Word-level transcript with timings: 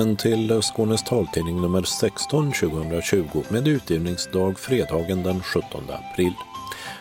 Välkommen 0.00 0.16
till 0.16 0.62
Skånes 0.62 1.02
taltidning 1.02 1.60
nummer 1.60 1.82
16 1.82 2.52
2020 2.52 3.42
med 3.48 3.68
utgivningsdag 3.68 4.58
fredagen 4.58 5.22
den 5.22 5.42
17 5.42 5.84
april. 5.90 6.32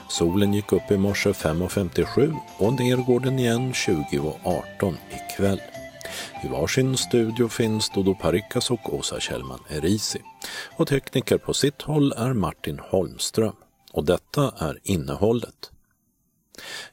Solen 0.10 0.54
gick 0.54 0.74
upp 0.74 0.92
i 0.92 0.98
morse 0.98 1.30
5.57 1.30 2.36
och 2.58 2.74
ner 2.74 2.98
går 2.98 3.20
den 3.20 3.40
igen 3.40 3.74
20.18 3.74 4.96
ikväll. 5.10 5.62
I 6.44 6.48
varsin 6.48 6.98
studio 6.98 7.48
finns 7.48 7.90
Dodo 7.90 8.16
Parikas 8.16 8.72
och 8.72 8.94
Åsa 8.94 9.20
Kjellman 9.20 9.64
Erisi. 9.70 10.22
Och 10.78 10.88
tekniker 10.88 11.38
på 11.38 11.54
sitt 11.54 11.82
håll 11.82 12.14
är 12.18 12.34
Martin 12.34 12.80
Holmström. 12.80 13.56
Och 13.94 14.06
detta 14.06 14.54
är 14.58 14.80
innehållet. 14.84 15.72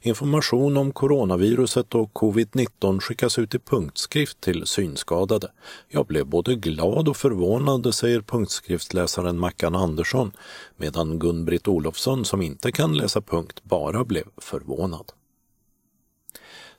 Information 0.01 0.77
om 0.77 0.91
coronaviruset 0.91 1.95
och 1.95 2.13
covid-19 2.13 2.99
skickas 2.99 3.39
ut 3.39 3.55
i 3.55 3.59
punktskrift 3.59 4.41
till 4.41 4.65
synskadade. 4.65 5.51
Jag 5.87 6.05
blev 6.05 6.25
både 6.25 6.55
glad 6.55 7.09
och 7.09 7.17
förvånad, 7.17 7.95
säger 7.95 8.21
punktskriftsläsaren 8.21 9.39
Mackan 9.39 9.75
Andersson, 9.75 10.31
medan 10.75 11.19
Gun-Britt 11.19 11.67
Olofsson, 11.67 12.25
som 12.25 12.41
inte 12.41 12.71
kan 12.71 12.97
läsa 12.97 13.21
punkt, 13.21 13.59
bara 13.63 14.03
blev 14.03 14.25
förvånad. 14.37 15.11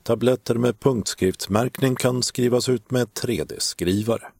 Tabletter 0.03 0.55
med 0.55 0.79
punktskriftsmärkning 0.79 1.95
kan 1.95 2.23
skrivas 2.23 2.69
ut 2.69 2.91
med 2.91 3.07
3D-skrivare. 3.07 4.31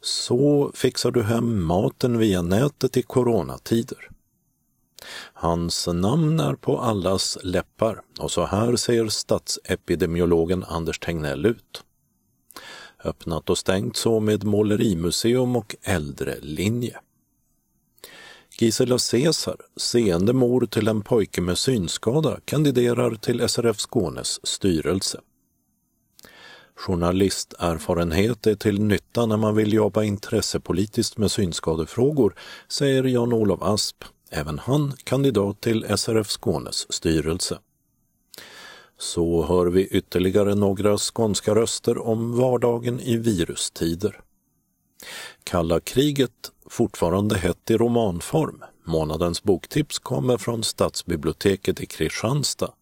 Så 0.00 0.70
fixar 0.74 1.10
du 1.10 1.22
hem 1.22 1.62
maten 1.62 2.18
via 2.18 2.42
nätet 2.42 2.96
i 2.96 3.02
coronatider. 3.02 4.08
Hans 5.38 5.86
namn 5.86 6.40
är 6.40 6.54
på 6.54 6.78
allas 6.78 7.38
läppar 7.42 8.02
och 8.18 8.30
så 8.30 8.46
här 8.46 8.76
ser 8.76 9.08
statsepidemiologen 9.08 10.64
Anders 10.64 10.98
Tegnell 10.98 11.46
ut. 11.46 11.84
Öppnat 13.04 13.50
och 13.50 13.58
stängt 13.58 13.96
så 13.96 14.20
med 14.20 14.44
målerimuseum 14.44 15.56
och 15.56 15.76
äldrelinje. 15.82 16.98
Gisela 18.58 18.98
Caesar, 19.10 19.56
seende 19.76 20.32
mor 20.32 20.66
till 20.66 20.88
en 20.88 21.02
pojke 21.02 21.40
med 21.40 21.58
synskada, 21.58 22.40
kandiderar 22.44 23.14
till 23.14 23.48
SRF 23.48 23.78
Skånes 23.78 24.46
styrelse. 24.46 25.20
Journalisterfarenhet 26.76 28.46
är 28.46 28.54
till 28.54 28.80
nytta 28.80 29.26
när 29.26 29.36
man 29.36 29.54
vill 29.54 29.72
jobba 29.72 30.04
intressepolitiskt 30.04 31.18
med 31.18 31.30
synskadefrågor, 31.30 32.34
säger 32.68 33.04
Jan-Olof 33.04 33.62
Asp, 33.62 34.04
även 34.30 34.58
han 34.58 34.92
kandidat 35.04 35.60
till 35.60 35.98
SRF 35.98 36.28
Skånes 36.28 36.92
styrelse. 36.92 37.58
Så 38.98 39.46
hör 39.46 39.66
vi 39.66 39.86
ytterligare 39.86 40.54
några 40.54 40.98
skånska 40.98 41.54
röster 41.54 41.98
om 41.98 42.36
vardagen 42.36 43.00
i 43.00 43.16
virustider. 43.16 44.20
Kalla 45.44 45.80
kriget 45.80 46.52
fortfarande 46.66 47.38
hett 47.38 47.70
i 47.70 47.76
romanform. 47.76 48.64
Månadens 48.84 49.42
boktips 49.42 49.98
kommer 49.98 50.38
från 50.38 50.64
Stadsbiblioteket 50.64 51.80
i 51.80 51.86
Kristianstad 51.86 52.72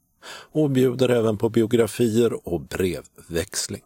och 0.52 0.70
bjuder 0.70 1.08
även 1.08 1.36
på 1.36 1.48
biografier 1.48 2.48
och 2.48 2.60
brevväxling. 2.60 3.82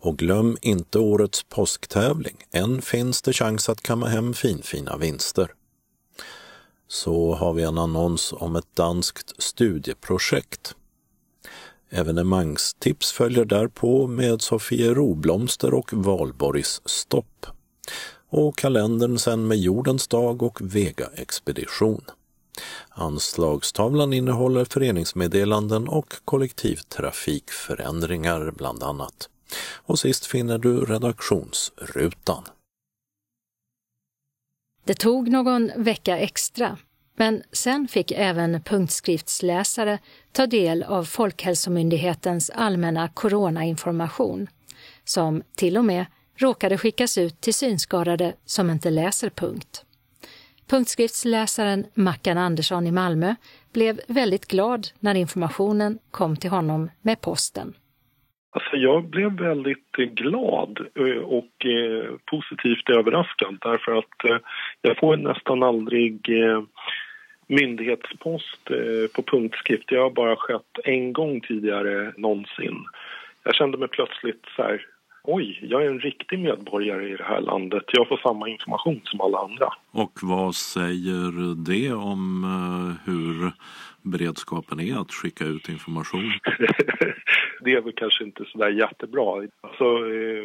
Och 0.00 0.18
glöm 0.18 0.56
inte 0.62 0.98
årets 0.98 1.42
påsktävling. 1.42 2.36
Än 2.52 2.82
finns 2.82 3.22
det 3.22 3.32
chans 3.32 3.68
att 3.68 3.82
kamma 3.82 4.06
hem 4.06 4.34
finfina 4.34 4.96
vinster. 4.96 5.54
Så 6.88 7.34
har 7.34 7.52
vi 7.52 7.62
en 7.62 7.78
annons 7.78 8.34
om 8.36 8.56
ett 8.56 8.76
danskt 8.76 9.42
studieprojekt. 9.42 10.74
Evenemangstips 11.90 13.12
följer 13.12 13.44
därpå 13.44 14.06
med 14.06 14.42
Sofie 14.42 14.94
Roblomster 14.94 15.74
och 15.74 15.92
Valborgs 15.92 16.82
stopp 16.84 17.46
och 18.30 18.58
kalendern 18.58 19.18
sen 19.18 19.46
med 19.46 19.58
Jordens 19.58 20.08
dag 20.08 20.42
och 20.42 20.60
Vega-expedition. 20.60 22.04
Anslagstavlan 22.88 24.12
innehåller 24.12 24.64
föreningsmeddelanden 24.64 25.88
och 25.88 26.14
kollektivtrafikförändringar 26.24 28.52
bland 28.56 28.82
annat. 28.82 29.28
Och 29.74 29.98
sist 29.98 30.26
finner 30.26 30.58
du 30.58 30.84
redaktionsrutan. 30.84 32.44
Det 34.88 34.94
tog 34.94 35.28
någon 35.28 35.70
vecka 35.76 36.18
extra, 36.18 36.78
men 37.16 37.42
sen 37.52 37.88
fick 37.88 38.10
även 38.10 38.62
punktskriftsläsare 38.62 39.98
ta 40.32 40.46
del 40.46 40.82
av 40.82 41.04
Folkhälsomyndighetens 41.04 42.50
allmänna 42.50 43.08
coronainformation, 43.08 44.48
som 45.04 45.42
till 45.54 45.76
och 45.78 45.84
med 45.84 46.06
råkade 46.36 46.78
skickas 46.78 47.18
ut 47.18 47.40
till 47.40 47.54
synskadade 47.54 48.34
som 48.44 48.70
inte 48.70 48.90
läser 48.90 49.30
punkt. 49.30 49.84
Punktskriftsläsaren 50.66 51.86
Mackan 51.94 52.38
Andersson 52.38 52.86
i 52.86 52.92
Malmö 52.92 53.34
blev 53.72 54.00
väldigt 54.08 54.46
glad 54.46 54.88
när 54.98 55.14
informationen 55.14 55.98
kom 56.10 56.36
till 56.36 56.50
honom 56.50 56.90
med 57.02 57.20
posten. 57.20 57.74
Alltså 58.50 58.76
jag 58.76 59.04
blev 59.04 59.32
väldigt 59.32 59.98
eh, 59.98 60.04
glad 60.04 60.78
eh, 60.94 61.22
och 61.22 61.66
eh, 61.66 62.14
positivt 62.24 62.90
överraskad 62.90 63.58
därför 63.60 63.92
att 63.92 64.42
jag 64.82 64.98
får 64.98 65.16
nästan 65.16 65.62
aldrig 65.62 66.30
myndighetspost 67.46 68.64
på 69.12 69.22
punktskrift. 69.22 69.88
Det 69.88 69.96
har 69.96 70.10
bara 70.10 70.36
skett 70.36 70.78
en 70.84 71.12
gång 71.12 71.40
tidigare 71.40 72.12
någonsin. 72.16 72.84
Jag 73.44 73.54
kände 73.54 73.78
mig 73.78 73.88
plötsligt 73.88 74.44
så 74.56 74.62
här 74.62 74.86
oj, 75.24 75.58
jag 75.62 75.84
är 75.84 75.90
en 75.90 76.00
riktig 76.00 76.38
medborgare 76.38 77.08
i 77.08 77.16
det 77.16 77.24
här 77.24 77.40
landet. 77.40 77.84
Jag 77.92 78.08
får 78.08 78.16
samma 78.16 78.48
information 78.48 79.00
som 79.04 79.20
alla 79.20 79.38
andra. 79.38 79.68
Och 79.90 80.18
vad 80.22 80.54
säger 80.54 81.54
det 81.64 81.92
om 81.92 82.44
hur 83.04 83.52
beredskapen 84.02 84.80
är 84.80 85.00
att 85.00 85.12
skicka 85.12 85.44
ut 85.44 85.68
information? 85.68 86.32
det 87.60 87.72
är 87.72 87.80
väl 87.80 87.92
kanske 87.96 88.24
inte 88.24 88.44
så 88.44 88.58
där 88.58 88.70
jättebra. 88.70 89.48
Alltså, 89.60 89.84
eh, 89.84 90.44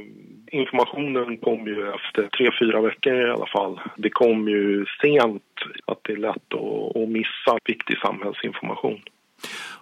informationen 0.51 1.37
kom 1.37 1.67
ju 1.67 1.89
efter 1.89 2.27
tre, 2.37 2.49
fyra 2.59 2.81
veckor 2.81 3.13
i 3.13 3.31
alla 3.31 3.47
fall. 3.47 3.79
Det 3.97 4.09
kom 4.09 4.47
ju 4.47 4.85
sent 5.01 5.43
att 5.85 5.99
det 6.03 6.13
är 6.13 6.17
lätt 6.17 6.53
att, 6.53 6.97
att 6.97 7.09
missa 7.09 7.57
viktig 7.65 7.97
samhällsinformation. 7.97 9.01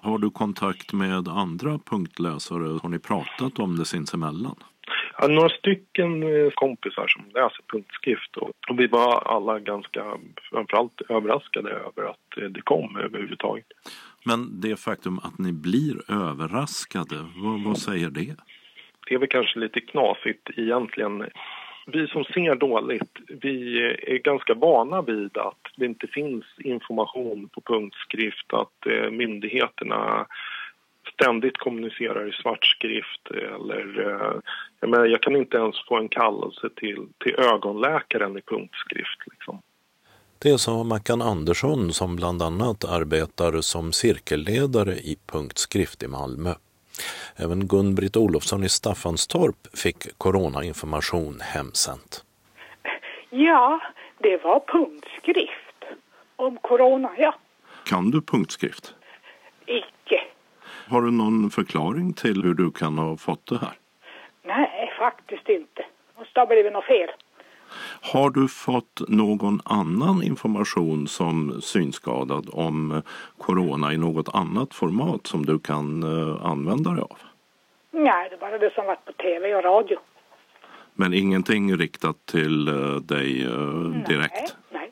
Har 0.02 0.18
du 0.18 0.30
kontakt 0.30 0.94
med 0.94 1.28
andra 1.28 1.80
punktläsare? 1.80 2.80
Har 2.84 2.90
ni 2.90 3.00
pratat 3.00 3.60
om 3.60 3.78
det 3.78 3.86
sinsemellan? 3.86 4.56
Ja, 5.22 5.28
några 5.28 5.50
stycken 5.50 6.24
eh, 6.24 6.50
kompisar 6.54 7.08
som 7.08 7.26
läser 7.26 7.64
punktskrift 7.72 8.38
och, 8.38 8.52
och 8.70 8.80
vi 8.80 8.88
var 8.88 9.22
alla 9.26 9.60
ganska 9.60 10.18
framförallt 10.52 11.02
överraskade 11.10 11.70
över 11.70 12.10
att 12.10 12.38
eh, 12.38 12.44
det 12.44 12.62
kom 12.62 12.96
överhuvudtaget. 12.96 13.66
Men 14.26 14.62
det 14.62 14.80
faktum 14.80 15.20
att 15.20 15.40
ni 15.40 15.52
blir 15.54 16.12
överraskade, 16.12 17.16
vad, 17.36 17.64
vad 17.64 17.78
säger 17.78 18.10
det? 18.10 18.36
Det 19.08 19.16
är 19.16 19.20
väl 19.20 19.30
kanske 19.30 19.60
lite 19.60 19.80
knasigt 19.80 20.50
egentligen. 20.58 21.26
Vi 21.88 22.08
som 22.08 22.24
ser 22.24 22.56
dåligt, 22.56 23.20
vi 23.28 23.82
är 24.08 24.18
ganska 24.18 24.54
vana 24.54 25.02
vid 25.02 25.38
att 25.38 25.62
det 25.76 25.86
inte 25.86 26.08
finns 26.08 26.46
information 26.58 27.50
på 27.50 27.62
punktskrift, 27.62 28.54
att 28.54 28.88
eh, 28.88 29.12
myndigheterna 29.12 30.26
ständigt 31.22 31.58
kommunicerar 31.58 32.30
i 32.30 32.32
svart 32.32 32.66
skrift 32.66 33.32
eller 33.32 34.00
eh, 34.00 34.40
jag, 34.80 34.90
menar, 34.90 35.06
jag 35.06 35.22
kan 35.22 35.36
inte 35.36 35.58
ens 35.58 35.76
få 35.88 35.98
en 35.98 36.10
kallelse 36.10 36.70
till, 36.76 37.08
till 37.24 37.36
ögonläkaren 37.36 38.38
i 38.38 38.42
punktskrift. 38.42 39.20
Liksom. 39.32 39.62
Det 40.40 40.58
sa 40.58 40.84
Mackan 40.84 41.22
Andersson 41.22 41.94
som 41.94 42.16
bland 42.16 42.42
annat 42.42 42.86
arbetar 42.86 43.62
som 43.62 43.92
cirkelledare 43.92 44.94
i 44.94 45.18
punktskrift 45.32 46.04
i 46.04 46.08
Malmö. 46.08 46.54
Även 47.36 47.68
Gun-Britt 47.68 48.18
Olofsson 48.18 48.64
i 48.64 48.70
Staffanstorp 48.70 49.78
fick 49.78 50.18
coronainformation 50.18 51.40
hemsänt. 51.42 52.24
Ja, 53.30 53.80
det 54.18 54.44
var 54.44 54.60
punktskrift 54.60 55.84
om 56.36 56.58
corona, 56.58 57.12
ja. 57.18 57.36
Kan 57.86 58.12
du 58.12 58.22
punktskrift? 58.22 58.96
Har 60.92 61.02
du 61.02 61.12
någon 61.12 61.50
förklaring 61.50 62.14
till 62.14 62.44
hur 62.44 62.54
du 62.54 62.72
kan 62.72 62.98
ha 62.98 63.18
fått 63.18 63.46
det 63.46 63.58
här? 63.58 63.74
Nej, 64.44 64.92
faktiskt 65.00 65.50
inte. 65.50 65.82
Det 65.82 66.20
måste 66.20 66.40
ha 66.40 66.48
blivit 66.48 66.74
något 66.74 66.86
fel. 66.86 67.10
Har 68.14 68.30
du 68.30 68.48
fått 68.48 69.02
någon 69.08 69.60
annan 69.66 70.24
information 70.24 71.08
som 71.08 71.62
synskadad 71.62 72.50
om 72.54 73.02
corona 73.38 73.94
i 73.94 73.98
något 73.98 74.36
annat 74.36 74.74
format 74.74 75.28
som 75.28 75.46
du 75.46 75.60
kan 75.60 76.04
uh, 76.04 76.46
använda 76.46 76.92
dig 76.92 77.02
av? 77.02 77.18
Nej, 77.92 78.30
det 78.30 78.36
är 78.36 78.40
bara 78.40 78.58
det 78.58 78.74
som 78.74 78.86
varit 78.86 79.06
på 79.06 79.12
tv 79.12 79.56
och 79.56 79.64
radio. 79.64 79.98
Men 80.94 81.14
ingenting 81.14 81.78
riktat 81.78 82.26
till 82.26 82.70
uh, 82.70 82.96
dig 82.96 83.48
direkt? 84.08 84.34
Nej, 84.34 84.48
nej. 84.70 84.92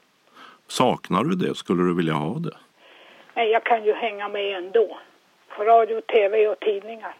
Saknar 0.67 1.23
du 1.23 1.35
det? 1.35 1.55
Skulle 1.55 1.83
du 1.83 1.95
vilja 1.95 2.13
ha 2.13 2.39
det? 2.39 2.57
Nej, 3.35 3.51
jag 3.51 3.63
kan 3.63 3.85
ju 3.85 3.93
hänga 3.93 4.29
med 4.29 4.57
ändå. 4.57 4.97
Radio, 5.59 6.01
tv 6.01 6.47
och 6.47 6.59
tidningar. 6.59 7.15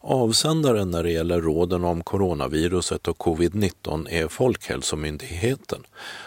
Avsändaren 0.00 0.90
när 0.90 1.02
det 1.02 1.10
gäller 1.10 1.40
råden 1.40 1.84
om 1.84 2.02
coronaviruset 2.02 3.08
och 3.08 3.16
covid-19 3.16 4.08
är 4.10 4.28
Folkhälsomyndigheten 4.28 5.78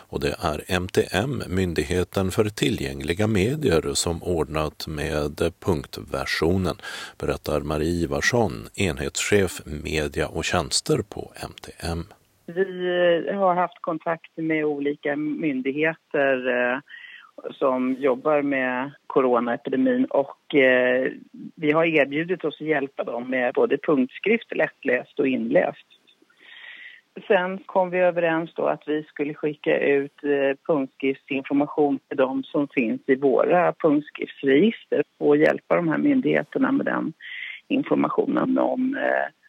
och 0.10 0.20
det 0.20 0.36
är 0.40 0.76
MTM, 0.82 1.44
Myndigheten 1.48 2.32
för 2.32 2.44
tillgängliga 2.44 3.28
medier, 3.28 3.94
som 3.94 4.24
ordnat 4.24 4.88
med 4.88 5.54
punktversionen, 5.66 6.76
berättar 7.20 7.60
Marie 7.62 8.04
Ivarsson, 8.04 8.54
enhetschef 8.76 9.62
media 9.66 10.28
och 10.28 10.44
tjänster 10.44 10.98
på 11.10 11.32
MTM. 11.50 12.04
Vi 12.46 13.32
har 13.34 13.56
haft 13.56 13.82
kontakt 13.82 14.38
med 14.38 14.66
olika 14.66 15.16
myndigheter 15.16 16.48
eh, 16.48 16.80
som 17.52 17.94
jobbar 18.00 18.42
med 18.42 18.92
coronaepidemin 19.08 20.06
och 20.06 20.56
eh, 20.56 21.12
vi 21.56 21.72
har 21.72 21.86
erbjudit 21.86 22.46
oss 22.46 22.62
att 22.62 22.68
hjälpa 22.68 23.04
dem 23.04 23.30
med 23.30 23.54
både 23.54 23.78
punktskrift, 23.78 24.56
lättläst 24.56 25.20
och 25.20 25.28
inläst. 25.28 25.88
Sen 27.28 27.58
kom 27.58 27.90
vi 27.90 28.00
överens 28.00 28.54
då 28.54 28.66
att 28.66 28.84
vi 28.88 29.04
skulle 29.04 29.34
skicka 29.34 29.80
ut 29.80 30.24
eh, 30.24 30.58
punktskriftsinformation 30.68 32.00
till 32.08 32.18
de 32.18 32.44
som 32.44 32.68
finns 32.68 33.02
i 33.06 33.16
våra 33.16 33.74
punktskriftsregister 33.74 35.04
och 35.18 35.38
hjälpa 35.38 35.76
de 35.76 35.88
här 35.88 35.98
myndigheterna 35.98 36.72
med 36.72 36.86
den 36.86 37.14
informationen 37.68 38.58
om 38.58 38.96
eh, 38.96 39.41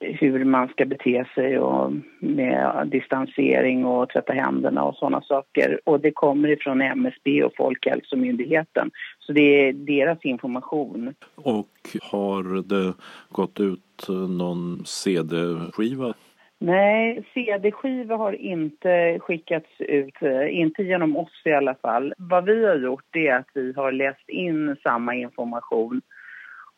hur 0.00 0.44
man 0.44 0.68
ska 0.68 0.84
bete 0.84 1.24
sig 1.34 1.58
och 1.58 1.92
med 2.20 2.88
distansering 2.90 3.84
och 3.84 4.08
tvätta 4.08 4.32
händerna 4.32 4.84
och 4.84 4.94
sådana 4.94 5.20
saker. 5.20 5.80
Och 5.84 6.00
det 6.00 6.10
kommer 6.10 6.48
ifrån 6.48 6.82
MSB 6.82 7.42
och 7.42 7.52
Folkhälsomyndigheten. 7.56 8.90
Så 9.18 9.32
det 9.32 9.68
är 9.68 9.72
deras 9.72 10.18
information. 10.24 11.14
Och 11.34 11.68
har 12.02 12.62
det 12.62 12.94
gått 13.28 13.60
ut 13.60 14.06
någon 14.38 14.82
CD-skiva? 14.86 16.14
Nej, 16.58 17.24
CD-skiva 17.34 18.16
har 18.16 18.32
inte 18.32 19.18
skickats 19.20 19.68
ut, 19.78 20.14
inte 20.50 20.82
genom 20.82 21.16
oss 21.16 21.42
i 21.44 21.52
alla 21.52 21.74
fall. 21.74 22.14
Vad 22.18 22.44
vi 22.44 22.66
har 22.66 22.76
gjort 22.76 23.16
är 23.16 23.34
att 23.34 23.48
vi 23.54 23.72
har 23.76 23.92
läst 23.92 24.28
in 24.28 24.76
samma 24.82 25.14
information 25.14 26.00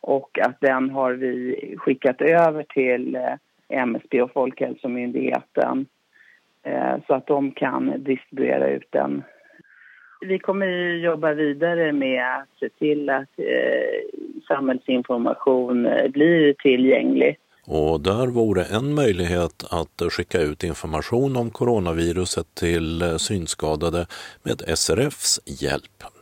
och 0.03 0.39
att 0.39 0.57
den 0.59 0.89
har 0.89 1.13
vi 1.13 1.55
skickat 1.77 2.21
över 2.21 2.63
till 2.63 3.15
eh, 3.15 3.33
MSB 3.69 4.21
och 4.21 4.31
Folkhälsomyndigheten 4.31 5.85
eh, 6.63 6.95
så 7.07 7.13
att 7.13 7.27
de 7.27 7.51
kan 7.51 8.03
distribuera 8.03 8.69
ut 8.69 8.87
den. 8.89 9.23
Vi 10.21 10.39
kommer 10.39 10.67
jobba 10.93 11.33
vidare 11.33 11.91
med 11.91 12.35
att 12.35 12.59
se 12.59 12.69
till 12.69 13.09
att 13.09 13.29
eh, 13.37 14.43
samhällsinformation 14.47 15.87
blir 16.09 16.53
tillgänglig. 16.53 17.37
Och 17.65 18.01
där 18.01 18.27
vore 18.27 18.63
en 18.63 18.93
möjlighet 18.95 19.63
att 19.71 20.11
skicka 20.11 20.41
ut 20.41 20.63
information 20.63 21.35
om 21.35 21.51
coronaviruset 21.51 22.55
till 22.55 23.19
synskadade 23.19 24.07
med 24.43 24.77
SRFs 24.77 25.39
hjälp. 25.61 26.12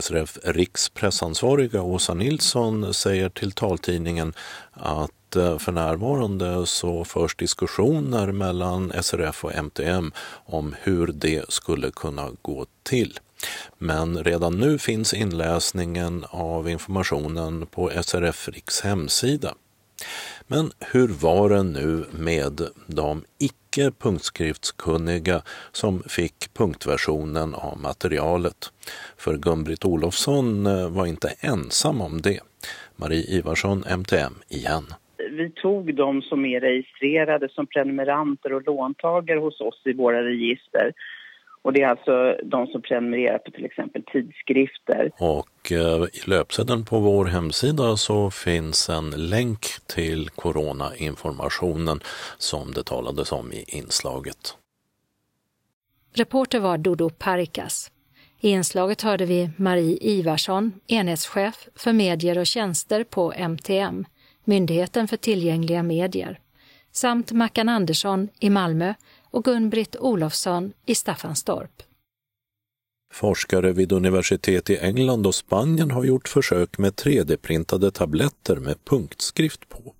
SRF 0.00 0.38
rikspressansvariga 0.44 1.82
Åsa 1.82 2.14
Nilsson 2.14 2.94
säger 2.94 3.28
till 3.28 3.52
taltidningen 3.52 4.32
att 4.72 5.36
eh, 5.36 5.58
för 5.58 5.72
närvarande 5.72 6.66
så 6.66 7.04
förs 7.04 7.34
diskussioner 7.36 8.32
mellan 8.32 8.92
SRF 9.02 9.44
och 9.44 9.54
MTM 9.54 10.12
om 10.46 10.74
hur 10.82 11.06
det 11.06 11.50
skulle 11.52 11.90
kunna 11.90 12.30
gå 12.42 12.66
till. 12.82 13.18
Men 13.78 14.24
redan 14.24 14.58
nu 14.58 14.78
finns 14.78 15.14
inläsningen 15.14 16.24
av 16.30 16.68
informationen 16.68 17.66
på 17.66 17.90
SRF 18.02 18.48
Riks 18.48 18.80
hemsida. 18.80 19.54
Men 20.50 20.70
hur 20.92 21.08
var 21.08 21.48
det 21.48 21.62
nu 21.62 22.04
med 22.12 22.60
de 22.86 23.24
icke 23.38 23.90
punktskriftskunniga 23.98 25.42
som 25.72 26.02
fick 26.02 26.54
punktversionen 26.58 27.54
av 27.54 27.78
materialet? 27.80 28.72
För 29.18 29.36
Gun-Britt 29.36 29.84
Olofsson 29.84 30.66
eh, 30.66 30.90
var 30.90 31.06
inte 31.06 31.28
ensam 31.40 32.00
om 32.00 32.20
det. 32.20 32.40
Marie 32.96 33.24
Ivarsson, 33.38 33.84
MTM, 33.98 34.34
igen. 34.48 34.84
Vi 35.30 35.50
tog 35.50 35.94
de 35.94 36.22
som 36.22 36.44
är 36.44 36.60
registrerade 36.60 37.48
som 37.48 37.66
prenumeranter 37.66 38.52
och 38.52 38.62
låntagare 38.66 39.38
hos 39.38 39.60
oss 39.60 39.82
i 39.84 39.92
våra 39.92 40.24
register 40.24 40.92
och 41.68 41.74
det 41.74 41.82
är 41.82 41.88
alltså 41.88 42.36
de 42.44 42.66
som 42.66 42.82
prenumererar 42.82 43.38
på 43.38 43.50
till 43.50 43.64
exempel 43.64 44.02
tidskrifter. 44.02 45.10
Och 45.18 45.72
eh, 45.72 46.02
i 46.02 46.30
löpsedeln 46.30 46.84
på 46.84 46.98
vår 46.98 47.24
hemsida 47.24 47.96
så 47.96 48.30
finns 48.30 48.88
en 48.88 49.10
länk 49.10 49.66
till 49.86 50.28
coronainformationen 50.30 52.00
som 52.38 52.72
det 52.72 52.84
talades 52.84 53.32
om 53.32 53.52
i 53.52 53.64
inslaget. 53.68 54.56
Reporter 56.14 56.60
var 56.60 56.78
Dodo 56.78 57.10
Parikas. 57.10 57.90
I 58.40 58.50
inslaget 58.50 59.02
hörde 59.02 59.24
vi 59.26 59.50
Marie 59.56 59.98
Ivarsson, 60.00 60.72
enhetschef 60.86 61.68
för 61.76 61.92
medier 61.92 62.38
och 62.38 62.46
tjänster 62.46 63.04
på 63.04 63.32
MTM, 63.32 64.04
Myndigheten 64.44 65.08
för 65.08 65.16
tillgängliga 65.16 65.82
medier, 65.82 66.38
samt 66.92 67.32
Mackan 67.32 67.68
Andersson 67.68 68.28
i 68.40 68.50
Malmö 68.50 68.94
och 69.30 69.44
Gun-Britt 69.44 69.96
Olofsson 69.96 70.72
i 70.86 70.94
Staffanstorp. 70.94 71.82
Forskare 73.12 73.72
vid 73.72 73.92
universitet 73.92 74.70
i 74.70 74.78
England 74.78 75.26
och 75.26 75.34
Spanien 75.34 75.90
har 75.90 76.04
gjort 76.04 76.28
försök 76.28 76.78
med 76.78 76.94
3D-printade 76.94 77.90
tabletter 77.90 78.56
med 78.56 78.84
punktskrift 78.84 79.68
på. 79.68 79.94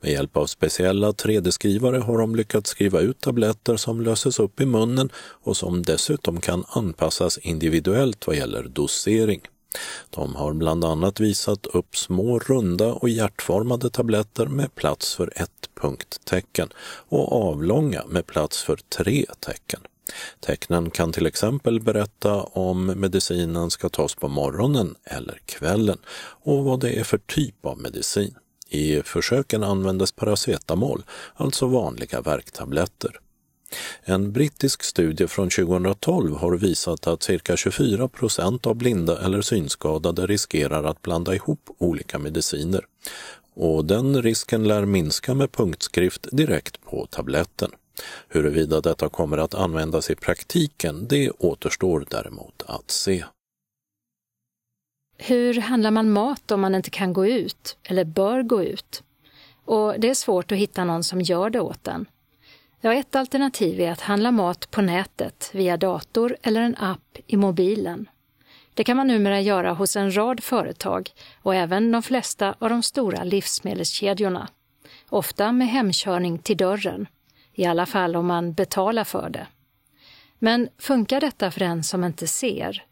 Med 0.00 0.12
hjälp 0.12 0.36
av 0.36 0.46
speciella 0.46 1.10
3D-skrivare 1.10 1.98
har 1.98 2.18
de 2.18 2.36
lyckats 2.36 2.70
skriva 2.70 3.00
ut 3.00 3.20
tabletter 3.20 3.76
som 3.76 4.00
löses 4.00 4.40
upp 4.40 4.60
i 4.60 4.66
munnen 4.66 5.10
och 5.16 5.56
som 5.56 5.82
dessutom 5.82 6.40
kan 6.40 6.64
anpassas 6.68 7.38
individuellt 7.38 8.26
vad 8.26 8.36
gäller 8.36 8.62
dosering. 8.62 9.40
De 10.10 10.34
har 10.34 10.52
bland 10.52 10.84
annat 10.84 11.20
visat 11.20 11.66
upp 11.66 11.96
små 11.96 12.38
runda 12.38 12.92
och 12.92 13.08
hjärtformade 13.08 13.90
tabletter 13.90 14.46
med 14.46 14.74
plats 14.74 15.14
för 15.14 15.32
ett 15.36 15.70
punkttecken 15.80 16.68
och 17.08 17.48
avlånga 17.48 18.04
med 18.06 18.26
plats 18.26 18.62
för 18.62 18.78
tre 18.96 19.26
tecken. 19.40 19.80
Tecknen 20.40 20.90
kan 20.90 21.12
till 21.12 21.26
exempel 21.26 21.80
berätta 21.80 22.42
om 22.42 22.86
medicinen 22.86 23.70
ska 23.70 23.88
tas 23.88 24.14
på 24.14 24.28
morgonen 24.28 24.94
eller 25.04 25.40
kvällen 25.46 25.98
och 26.42 26.64
vad 26.64 26.80
det 26.80 26.90
är 26.92 27.04
för 27.04 27.18
typ 27.18 27.66
av 27.66 27.78
medicin. 27.78 28.34
I 28.68 29.02
försöken 29.02 29.62
användes 29.62 30.12
paracetamol, 30.12 31.02
alltså 31.34 31.66
vanliga 31.66 32.20
värktabletter. 32.20 33.20
En 34.02 34.32
brittisk 34.32 34.82
studie 34.82 35.26
från 35.26 35.50
2012 35.50 36.36
har 36.36 36.56
visat 36.56 37.06
att 37.06 37.22
cirka 37.22 37.56
24 37.56 38.08
procent 38.08 38.66
av 38.66 38.74
blinda 38.74 39.24
eller 39.24 39.42
synskadade 39.42 40.26
riskerar 40.26 40.84
att 40.84 41.02
blanda 41.02 41.34
ihop 41.34 41.70
olika 41.78 42.18
mediciner. 42.18 42.86
Och 43.54 43.84
den 43.84 44.22
risken 44.22 44.68
lär 44.68 44.84
minska 44.84 45.34
med 45.34 45.52
punktskrift 45.52 46.26
direkt 46.32 46.84
på 46.84 47.06
tabletten. 47.06 47.70
Huruvida 48.28 48.80
detta 48.80 49.08
kommer 49.08 49.38
att 49.38 49.54
användas 49.54 50.10
i 50.10 50.14
praktiken, 50.14 51.06
det 51.08 51.30
återstår 51.30 52.06
däremot 52.10 52.62
att 52.66 52.90
se. 52.90 53.24
Hur 55.18 55.60
handlar 55.60 55.90
man 55.90 56.10
mat 56.10 56.50
om 56.50 56.60
man 56.60 56.74
inte 56.74 56.90
kan 56.90 57.12
gå 57.12 57.26
ut, 57.26 57.76
eller 57.82 58.04
bör 58.04 58.42
gå 58.42 58.62
ut? 58.62 59.02
Och 59.64 60.00
det 60.00 60.10
är 60.10 60.14
svårt 60.14 60.52
att 60.52 60.58
hitta 60.58 60.84
någon 60.84 61.04
som 61.04 61.20
gör 61.20 61.50
det 61.50 61.60
åt 61.60 61.88
en. 61.88 62.06
Ja, 62.82 62.94
ett 62.94 63.16
alternativ 63.16 63.80
är 63.80 63.92
att 63.92 64.00
handla 64.00 64.30
mat 64.30 64.70
på 64.70 64.82
nätet 64.82 65.50
via 65.54 65.76
dator 65.76 66.36
eller 66.42 66.60
en 66.60 66.76
app 66.78 67.18
i 67.26 67.36
mobilen. 67.36 68.08
Det 68.74 68.84
kan 68.84 68.96
man 68.96 69.06
numera 69.06 69.40
göra 69.40 69.72
hos 69.72 69.96
en 69.96 70.16
rad 70.16 70.42
företag 70.42 71.10
och 71.42 71.54
även 71.54 71.92
de 71.92 72.02
flesta 72.02 72.54
av 72.58 72.70
de 72.70 72.82
stora 72.82 73.24
livsmedelskedjorna. 73.24 74.48
Ofta 75.08 75.52
med 75.52 75.68
hemkörning 75.68 76.38
till 76.38 76.56
dörren, 76.56 77.06
i 77.54 77.64
alla 77.64 77.86
fall 77.86 78.16
om 78.16 78.26
man 78.26 78.52
betalar 78.52 79.04
för 79.04 79.30
det. 79.30 79.46
Men 80.38 80.68
funkar 80.78 81.20
detta 81.20 81.50
för 81.50 81.60
den 81.60 81.84
som 81.84 82.04
inte 82.04 82.26
ser? 82.26 82.84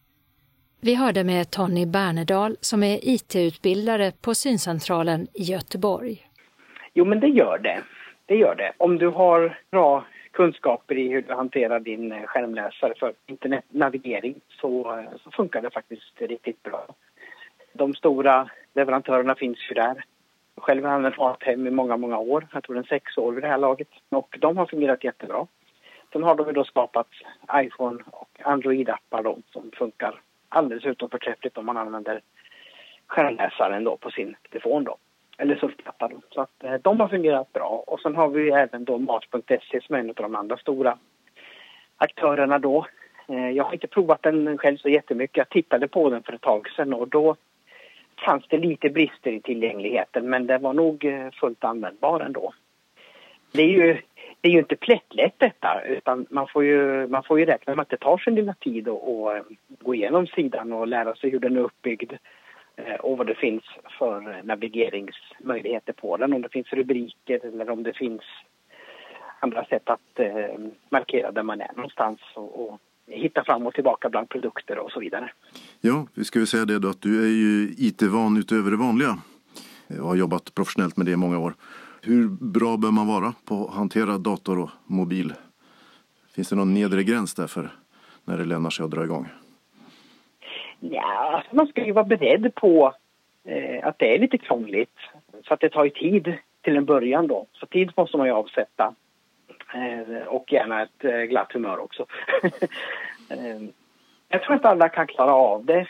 Vi 0.81 0.95
hörde 0.95 1.25
med 1.25 1.51
Tony 1.51 1.87
Bernedal 1.87 2.57
som 2.61 2.83
är 2.83 3.01
IT-utbildare 3.03 4.13
på 4.21 4.35
syncentralen 4.35 5.29
i 5.35 5.43
Göteborg. 5.43 6.27
Jo, 6.95 7.05
men 7.05 7.21
det 7.21 7.29
gör 7.29 7.59
det 7.59 7.83
det 8.29 8.37
gör 8.37 8.55
det. 8.55 8.73
Om 8.77 8.99
du 8.99 9.09
har 9.09 9.59
bra 9.71 10.05
kunskaper 10.31 10.99
i 10.99 11.09
hur 11.09 11.23
du 11.23 11.35
hanterar 11.35 11.81
din 11.81 12.13
eh, 12.13 12.23
skärmläsare 12.27 12.95
för 13.01 13.13
internetnavigering 13.27 14.35
så, 14.49 14.99
eh, 14.99 15.05
så 15.25 15.31
funkar 15.31 15.63
det 15.63 15.71
faktiskt 15.71 16.21
riktigt 16.21 16.63
bra. 16.63 16.87
De 17.73 17.95
stora 17.95 18.51
leverantörerna 18.75 19.35
finns 19.35 19.59
ju 19.71 19.75
där. 19.75 20.05
Själv 20.57 20.85
har 20.85 20.91
jag 20.91 20.97
använt 20.97 21.19
Mathem 21.19 21.67
i 21.67 21.71
många, 21.71 21.97
många 21.97 22.19
år. 22.19 22.47
Jag 22.53 22.65
tror 22.65 22.75
den 22.75 22.85
sex 22.85 23.19
år 23.19 23.33
vid 23.33 23.45
det 23.45 23.49
här 23.49 23.59
laget. 23.59 23.89
Och 24.09 24.37
de 24.41 24.57
har 24.57 24.67
fungerat 24.67 25.05
jättebra. 25.05 25.47
Sen 26.13 26.23
har 26.23 26.35
de 26.35 26.53
då 26.53 26.65
skapat 26.65 27.09
iPhone 27.55 28.03
och 28.11 28.41
Android-appar 28.43 29.43
som 29.53 29.71
funkar 29.77 30.21
alldeles 30.49 30.85
utom 30.85 31.11
förträffligt 31.11 31.59
om 31.59 31.67
man 31.67 31.77
använder 31.77 32.21
skärmläsaren 33.07 33.85
då 33.85 33.97
på 33.97 34.11
sin 34.11 34.37
telefon 34.51 34.85
då 34.85 34.97
eller 35.39 35.57
surfplatta. 35.57 36.11
Så 36.31 36.41
att 36.41 36.65
eh, 36.65 36.75
de 36.75 37.01
har 37.01 37.09
fungerat 37.09 37.53
bra. 37.53 37.85
Och 37.87 38.01
sen 38.01 38.17
har 38.17 38.29
vi 38.29 38.51
även 38.51 38.85
då 38.85 38.99
mat.se 38.99 39.81
som 39.81 39.95
är 39.95 39.99
en 39.99 40.09
av 40.09 40.15
de 40.15 40.35
andra 40.35 40.57
stora 40.57 40.99
aktörerna 41.97 42.59
då. 42.59 42.87
Eh, 43.29 43.51
jag 43.51 43.65
har 43.65 43.73
inte 43.73 43.87
provat 43.87 44.23
den 44.23 44.59
själv 44.59 44.77
så 44.77 44.89
jättemycket. 44.89 45.37
Jag 45.37 45.49
tittade 45.49 45.89
på 45.89 46.11
den 46.11 46.23
för 46.23 46.33
ett 46.33 46.41
tag 46.41 46.69
sedan 46.77 46.95
och 46.95 47.09
då 47.09 47.37
fanns 48.27 48.45
det 48.49 48.59
lite 48.59 48.91
brister 48.91 49.33
i 49.33 49.41
tillgängligheten 49.41 50.31
men 50.31 50.47
den 50.47 50.63
var 50.63 50.73
nog 50.73 51.05
eh, 51.05 51.31
fullt 51.31 51.65
användbar 51.65 52.21
ändå. 52.21 52.53
Det 53.53 53.63
är 53.63 53.69
ju, 53.69 54.01
det 54.41 54.49
är 54.49 54.53
ju 54.53 54.59
inte 54.59 54.77
plättlätt 54.77 55.35
detta 55.39 55.81
utan 55.89 56.27
man 56.31 56.49
får 56.49 56.65
ju, 56.65 57.07
man 57.07 57.23
får 57.23 57.39
ju 57.39 57.45
räkna 57.45 57.75
med 57.75 57.83
att 57.83 57.89
det 57.89 57.97
tar 57.97 58.19
sin 58.19 58.35
lilla 58.35 58.55
tid 58.55 58.89
att 58.89 59.03
eh, 59.03 59.43
gå 59.69 59.95
igenom 59.95 60.27
sidan 60.27 60.73
och 60.73 60.89
lära 60.89 61.15
sig 61.15 61.31
hur 61.31 61.41
den 61.41 61.57
är 61.57 61.61
uppbyggd 61.61 62.13
Eh, 62.13 62.19
Eh, 62.79 62.95
och 62.95 63.19
vad 63.19 63.27
det 63.27 63.35
finns 63.35 63.63
för 63.99 64.43
navigeringsmöjligheter 64.43 65.93
på 65.93 66.17
den. 66.17 66.33
Om 66.33 66.43
det 66.43 66.49
finns 66.49 66.73
rubriker 66.73 67.47
eller 67.47 67.71
om 67.71 67.83
det 67.83 67.93
finns 67.93 68.23
andra 69.41 69.65
sätt 69.65 69.91
att 69.91 70.19
eh, 70.19 70.61
markera 70.91 71.33
där 71.33 71.43
man 71.43 71.61
är 71.61 71.73
någonstans 71.77 72.21
och, 72.35 72.69
och 72.69 72.81
hitta 73.07 73.45
fram 73.45 73.67
och 73.67 73.75
tillbaka 73.75 74.09
bland 74.09 74.29
produkter 74.29 74.79
och 74.79 74.93
så 74.93 75.01
vidare. 75.01 75.31
Ja, 75.81 76.07
vi 76.15 76.25
ska 76.25 76.39
ju 76.39 76.47
säga 76.47 76.65
det 76.65 76.79
då 76.79 76.89
att 76.89 77.03
du 77.03 77.25
är 77.25 77.29
ju 77.29 77.75
IT-van 77.79 78.37
utöver 78.37 78.71
det 78.71 78.77
vanliga 78.77 79.19
och 80.01 80.09
har 80.09 80.17
jobbat 80.17 80.55
professionellt 80.55 80.97
med 80.97 81.07
det 81.07 81.13
i 81.13 81.17
många 81.17 81.39
år. 81.39 81.55
Hur 82.03 82.29
bra 82.29 82.77
bör 82.77 82.91
man 82.91 83.07
vara 83.07 83.35
på 83.45 83.67
att 83.69 83.75
hantera 83.75 84.19
dator 84.19 84.59
och 84.59 84.71
mobil? 84.87 85.35
Finns 86.35 86.49
det 86.49 86.57
någon 86.57 86.75
nedre 86.75 87.05
gräns 87.05 87.35
där 87.35 87.47
för 87.47 87.71
när 88.25 88.39
det 88.39 88.45
lämnar 88.45 88.71
sig 88.71 88.85
att 88.85 88.91
dra 88.91 89.05
igång? 89.05 89.29
Ja, 90.81 91.43
man 91.51 91.67
ska 91.67 91.85
ju 91.85 91.93
vara 91.93 92.05
beredd 92.05 92.55
på 92.55 92.95
eh, 93.45 93.87
att 93.87 93.99
det 93.99 94.15
är 94.15 94.19
lite 94.19 94.39
krångligt. 94.39 94.99
Så 95.45 95.55
att 95.55 95.61
det 95.61 95.69
tar 95.69 95.85
ju 95.85 95.91
tid 95.91 96.35
till 96.63 96.77
en 96.77 96.85
början 96.85 97.27
då. 97.27 97.47
Så 97.53 97.67
tid 97.67 97.93
måste 97.97 98.17
man 98.17 98.27
ju 98.27 98.33
avsätta. 98.33 98.95
Eh, 99.75 100.27
och 100.27 100.53
gärna 100.53 100.83
ett 100.83 101.05
eh, 101.05 101.21
glatt 101.21 101.53
humör 101.53 101.79
också. 101.79 102.07
eh, 103.31 103.63
jag 104.29 104.43
tror 104.43 104.57
att 104.57 104.65
alla 104.65 104.89
kan 104.89 105.07
klara 105.07 105.35
av 105.35 105.65
det. 105.65 105.87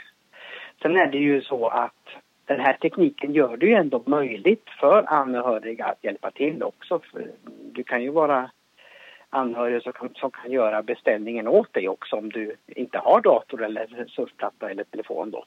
Sen 0.82 0.96
är 0.96 1.06
det 1.06 1.18
ju 1.18 1.42
så 1.42 1.68
att 1.68 2.08
den 2.44 2.60
här 2.60 2.72
tekniken 2.72 3.32
gör 3.32 3.56
det 3.56 3.66
ju 3.66 3.74
ändå 3.74 4.02
möjligt 4.06 4.68
för 4.80 5.04
anhöriga 5.06 5.84
att 5.84 6.04
hjälpa 6.04 6.30
till 6.30 6.62
också. 6.62 7.00
För 7.12 7.30
du 7.72 7.84
kan 7.84 8.02
ju 8.02 8.10
vara 8.10 8.50
anhörig 9.30 9.82
som 9.82 9.92
kan, 9.92 10.14
som 10.14 10.30
kan 10.30 10.50
göra 10.50 10.82
beställningen 10.82 11.48
åt 11.48 11.72
dig 11.72 11.88
också 11.88 12.16
om 12.16 12.28
du 12.28 12.56
inte 12.66 12.98
har 12.98 13.20
dator 13.20 13.64
eller 13.64 14.06
surfplatta 14.08 14.70
eller 14.70 14.84
telefon 14.84 15.30
då. 15.30 15.44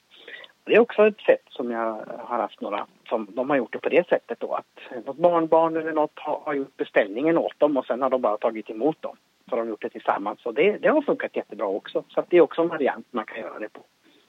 Det 0.64 0.74
är 0.74 0.80
också 0.80 1.06
ett 1.06 1.20
sätt 1.20 1.42
som 1.48 1.70
jag 1.70 2.06
har 2.18 2.38
haft 2.38 2.60
några 2.60 2.86
som 3.08 3.28
de 3.30 3.50
har 3.50 3.56
gjort 3.56 3.72
det 3.72 3.78
på 3.78 3.88
det 3.88 4.08
sättet 4.08 4.40
då 4.40 4.54
att 4.54 5.04
något 5.06 5.16
barnbarn 5.16 5.76
eller 5.76 5.92
något 5.92 6.18
har, 6.18 6.40
har 6.44 6.54
gjort 6.54 6.76
beställningen 6.76 7.38
åt 7.38 7.58
dem 7.58 7.76
och 7.76 7.86
sen 7.86 8.02
har 8.02 8.10
de 8.10 8.20
bara 8.20 8.36
tagit 8.36 8.70
emot 8.70 9.02
dem. 9.02 9.16
Så 9.48 9.56
de 9.56 9.60
har 9.60 9.66
gjort 9.66 9.82
det 9.82 9.88
tillsammans 9.88 10.46
och 10.46 10.54
det, 10.54 10.78
det 10.78 10.88
har 10.88 11.02
funkat 11.02 11.36
jättebra 11.36 11.66
också. 11.66 12.04
Så 12.08 12.24
det 12.28 12.36
är 12.36 12.40
också 12.40 12.62
en 12.62 12.68
variant 12.68 13.06
man 13.10 13.24
kan 13.24 13.40
göra 13.40 13.58
det 13.58 13.68
på. 13.68 13.80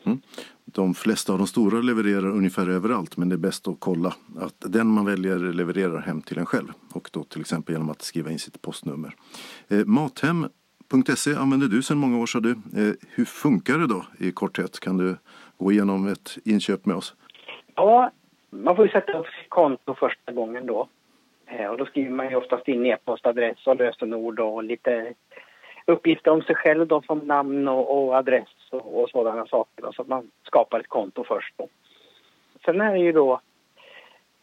Mm. 0.06 0.22
De 0.66 0.94
flesta 0.94 1.34
av 1.34 1.38
de 1.38 1.48
stora 1.48 1.82
levererar 1.82 2.30
ungefär 2.30 2.70
överallt 2.70 3.18
men 3.18 3.30
det 3.30 3.36
är 3.36 3.38
bäst 3.38 3.68
att 3.68 3.76
kolla 3.80 4.14
att 4.40 4.56
den 4.60 4.88
man 4.88 5.06
väljer 5.06 5.38
levererar 5.38 6.00
hem 6.00 6.22
till 6.22 6.38
en 6.38 6.46
själv 6.46 6.72
och 6.94 7.10
då 7.14 7.24
till 7.24 7.42
exempel 7.42 7.74
genom 7.74 7.90
att 7.90 8.02
skriva 8.02 8.32
in 8.32 8.40
sitt 8.40 8.62
postnummer. 8.62 9.16
Eh, 9.68 9.86
Mathem.se 9.86 11.36
använder 11.36 11.68
du 11.68 11.82
sedan 11.82 11.98
många 11.98 12.18
år 12.18 12.26
sa 12.26 12.40
du. 12.40 12.52
Eh, 12.52 12.94
hur 13.16 13.26
funkar 13.26 13.78
det 13.78 13.88
då 13.88 14.06
i 14.20 14.32
korthet? 14.32 14.80
Kan 14.80 14.98
du 14.98 15.16
gå 15.58 15.72
igenom 15.72 16.08
ett 16.08 16.38
inköp 16.46 16.86
med 16.86 16.96
oss? 16.96 17.16
Ja, 17.76 18.12
man 18.50 18.76
får 18.76 18.86
ju 18.86 18.92
sätta 18.92 19.18
upp 19.18 19.26
sitt 19.26 19.50
konto 19.50 19.96
första 19.96 20.32
gången 20.32 20.66
då. 20.66 20.88
Eh, 21.46 21.68
och 21.68 21.78
då 21.78 21.86
skriver 21.86 22.12
man 22.12 22.30
ju 22.30 22.36
oftast 22.36 22.68
in 22.68 22.86
e-postadress 22.86 23.68
och 23.68 23.76
lösenord 23.76 24.40
och 24.40 24.64
lite 24.64 25.14
uppgifter 25.86 26.32
om 26.32 26.42
sig 26.42 26.56
själv 26.56 26.88
då 26.88 27.02
som 27.02 27.20
namn 27.20 27.68
och, 27.68 27.98
och 27.98 28.16
adress 28.16 28.50
och, 28.70 29.02
och, 29.02 29.10
sådana 29.10 29.46
saker. 29.46 29.82
Då, 29.82 29.94
så 29.94 30.02
att 30.02 30.08
man 30.08 30.32
skapar 30.44 30.80
ett 30.80 30.88
konto 30.88 31.24
först 31.24 31.54
då. 31.58 31.68
Sen 32.66 32.82
är 32.82 32.94
det 32.94 33.00
ju 33.00 33.12
då 33.12 33.42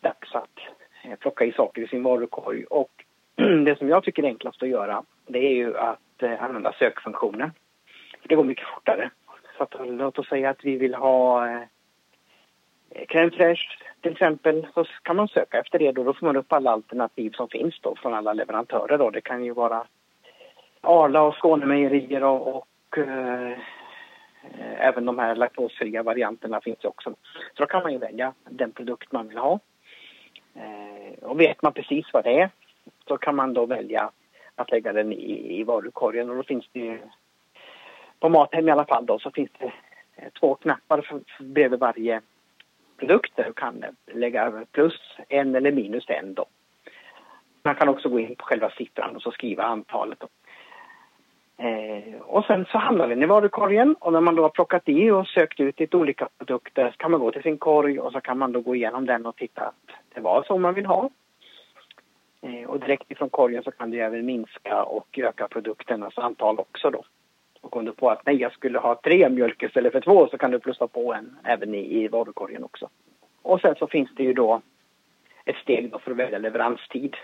dags 0.00 0.34
att 0.34 0.58
eh, 1.04 1.16
plocka 1.18 1.44
i 1.44 1.52
saker 1.52 1.82
i 1.82 1.88
sin 1.88 2.02
varukorg 2.02 2.64
och 2.64 2.90
det 3.64 3.78
som 3.78 3.88
jag 3.88 4.04
tycker 4.04 4.22
är 4.22 4.26
enklast 4.26 4.62
att 4.62 4.68
göra 4.68 5.02
det 5.26 5.38
är 5.38 5.54
ju 5.54 5.76
att 5.76 6.22
eh, 6.22 6.42
använda 6.42 6.72
sökfunktionen. 6.72 7.52
Det 8.22 8.34
går 8.34 8.44
mycket 8.44 8.68
fortare. 8.74 9.10
Så 9.56 9.62
att, 9.62 9.74
låt 9.86 10.18
oss 10.18 10.28
säga 10.28 10.50
att 10.50 10.64
vi 10.64 10.76
vill 10.76 10.94
ha 10.94 11.48
eh, 11.48 11.62
crème 13.08 13.30
fraîche 13.30 13.78
till 14.00 14.12
exempel 14.12 14.66
så 14.74 14.84
kan 15.02 15.16
man 15.16 15.28
söka 15.28 15.58
efter 15.58 15.78
det 15.78 15.92
då. 15.92 16.04
Då 16.04 16.14
får 16.14 16.26
man 16.26 16.36
upp 16.36 16.52
alla 16.52 16.70
alternativ 16.70 17.30
som 17.30 17.48
finns 17.48 17.80
då 17.80 17.96
från 17.96 18.14
alla 18.14 18.32
leverantörer 18.32 18.98
då. 18.98 19.10
Det 19.10 19.20
kan 19.20 19.44
ju 19.44 19.52
vara 19.52 19.86
Arla 20.80 21.22
och 21.22 21.34
Skånemejerier 21.34 22.24
och, 22.24 22.56
och 22.56 22.98
eh, 22.98 23.58
även 24.78 25.04
de 25.04 25.18
här 25.18 25.36
laktosfria 25.36 26.02
varianterna 26.02 26.60
finns 26.60 26.84
också. 26.84 27.14
Så 27.56 27.62
då 27.62 27.66
kan 27.66 27.82
man 27.82 27.92
ju 27.92 27.98
välja 27.98 28.32
den 28.44 28.72
produkt 28.72 29.12
man 29.12 29.28
vill 29.28 29.38
ha. 29.38 29.60
Eh, 30.54 31.24
och 31.24 31.40
vet 31.40 31.62
man 31.62 31.72
precis 31.72 32.06
vad 32.12 32.24
det 32.24 32.40
är 32.40 32.50
så 33.08 33.16
kan 33.16 33.36
man 33.36 33.54
då 33.54 33.66
välja 33.66 34.10
att 34.54 34.70
lägga 34.70 34.92
den 34.92 35.12
i, 35.12 35.60
i 35.60 35.64
varukorgen 35.64 36.30
och 36.30 36.36
då 36.36 36.42
finns 36.42 36.68
det 36.72 36.80
ju 36.80 36.98
på 38.20 38.28
Mathem 38.28 38.68
i 38.68 38.72
alla 38.72 38.86
fall 38.86 39.06
då 39.06 39.18
så 39.18 39.30
finns 39.30 39.50
det 39.58 39.72
eh, 40.16 40.28
två 40.40 40.54
knappar 40.54 41.00
för, 41.00 41.20
för 41.36 41.44
bredvid 41.44 41.80
varje 41.80 42.20
produkt 42.96 43.36
där 43.36 43.44
du 43.44 43.52
kan 43.52 43.84
lägga 44.06 44.64
plus 44.72 45.00
en 45.28 45.54
eller 45.54 45.72
minus 45.72 46.04
en 46.08 46.34
då. 46.34 46.44
Man 47.62 47.74
kan 47.74 47.88
också 47.88 48.08
gå 48.08 48.20
in 48.20 48.36
på 48.36 48.44
själva 48.44 48.70
siffran 48.70 49.16
och 49.16 49.22
så 49.22 49.30
skriva 49.30 49.62
antalet. 49.62 50.22
Eh, 51.62 52.20
och 52.20 52.44
sen 52.44 52.66
så 52.72 52.78
hamnar 52.78 53.08
den 53.08 53.22
i 53.22 53.26
varukorgen 53.26 53.94
och 53.98 54.12
när 54.12 54.20
man 54.20 54.34
då 54.34 54.42
har 54.42 54.48
plockat 54.48 54.88
i 54.88 55.10
och 55.10 55.26
sökt 55.26 55.60
ut 55.60 55.80
lite 55.80 55.96
olika 55.96 56.28
produkter 56.38 56.90
så 56.90 56.96
kan 56.96 57.10
man 57.10 57.20
gå 57.20 57.32
till 57.32 57.42
sin 57.42 57.58
korg 57.58 58.00
och 58.00 58.12
så 58.12 58.20
kan 58.20 58.38
man 58.38 58.52
då 58.52 58.60
gå 58.60 58.74
igenom 58.74 59.06
den 59.06 59.26
och 59.26 59.36
titta 59.36 59.62
att 59.62 59.90
det 60.14 60.20
var 60.20 60.42
så 60.42 60.58
man 60.58 60.74
vill 60.74 60.86
ha. 60.86 61.10
Eh, 62.42 62.70
och 62.70 62.80
direkt 62.80 63.10
ifrån 63.10 63.30
korgen 63.30 63.62
så 63.62 63.70
kan 63.70 63.90
du 63.90 64.00
även 64.00 64.26
minska 64.26 64.82
och 64.82 65.18
öka 65.18 65.48
produkternas 65.48 66.18
antal 66.18 66.58
också 66.58 66.90
då. 66.90 67.04
Och 67.60 67.76
om 67.76 67.84
du 67.84 67.92
på 67.92 68.10
att 68.10 68.26
nej, 68.26 68.36
jag 68.36 68.52
skulle 68.52 68.78
ha 68.78 68.94
tre 68.94 69.28
mjölk 69.28 69.62
istället 69.62 69.92
för 69.92 70.00
två 70.00 70.28
så 70.28 70.38
kan 70.38 70.50
du 70.50 70.58
plussa 70.58 70.86
på 70.86 71.14
en 71.14 71.38
även 71.44 71.74
i, 71.74 72.04
i 72.04 72.08
varukorgen 72.08 72.64
också. 72.64 72.88
Och 73.42 73.60
sen 73.60 73.74
så 73.74 73.86
finns 73.86 74.10
det 74.14 74.22
ju 74.22 74.32
då 74.32 74.62
ett 75.44 75.56
steg 75.56 75.90
då 75.90 75.98
för 75.98 76.10
att 76.10 76.16
välja 76.16 76.38
leveranstid. 76.38 77.16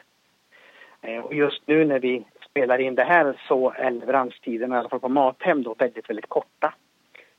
Eh, 1.03 1.19
och 1.19 1.35
just 1.35 1.63
nu 1.67 1.85
när 1.85 1.99
vi 1.99 2.25
spelar 2.57 2.79
in 2.81 2.95
det 2.95 3.05
här 3.05 3.41
så 3.49 3.73
är 3.77 3.91
leveranstiderna, 3.91 4.77
i 4.77 4.79
alla 4.79 4.89
fall 4.89 5.01
på 5.01 5.09
Mathem, 5.09 5.63
då 5.63 5.75
väldigt, 5.79 6.11
väldigt 6.11 6.29
korta. 6.29 6.75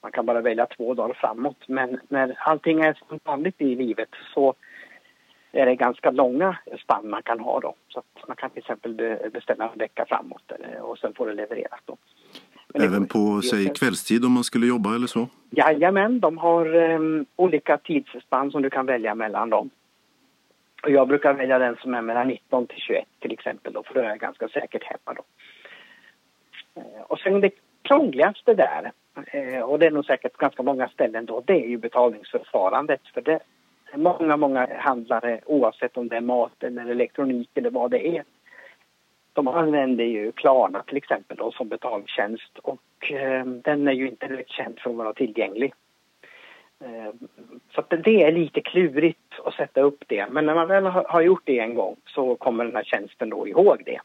Man 0.01 0.11
kan 0.11 0.25
bara 0.25 0.41
välja 0.41 0.65
två 0.65 0.93
dagar 0.93 1.13
framåt. 1.13 1.67
Men 1.67 1.99
när 2.07 2.35
allting 2.39 2.79
är 2.79 2.93
som 2.93 3.19
vanligt 3.23 3.61
i 3.61 3.75
livet 3.75 4.09
så 4.33 4.53
är 5.51 5.65
det 5.65 5.75
ganska 5.75 6.11
långa 6.11 6.57
spann 6.83 7.09
man 7.09 7.23
kan 7.23 7.39
ha 7.39 7.59
då. 7.59 7.75
Så 7.87 8.03
man 8.27 8.37
kan 8.37 8.49
till 8.49 8.59
exempel 8.59 9.19
beställa 9.33 9.69
en 9.71 9.79
vecka 9.79 10.05
framåt 10.07 10.51
och 10.81 10.97
sen 10.97 11.13
får 11.13 11.27
det 11.27 11.33
levererat 11.33 11.81
då. 11.85 11.97
Men 12.67 12.81
Även 12.81 13.07
på, 13.07 13.41
säg 13.41 13.73
kvällstid 13.73 14.25
om 14.25 14.31
man 14.31 14.43
skulle 14.43 14.67
jobba 14.67 14.95
eller 14.95 15.07
så? 15.07 15.27
Jajamän, 15.49 16.19
de 16.19 16.37
har 16.37 16.75
um, 16.75 17.25
olika 17.35 17.77
tidsspann 17.77 18.51
som 18.51 18.61
du 18.61 18.69
kan 18.69 18.85
välja 18.85 19.15
mellan 19.15 19.49
dem. 19.49 19.69
Och 20.87 20.93
jag 20.93 21.07
brukar 21.07 21.33
välja 21.33 21.59
den 21.59 21.75
som 21.75 21.93
är 21.93 22.01
mellan 22.01 22.27
19 22.27 22.67
till 22.67 22.77
21 22.77 23.05
till 23.19 23.31
exempel 23.31 23.73
då, 23.73 23.83
för 23.83 23.93
då 23.93 23.99
är 23.99 24.03
jag 24.03 24.19
ganska 24.19 24.47
säkert 24.47 24.83
hemma 24.83 25.17
då. 25.17 25.23
Eh, 26.81 27.01
och 27.01 27.19
sen 27.19 27.41
det 27.41 27.51
krångligaste 27.81 28.53
där, 28.53 28.91
eh, 29.27 29.61
och 29.61 29.79
det 29.79 29.85
är 29.85 29.91
nog 29.91 30.05
säkert 30.05 30.37
ganska 30.37 30.63
många 30.63 30.87
ställen 30.87 31.25
då, 31.25 31.43
det 31.45 31.53
är 31.53 31.67
ju 31.67 31.77
betalningsförfarandet. 31.77 33.01
För 33.13 33.21
det 33.21 33.39
är 33.91 33.97
många, 33.97 34.37
många 34.37 34.67
handlare, 34.79 35.41
oavsett 35.45 35.97
om 35.97 36.07
det 36.07 36.17
är 36.17 36.21
mat 36.21 36.63
eller 36.63 36.89
elektronik 36.89 37.49
eller 37.53 37.69
vad 37.69 37.91
det 37.91 38.07
är, 38.07 38.23
de 39.33 39.47
använder 39.47 40.05
ju 40.05 40.31
Klarna 40.31 40.83
till 40.83 40.97
exempel 40.97 41.37
då, 41.37 41.51
som 41.51 41.67
betaltjänst 41.67 42.57
och 42.57 43.11
eh, 43.11 43.45
den 43.45 43.87
är 43.87 43.93
ju 43.93 44.07
inte 44.07 44.27
direkt 44.27 44.51
känd 44.51 44.79
för 44.79 44.89
att 44.89 44.95
vara 44.95 45.13
tillgänglig. 45.13 45.73
Eh, 46.79 47.13
så 47.75 47.81
att 47.81 47.89
det 47.89 48.23
är 48.23 48.31
lite 48.31 48.61
klurigt 48.61 49.33
att 49.45 49.53
sätta 49.53 49.81
upp 49.81 50.03
det. 50.07 50.27
Men 50.29 50.45
när 50.45 50.55
man 50.55 50.67
väl 50.67 50.85
har 50.85 51.21
gjort 51.21 51.41
det 51.45 51.59
en 51.59 51.75
gång 51.75 51.95
så 52.05 52.35
kommer 52.35 52.65
den 52.65 52.75
här 52.75 52.83
tjänsten 52.83 53.29
då 53.29 53.47
ihåg 53.47 53.81
det. 53.85 53.99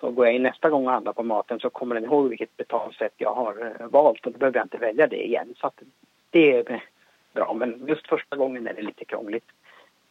Så 0.00 0.10
går 0.10 0.26
jag 0.26 0.34
in 0.34 0.42
nästa 0.42 0.70
gång 0.70 0.86
och 0.86 0.92
handlar 0.92 1.12
på 1.12 1.22
maten 1.22 1.60
så 1.60 1.70
kommer 1.70 1.94
den 1.94 2.04
ihåg 2.04 2.28
vilket 2.28 2.56
betalsätt 2.56 3.14
jag 3.16 3.34
har 3.34 3.74
eh, 3.80 3.86
valt 3.86 4.26
och 4.26 4.32
då 4.32 4.38
behöver 4.38 4.58
jag 4.58 4.64
inte 4.64 4.78
välja 4.78 5.06
det 5.06 5.26
igen. 5.26 5.54
Så 5.56 5.66
att 5.66 5.82
det 6.30 6.56
är 6.56 6.82
bra. 7.32 7.54
Men 7.54 7.86
just 7.86 8.08
första 8.08 8.36
gången 8.36 8.66
är 8.66 8.74
det 8.74 8.82
lite 8.82 9.04
krångligt. 9.04 9.46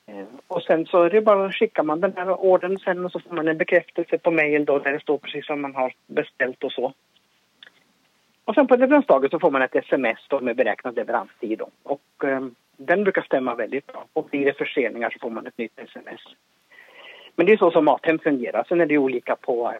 Eh, 0.05 0.25
och 0.47 0.63
sen 0.63 0.85
så 0.85 1.03
är 1.03 1.09
det 1.09 1.21
bara 1.21 1.45
att 1.45 1.55
skicka 1.55 1.83
man 1.83 2.01
den 2.01 2.13
här 2.15 2.39
ordern 2.39 2.79
sen 2.79 3.05
och 3.05 3.11
så 3.11 3.19
får 3.19 3.35
man 3.35 3.47
en 3.47 3.57
bekräftelse 3.57 4.17
på 4.17 4.31
mejl 4.31 4.65
då 4.65 4.79
där 4.79 4.93
det 4.93 4.99
står 4.99 5.17
precis 5.17 5.45
som 5.45 5.61
man 5.61 5.75
har 5.75 5.93
beställt 6.07 6.63
och 6.63 6.71
så. 6.71 6.93
Och 8.47 8.55
sen 8.55 8.67
på 8.67 8.75
leveransdagen 8.75 9.29
så 9.29 9.39
får 9.39 9.51
man 9.51 9.61
ett 9.61 9.75
sms 9.75 10.19
då 10.27 10.39
med 10.39 10.55
beräknad 10.55 10.95
leveranstid. 10.95 11.59
Då. 11.59 11.69
Och 11.83 12.23
eh, 12.23 12.47
Den 12.77 13.03
brukar 13.03 13.21
stämma 13.21 13.55
väldigt 13.55 13.87
bra. 13.87 14.05
Och 14.13 14.29
blir 14.29 14.45
det 14.45 14.57
förseningar 14.57 15.09
så 15.09 15.19
får 15.19 15.29
man 15.29 15.47
ett 15.47 15.57
nytt 15.57 15.79
sms. 15.79 16.21
Men 17.35 17.45
det 17.45 17.53
är 17.53 17.57
så 17.57 17.71
som 17.71 17.85
Mathem 17.85 18.19
fungerar. 18.19 18.65
Sen 18.67 18.81
är 18.81 18.85
det 18.85 18.97
olika 18.97 19.35
på, 19.35 19.73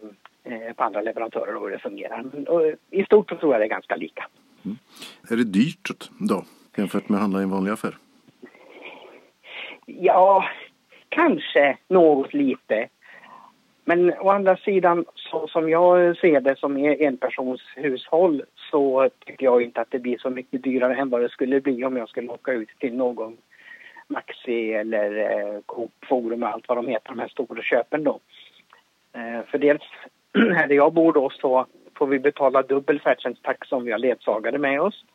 eh, 0.44 0.74
på 0.76 0.84
andra 0.84 1.02
leverantörer 1.02 1.56
och 1.56 1.62
hur 1.62 1.70
det 1.70 1.80
fungerar. 1.80 2.24
Men, 2.34 2.48
och, 2.48 2.62
I 2.90 3.04
stort 3.04 3.30
så 3.30 3.36
tror 3.36 3.54
jag 3.54 3.62
det 3.62 3.66
är 3.66 3.70
ganska 3.70 3.96
lika. 3.96 4.28
Mm. 4.66 4.78
Är 5.30 5.36
det 5.36 5.44
dyrt 5.44 5.90
då 6.20 6.44
jämfört 6.78 7.10
med 7.10 7.16
att 7.16 7.22
handla 7.22 7.40
i 7.40 7.44
en 7.44 7.50
vanlig 7.50 7.72
affär? 7.72 7.98
Ja, 9.86 10.46
kanske 11.10 11.78
något 11.88 12.34
lite. 12.34 12.88
Men 13.90 14.10
å 14.20 14.30
andra 14.30 14.58
sidan, 14.58 15.06
så 15.16 15.48
som 15.48 15.70
jag 15.70 16.18
ser 16.18 16.42
det 16.42 16.56
som 16.60 16.78
enpersonshushåll 16.78 18.44
så 18.72 19.10
tycker 19.26 19.46
jag 19.46 19.62
inte 19.62 19.82
att 19.82 19.92
det 19.92 20.00
blir 20.00 20.18
så 20.18 20.30
mycket 20.30 20.64
dyrare 20.64 20.96
än 20.96 21.10
vad 21.10 21.22
det 21.22 21.30
skulle 21.30 21.62
bli 21.62 21.86
om 21.86 21.98
jag 21.98 22.10
skulle 22.10 22.30
åka 22.30 22.54
ut 22.54 22.70
till 22.80 22.96
någon 22.96 23.38
Maxi 24.08 24.74
eller 24.74 25.18
eh, 25.18 25.62
Coop 25.66 25.92
Forum 26.10 26.44
och 26.44 26.50
allt 26.50 26.68
vad 26.68 26.78
de 26.78 26.88
heter, 26.88 27.10
de 27.10 27.20
här 27.20 27.28
stora 27.28 27.62
köpen 27.62 28.04
då. 28.04 28.20
Eh, 29.14 29.46
för 29.52 29.58
dels 29.58 29.84
här 30.34 30.68
där 30.68 30.76
jag 30.76 30.94
bor 30.94 31.14
då 31.14 31.30
så 31.30 31.66
får 31.96 32.08
vi 32.08 32.20
betala 32.20 32.62
dubbel 32.62 33.00
färdtjänsttaxa 33.00 33.76
om 33.76 33.84
vi 33.84 33.92
har 33.92 34.00
ledsagare 34.00 34.58
med 34.58 34.82
oss. 34.82 35.06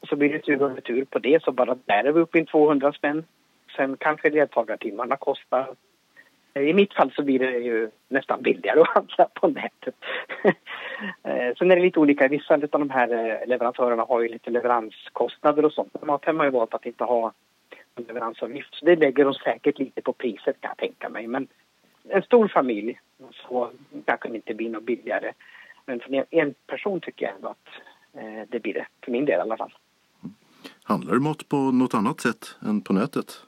Och 0.00 0.08
så 0.08 0.16
blir 0.16 0.32
det 0.32 0.38
tur 0.38 0.62
och 0.62 0.76
retur 0.76 1.04
på 1.04 1.18
det, 1.18 1.42
så 1.42 1.52
bara 1.52 1.76
där 1.84 2.04
är 2.04 2.12
vi 2.12 2.20
uppe 2.20 2.38
i 2.38 2.44
200 2.44 2.92
spänn. 2.92 3.24
Sen 3.76 3.96
kanske 3.96 4.30
ledsagartimmarna 4.30 5.16
kostar 5.16 5.74
Eh, 6.54 6.62
i 6.62 6.72
mitt 6.72 6.94
fall 6.94 7.12
så 7.16 7.22
blir 7.22 7.38
det 7.38 7.58
ju 7.58 7.90
nästan 8.08 8.42
billigare 8.42 8.80
att 8.82 8.88
handla 8.88 9.28
på 9.34 9.48
nätet. 9.48 9.94
Eh, 11.22 11.54
sen 11.58 11.70
är 11.70 11.76
det 11.76 11.82
lite 11.82 12.00
olika. 12.00 12.28
Vissa 12.28 12.54
av 12.54 12.60
de 12.60 12.90
här 12.90 13.08
eh, 13.08 13.48
leverantörerna 13.48 14.02
har 14.02 14.20
ju 14.20 14.28
lite 14.28 14.50
leveranskostnader 14.50 15.64
och 15.64 15.72
sånt. 15.72 16.02
Mathem 16.02 16.38
har 16.38 16.44
ju 16.44 16.50
valt 16.50 16.74
att 16.74 16.86
inte 16.86 17.04
ha 17.04 17.32
en 17.94 18.04
leveransavgift. 18.04 18.74
Så 18.74 18.84
det 18.84 18.96
lägger 18.96 19.24
de 19.24 19.34
säkert 19.34 19.78
lite 19.78 20.02
på 20.02 20.12
priset 20.12 20.60
kan 20.60 20.68
jag 20.68 20.76
tänka 20.76 21.08
mig. 21.08 21.26
Men 21.26 21.48
en 22.08 22.22
stor 22.22 22.48
familj 22.48 23.00
så 23.48 23.70
kanske 24.04 24.28
det 24.28 24.36
inte 24.36 24.54
blir 24.54 24.70
något 24.70 24.82
billigare. 24.82 25.32
Men 25.86 26.00
för 26.00 26.24
en 26.30 26.54
person 26.66 27.00
tycker 27.00 27.26
jag 27.26 27.34
ändå 27.34 27.48
att 27.48 27.68
det 28.48 28.60
blir 28.60 28.74
det. 28.74 28.86
För 29.04 29.12
min 29.12 29.24
del 29.24 29.38
i 29.38 29.42
alla 29.42 29.56
fall. 29.56 29.72
Handlar 30.82 31.14
du 31.14 31.20
mat 31.20 31.48
på 31.48 31.56
något 31.56 31.94
annat 31.94 32.20
sätt 32.20 32.56
än 32.62 32.80
på 32.80 32.92
nätet? 32.92 33.46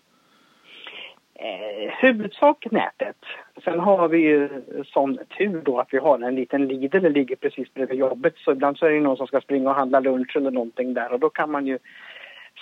Eh, 1.34 1.92
huvudsak 2.00 2.66
nätet. 2.70 3.16
Sen 3.64 3.80
har 3.80 4.08
vi 4.08 4.18
ju 4.18 4.48
sån 4.84 5.18
tur 5.38 5.62
då 5.64 5.78
att 5.78 5.88
vi 5.90 5.98
har 5.98 6.18
en 6.18 6.34
liten 6.34 6.66
Lidl 6.66 7.00
som 7.00 7.12
ligger 7.12 7.36
precis 7.36 7.74
bredvid 7.74 7.98
jobbet. 7.98 8.34
Så 8.36 8.52
ibland 8.52 8.78
så 8.78 8.86
är 8.86 8.90
det 8.90 9.00
någon 9.00 9.16
som 9.16 9.26
ska 9.26 9.40
springa 9.40 9.70
och 9.70 9.76
handla 9.76 10.00
lunch 10.00 10.36
eller 10.36 10.50
någonting 10.50 10.94
där 10.94 11.12
och 11.12 11.20
då 11.20 11.30
kan 11.30 11.50
man 11.50 11.66
ju 11.66 11.78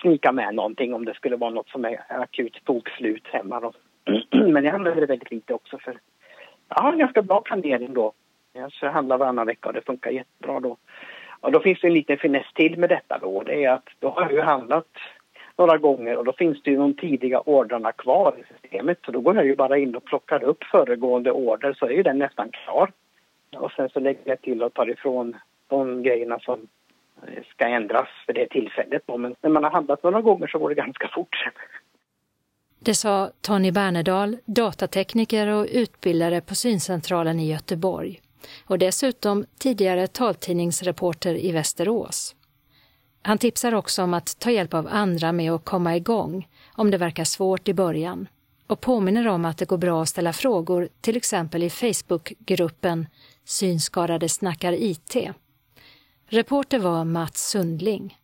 snika 0.00 0.32
med 0.32 0.54
någonting 0.54 0.94
om 0.94 1.04
det 1.04 1.14
skulle 1.14 1.36
vara 1.36 1.50
något 1.50 1.68
som 1.68 1.84
är 1.84 2.00
akut 2.08 2.64
bokslut 2.64 3.26
hemma 3.26 3.60
då. 3.60 3.72
Men 4.30 4.64
jag 4.64 4.74
använder 4.74 5.00
det 5.00 5.06
väldigt 5.06 5.30
lite 5.30 5.54
också 5.54 5.78
för 5.78 5.98
jag 6.68 6.82
har 6.82 6.92
en 6.92 6.98
ganska 6.98 7.22
bra 7.22 7.40
planering 7.40 7.94
då. 7.94 8.12
Jag 8.52 8.90
handlar 8.90 9.18
varannan 9.18 9.46
vecka 9.46 9.68
och 9.68 9.74
det 9.74 9.86
funkar 9.86 10.10
jättebra 10.10 10.60
då. 10.60 10.76
Och 11.40 11.52
då 11.52 11.60
finns 11.60 11.80
det 11.80 11.86
en 11.86 11.94
liten 11.94 12.18
finess 12.18 12.46
till 12.54 12.78
med 12.78 12.88
detta 12.88 13.18
då. 13.18 13.42
Det 13.42 13.64
är 13.64 13.70
att 13.70 13.88
då 13.98 14.08
har 14.08 14.22
jag 14.22 14.32
ju 14.32 14.40
handlat 14.40 14.88
några 15.60 15.78
gånger 15.78 16.16
och 16.16 16.24
då 16.24 16.32
finns 16.32 16.62
det 16.62 16.70
ju 16.70 16.76
de 16.76 16.94
tidiga 16.94 17.40
ordrarna 17.40 17.92
kvar 17.92 18.34
i 18.38 18.44
systemet. 18.52 18.98
Så 19.04 19.12
då 19.12 19.20
går 19.20 19.36
jag 19.36 19.46
ju 19.46 19.56
bara 19.56 19.78
in 19.78 19.94
och 19.96 20.04
plockar 20.04 20.42
upp 20.44 20.64
föregående 20.64 21.30
order 21.32 21.76
så 21.78 21.86
är 21.86 21.90
ju 21.90 22.02
den 22.02 22.18
nästan 22.18 22.50
klar. 22.50 22.92
Och 23.56 23.72
sen 23.72 23.88
så 23.88 24.00
lägger 24.00 24.20
jag 24.24 24.40
till 24.40 24.62
och 24.62 24.74
tar 24.74 24.90
ifrån 24.90 25.36
de 25.68 26.02
grejerna 26.02 26.38
som 26.38 26.68
eh, 27.26 27.42
ska 27.50 27.64
ändras 27.66 28.08
för 28.26 28.32
det 28.32 28.48
tillfället. 28.48 29.02
Men 29.18 29.34
när 29.40 29.50
man 29.50 29.64
har 29.64 29.70
handlat 29.70 30.02
några 30.02 30.20
gånger 30.20 30.46
så 30.46 30.58
går 30.58 30.68
det 30.68 30.74
ganska 30.74 31.08
fort. 31.08 31.36
Det 32.78 32.94
sa 32.94 33.30
Tony 33.40 33.72
Bernedal, 33.72 34.36
datatekniker 34.44 35.46
och 35.46 35.66
utbildare 35.72 36.40
på 36.40 36.54
Syncentralen 36.54 37.40
i 37.40 37.50
Göteborg 37.52 38.20
och 38.66 38.78
dessutom 38.78 39.44
tidigare 39.58 40.06
taltidningsreporter 40.06 41.34
i 41.34 41.52
Västerås. 41.52 42.36
Han 43.22 43.38
tipsar 43.38 43.74
också 43.74 44.02
om 44.02 44.14
att 44.14 44.38
ta 44.38 44.50
hjälp 44.50 44.74
av 44.74 44.88
andra 44.90 45.32
med 45.32 45.52
att 45.52 45.64
komma 45.64 45.96
igång 45.96 46.48
om 46.74 46.90
det 46.90 46.98
verkar 46.98 47.24
svårt 47.24 47.68
i 47.68 47.74
början 47.74 48.28
och 48.66 48.80
påminner 48.80 49.28
om 49.28 49.44
att 49.44 49.58
det 49.58 49.64
går 49.64 49.78
bra 49.78 50.02
att 50.02 50.08
ställa 50.08 50.32
frågor 50.32 50.88
till 51.00 51.16
exempel 51.16 51.62
i 51.62 51.70
Facebookgruppen 51.70 53.06
Synskadade 53.44 54.28
snackar 54.28 54.72
IT. 54.72 55.16
Reporter 56.26 56.78
var 56.78 57.04
Mats 57.04 57.48
Sundling. 57.50 58.16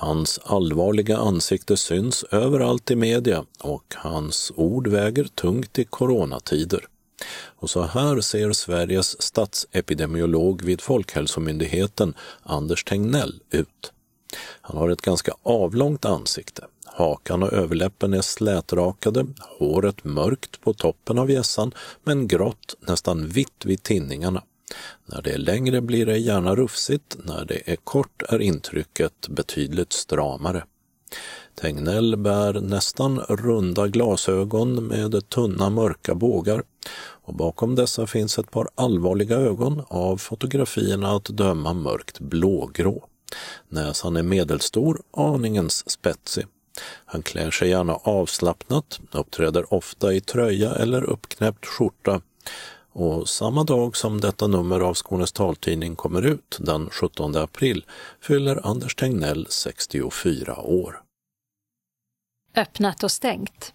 Hans 0.00 0.38
allvarliga 0.38 1.18
ansikte 1.18 1.76
syns 1.76 2.24
överallt 2.24 2.90
i 2.90 2.96
media 2.96 3.44
och 3.60 3.94
hans 3.96 4.52
ord 4.56 4.86
väger 4.86 5.24
tungt 5.24 5.78
i 5.78 5.84
coronatider. 5.84 6.86
Och 7.56 7.70
så 7.70 7.82
här 7.82 8.20
ser 8.20 8.52
Sveriges 8.52 9.22
statsepidemiolog 9.22 10.62
vid 10.62 10.80
Folkhälsomyndigheten, 10.80 12.14
Anders 12.42 12.84
Tegnell, 12.84 13.40
ut. 13.50 13.92
Han 14.60 14.76
har 14.76 14.88
ett 14.90 15.02
ganska 15.02 15.32
avlångt 15.42 16.04
ansikte. 16.04 16.64
Hakan 16.84 17.42
och 17.42 17.52
överläppen 17.52 18.14
är 18.14 18.20
slätrakade, 18.20 19.26
håret 19.58 20.04
mörkt 20.04 20.60
på 20.60 20.74
toppen 20.74 21.18
av 21.18 21.30
hjässan 21.30 21.74
men 22.04 22.28
grått, 22.28 22.76
nästan 22.80 23.28
vitt 23.28 23.64
vid 23.64 23.82
tinningarna. 23.82 24.42
När 25.06 25.22
det 25.22 25.30
är 25.30 25.38
längre 25.38 25.80
blir 25.80 26.06
det 26.06 26.18
gärna 26.18 26.54
rufsigt, 26.54 27.16
när 27.24 27.44
det 27.44 27.72
är 27.72 27.76
kort 27.76 28.22
är 28.28 28.38
intrycket 28.38 29.28
betydligt 29.28 29.92
stramare. 29.92 30.64
Tegnell 31.60 32.16
bär 32.16 32.60
nästan 32.60 33.18
runda 33.18 33.88
glasögon 33.88 34.86
med 34.86 35.28
tunna 35.28 35.70
mörka 35.70 36.14
bågar 36.14 36.62
och 37.22 37.34
bakom 37.34 37.74
dessa 37.74 38.06
finns 38.06 38.38
ett 38.38 38.50
par 38.50 38.68
allvarliga 38.74 39.36
ögon 39.36 39.82
av 39.88 40.16
fotografierna 40.16 41.16
att 41.16 41.24
döma 41.24 41.72
mörkt 41.72 42.20
blågrå. 42.20 43.04
Näsan 43.68 44.16
är 44.16 44.22
medelstor, 44.22 45.02
aningens 45.16 45.90
spetsig. 45.90 46.46
Han 47.04 47.22
klär 47.22 47.50
sig 47.50 47.68
gärna 47.68 47.94
avslappnat, 47.94 49.00
uppträder 49.12 49.74
ofta 49.74 50.14
i 50.14 50.20
tröja 50.20 50.74
eller 50.74 51.04
uppknäppt 51.04 51.66
skjorta 51.66 52.20
och 52.92 53.28
samma 53.28 53.64
dag 53.64 53.96
som 53.96 54.20
detta 54.20 54.46
nummer 54.46 54.80
av 54.80 54.94
Skånes 54.94 55.32
taltidning 55.32 55.96
kommer 55.96 56.22
ut, 56.22 56.58
den 56.60 56.90
17 56.90 57.36
april, 57.36 57.84
fyller 58.20 58.66
Anders 58.66 58.94
Tegnell 58.94 59.46
64 59.50 60.60
år. 60.60 61.02
Öppnat 62.56 63.02
och 63.02 63.10
stängt. 63.10 63.72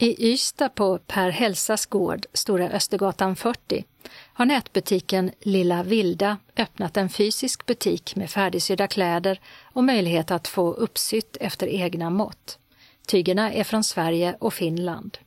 I 0.00 0.32
Ystad 0.32 0.68
på 0.68 0.98
Per 0.98 1.30
Hälsas 1.30 1.86
gård, 1.86 2.26
Stora 2.32 2.70
Östergatan 2.70 3.36
40, 3.36 3.84
har 4.32 4.44
nätbutiken 4.44 5.30
Lilla 5.40 5.82
Vilda 5.82 6.36
öppnat 6.56 6.96
en 6.96 7.08
fysisk 7.08 7.66
butik 7.66 8.16
med 8.16 8.30
färdigsydda 8.30 8.86
kläder 8.86 9.40
och 9.62 9.84
möjlighet 9.84 10.30
att 10.30 10.48
få 10.48 10.72
uppsytt 10.72 11.36
efter 11.40 11.66
egna 11.66 12.10
mått. 12.10 12.58
Tygerna 13.06 13.52
är 13.52 13.64
från 13.64 13.84
Sverige 13.84 14.36
och 14.40 14.54
Finland. 14.54 15.18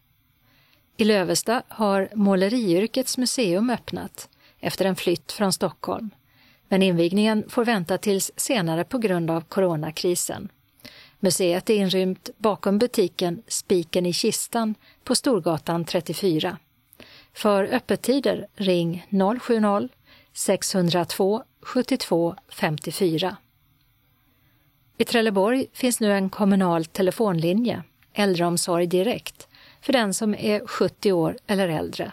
I 0.98 1.04
Lövesta 1.04 1.64
har 1.68 2.10
Måleriyrkets 2.16 3.18
museum 3.18 3.70
öppnat 3.70 4.30
efter 4.60 4.86
en 4.86 4.96
flytt 4.96 5.32
från 5.32 5.54
Stockholm. 5.54 6.10
Men 6.68 6.82
invigningen 6.82 7.44
får 7.50 7.66
vänta 7.66 7.98
tills 7.98 8.32
senare 8.36 8.84
på 8.84 8.98
grund 8.98 9.32
av 9.32 9.42
coronakrisen. 9.42 10.50
Museet 11.24 11.70
är 11.70 11.74
inrymt 11.74 12.30
bakom 12.38 12.78
butiken 12.78 13.44
Spiken 13.48 14.06
i 14.06 14.14
kistan 14.14 14.76
på 15.04 15.16
Storgatan 15.16 15.86
34. 15.86 16.58
För 17.34 17.64
öppettider 17.64 18.48
ring 18.56 19.08
070-602 19.10 21.44
72 21.62 22.36
54. 22.50 23.38
I 24.98 25.06
Trelleborg 25.06 25.68
finns 25.74 26.00
nu 26.00 26.14
en 26.14 26.30
kommunal 26.30 26.86
telefonlinje, 26.86 27.84
Äldreomsorg 28.14 28.88
Direkt, 28.88 29.48
för 29.82 29.94
den 29.94 30.14
som 30.14 30.36
är 30.36 30.68
70 30.68 31.12
år 31.12 31.38
eller 31.48 31.68
äldre. 31.68 32.12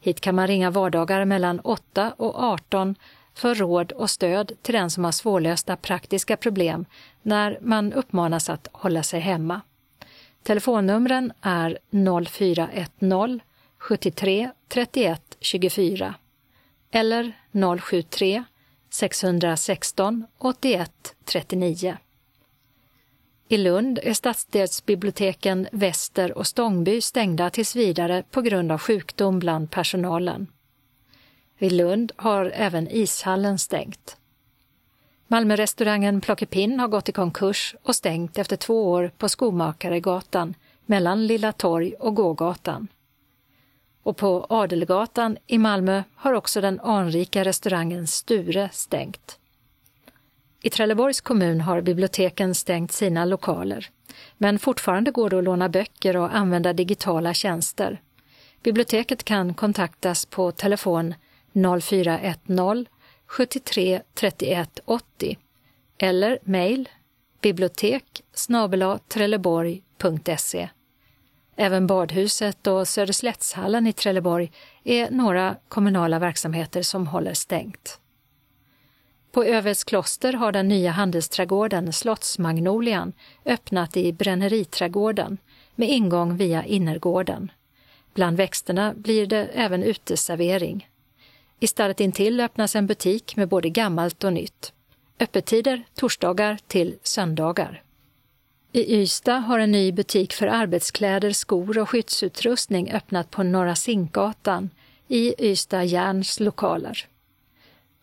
Hit 0.00 0.20
kan 0.20 0.34
man 0.34 0.46
ringa 0.46 0.70
vardagar 0.70 1.24
mellan 1.24 1.60
8 1.60 2.14
och 2.16 2.42
18 2.42 2.94
för 3.34 3.54
råd 3.54 3.92
och 3.92 4.10
stöd 4.10 4.52
till 4.62 4.74
den 4.74 4.90
som 4.90 5.04
har 5.04 5.12
svårlösta 5.12 5.76
praktiska 5.76 6.36
problem 6.36 6.84
när 7.22 7.58
man 7.60 7.92
uppmanas 7.92 8.50
att 8.50 8.68
hålla 8.72 9.02
sig 9.02 9.20
hemma. 9.20 9.60
Telefonnumren 10.42 11.32
är 11.40 11.78
0410 11.90 13.40
73 13.78 14.50
31 14.68 15.36
24 15.40 16.14
eller 16.90 17.32
073 17.78 18.44
616 18.90 20.26
81 20.38 21.14
39. 21.24 21.96
I 23.48 23.56
Lund 23.56 23.98
är 24.02 24.14
stadsdelsbiblioteken 24.14 25.68
Väster 25.72 26.38
och 26.38 26.46
Stångby 26.46 27.00
stängda 27.00 27.50
tills 27.50 27.76
vidare 27.76 28.22
på 28.30 28.42
grund 28.42 28.72
av 28.72 28.78
sjukdom 28.78 29.38
bland 29.38 29.70
personalen. 29.70 30.46
Vid 31.62 31.72
Lund 31.72 32.12
har 32.16 32.52
även 32.54 32.88
ishallen 32.90 33.58
stängt. 33.58 34.16
Malmörestaurangen 35.26 36.20
Plockepinn 36.20 36.80
har 36.80 36.88
gått 36.88 37.08
i 37.08 37.12
konkurs 37.12 37.74
och 37.82 37.96
stängt 37.96 38.38
efter 38.38 38.56
två 38.56 38.90
år 38.90 39.10
på 39.18 39.28
Skomakaregatan 39.28 40.54
mellan 40.86 41.26
Lilla 41.26 41.52
Torg 41.52 41.94
och 41.94 42.14
Gågatan. 42.14 42.88
Och 44.02 44.16
på 44.16 44.46
Adelgatan 44.48 45.36
i 45.46 45.58
Malmö 45.58 46.02
har 46.14 46.32
också 46.32 46.60
den 46.60 46.80
anrika 46.80 47.44
restaurangen 47.44 48.06
Sture 48.06 48.68
stängt. 48.72 49.38
I 50.62 50.70
Trelleborgs 50.70 51.20
kommun 51.20 51.60
har 51.60 51.80
biblioteken 51.80 52.54
stängt 52.54 52.92
sina 52.92 53.24
lokaler, 53.24 53.88
men 54.38 54.58
fortfarande 54.58 55.10
går 55.10 55.30
det 55.30 55.38
att 55.38 55.44
låna 55.44 55.68
böcker 55.68 56.16
och 56.16 56.36
använda 56.36 56.72
digitala 56.72 57.34
tjänster. 57.34 58.00
Biblioteket 58.62 59.24
kan 59.24 59.54
kontaktas 59.54 60.26
på 60.26 60.52
telefon 60.52 61.14
0410 61.52 62.86
73 63.26 64.02
31 64.14 64.80
80 64.84 65.38
eller 65.98 66.38
mejl 66.42 66.88
bibliotek 67.40 68.22
trelleborg.se. 69.08 70.68
Även 71.56 71.86
badhuset 71.86 72.66
och 72.66 72.88
Söderslättshallen 72.88 73.86
i 73.86 73.92
Trelleborg 73.92 74.52
är 74.84 75.10
några 75.10 75.56
kommunala 75.68 76.18
verksamheter 76.18 76.82
som 76.82 77.06
håller 77.06 77.34
stängt. 77.34 77.98
På 79.32 79.44
Öveds 79.44 79.84
kloster 79.84 80.32
har 80.32 80.52
den 80.52 80.68
nya 80.68 80.90
handelsträdgården 80.90 81.92
Slottsmagnolian 81.92 83.12
öppnat 83.44 83.96
i 83.96 84.12
Bränneriträdgården 84.12 85.38
med 85.74 85.88
ingång 85.88 86.36
via 86.36 86.64
innergården. 86.64 87.50
Bland 88.14 88.36
växterna 88.36 88.94
blir 88.96 89.26
det 89.26 89.44
även 89.44 89.82
uteservering. 89.82 90.88
I 91.62 91.66
stallet 91.66 92.00
intill 92.00 92.40
öppnas 92.40 92.76
en 92.76 92.86
butik 92.86 93.36
med 93.36 93.48
både 93.48 93.68
gammalt 93.68 94.24
och 94.24 94.32
nytt. 94.32 94.72
Öppettider 95.20 95.82
torsdagar 95.94 96.58
till 96.66 96.94
söndagar. 97.02 97.82
I 98.72 98.96
Ystad 98.96 99.38
har 99.38 99.58
en 99.58 99.72
ny 99.72 99.92
butik 99.92 100.32
för 100.32 100.46
arbetskläder, 100.46 101.30
skor 101.30 101.78
och 101.78 101.90
skyddsutrustning 101.90 102.92
öppnat 102.92 103.30
på 103.30 103.42
Norra 103.42 103.74
Zinkgatan 103.74 104.70
i 105.08 105.50
Ystad 105.50 105.84
Järns 105.84 106.40
lokaler. 106.40 107.06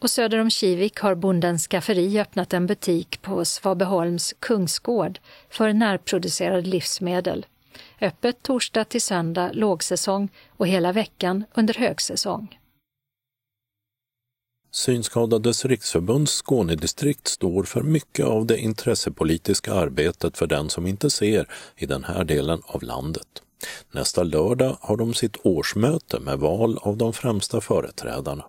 Och 0.01 0.09
söder 0.09 0.37
om 0.37 0.49
Kivik 0.49 0.99
har 0.99 1.15
Bondens 1.15 1.67
skafferi 1.67 2.19
öppnat 2.19 2.53
en 2.53 2.67
butik 2.67 3.21
på 3.21 3.45
Svabeholms 3.45 4.35
kungsgård 4.39 5.19
för 5.49 5.73
närproducerade 5.73 6.61
livsmedel. 6.61 7.45
Öppet 8.01 8.43
torsdag 8.43 8.85
till 8.85 9.01
söndag 9.01 9.51
lågsäsong 9.53 10.29
och 10.49 10.67
hela 10.67 10.91
veckan 10.91 11.43
under 11.53 11.73
högsäsong. 11.73 12.58
Synskadades 14.71 15.65
riksförbunds 15.65 16.31
Skånedistrikt 16.31 17.27
står 17.27 17.63
för 17.63 17.81
mycket 17.81 18.25
av 18.25 18.45
det 18.45 18.57
intressepolitiska 18.57 19.73
arbetet 19.73 20.37
för 20.37 20.47
den 20.47 20.69
som 20.69 20.87
inte 20.87 21.09
ser 21.09 21.47
i 21.77 21.85
den 21.85 22.03
här 22.03 22.23
delen 22.23 22.61
av 22.65 22.83
landet. 22.83 23.27
Nästa 23.91 24.23
lördag 24.23 24.77
har 24.81 24.97
de 24.97 25.13
sitt 25.13 25.37
årsmöte 25.43 26.19
med 26.19 26.39
val 26.39 26.77
av 26.81 26.97
de 26.97 27.13
främsta 27.13 27.61
företrädarna. 27.61 28.45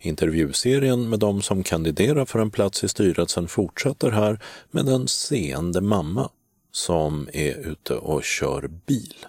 Intervjuserien 0.00 1.08
med 1.08 1.18
de 1.18 1.42
som 1.42 1.62
kandiderar 1.62 2.24
för 2.24 2.38
en 2.38 2.50
plats 2.50 2.84
i 2.84 2.88
styrelsen 2.88 3.48
fortsätter 3.48 4.10
här 4.10 4.40
med 4.70 4.88
en 4.88 5.08
seende 5.08 5.80
mamma 5.80 6.30
som 6.72 7.28
är 7.32 7.68
ute 7.70 7.94
och 7.94 8.24
kör 8.24 8.68
bil. 8.86 9.26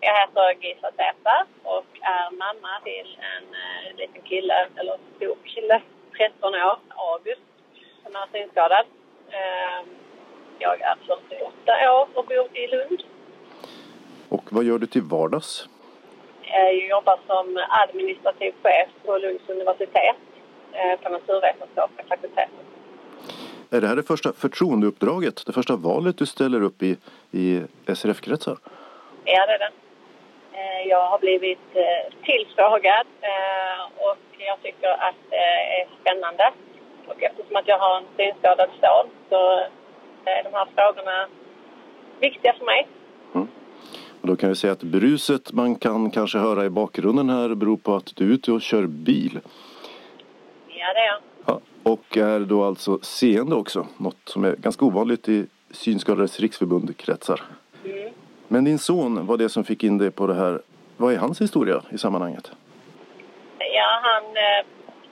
Jag 0.00 0.14
heter 0.20 0.54
Gisa 0.60 0.90
Zäta 0.96 1.46
och 1.62 1.86
är 2.00 2.30
mamma 2.30 2.72
till 2.84 3.18
en 3.32 3.44
uh, 3.44 3.96
liten 3.96 4.22
kille, 4.22 4.68
eller 4.76 4.96
stor 5.16 5.36
kille, 5.44 5.82
13 6.16 6.54
år, 6.54 6.78
August, 6.88 7.40
som 8.04 8.16
är 8.16 8.26
synskadad. 8.32 8.86
Uh, 9.28 9.88
jag 10.58 10.80
är 10.80 10.96
48 11.06 11.92
år 11.92 12.08
och 12.14 12.24
bor 12.26 12.58
i 12.58 12.66
Lund. 12.66 13.02
Och 14.28 14.52
vad 14.52 14.64
gör 14.64 14.78
du 14.78 14.86
till 14.86 15.02
vardags? 15.02 15.68
Jag 16.42 16.88
jobbar 16.88 17.18
som 17.26 17.66
administrativ 17.68 18.54
chef 18.62 18.88
på 19.04 19.18
Lunds 19.18 19.48
universitet 19.48 20.16
uh, 20.72 21.02
på 21.02 21.08
naturvetenskapliga 21.08 22.06
fakulteten. 22.08 22.64
Är 23.70 23.80
det 23.80 23.88
här 23.88 23.96
det 23.96 24.02
första 24.02 24.32
förtroendeuppdraget, 24.32 25.46
det 25.46 25.52
första 25.52 25.76
valet 25.76 26.18
du 26.18 26.26
ställer 26.26 26.62
upp 26.62 26.82
i, 26.82 26.96
i 27.30 27.62
SRF-kretsar? 27.86 28.56
Ja, 29.24 29.46
det 29.46 29.52
är 29.52 29.58
det. 29.58 29.70
Eh, 30.58 30.88
jag 30.88 31.06
har 31.06 31.18
blivit 31.18 31.68
eh, 31.74 32.14
tillfrågad 32.22 33.06
eh, 33.20 33.80
och 34.06 34.18
jag 34.38 34.62
tycker 34.62 34.88
att 34.88 35.20
det 35.30 35.80
är 35.80 35.86
spännande. 36.00 36.50
Och 37.06 37.22
eftersom 37.22 37.56
att 37.56 37.68
jag 37.68 37.78
har 37.78 37.96
en 37.96 38.04
synskadad 38.16 38.70
son 38.80 39.10
så 39.30 39.40
är 40.24 40.42
de 40.44 40.50
här 40.52 40.68
frågorna 40.74 41.28
viktiga 42.20 42.52
för 42.58 42.64
mig. 42.64 42.88
Mm. 43.34 43.48
Och 44.20 44.28
då 44.28 44.36
kan 44.36 44.48
jag 44.48 44.56
säga 44.56 44.72
att 44.72 44.82
bruset 44.82 45.52
man 45.52 45.74
kan 45.74 46.10
kanske 46.10 46.38
höra 46.38 46.64
i 46.64 46.70
bakgrunden 46.70 47.30
här 47.30 47.54
beror 47.54 47.76
på 47.76 47.94
att 47.94 48.16
du 48.16 48.24
är 48.30 48.34
ute 48.34 48.52
och 48.52 48.62
kör 48.62 48.86
bil. 48.86 49.40
Ja, 50.68 50.92
det 50.94 51.00
är 51.00 51.06
jag. 51.06 51.20
Ja, 51.46 51.60
och 51.82 52.16
är 52.16 52.40
då 52.40 52.64
alltså 52.64 52.98
seende 53.02 53.54
också, 53.54 53.86
något 53.96 54.20
som 54.24 54.44
är 54.44 54.56
ganska 54.56 54.84
ovanligt 54.84 55.28
i 55.28 55.46
Synskadades 55.70 56.40
riksförbund-kretsar. 56.40 57.42
Mm. 57.84 58.12
Men 58.48 58.64
din 58.64 58.78
son 58.78 59.26
var 59.26 59.36
det 59.36 59.48
som 59.48 59.64
fick 59.64 59.84
in 59.84 59.98
dig 59.98 60.10
på 60.10 60.26
det 60.26 60.34
här. 60.34 60.60
Vad 60.96 61.14
är 61.14 61.18
hans 61.18 61.40
historia 61.40 61.82
i 61.90 61.98
sammanhanget? 61.98 62.52
Ja, 63.58 64.00
han 64.02 64.24
eh, 64.24 64.66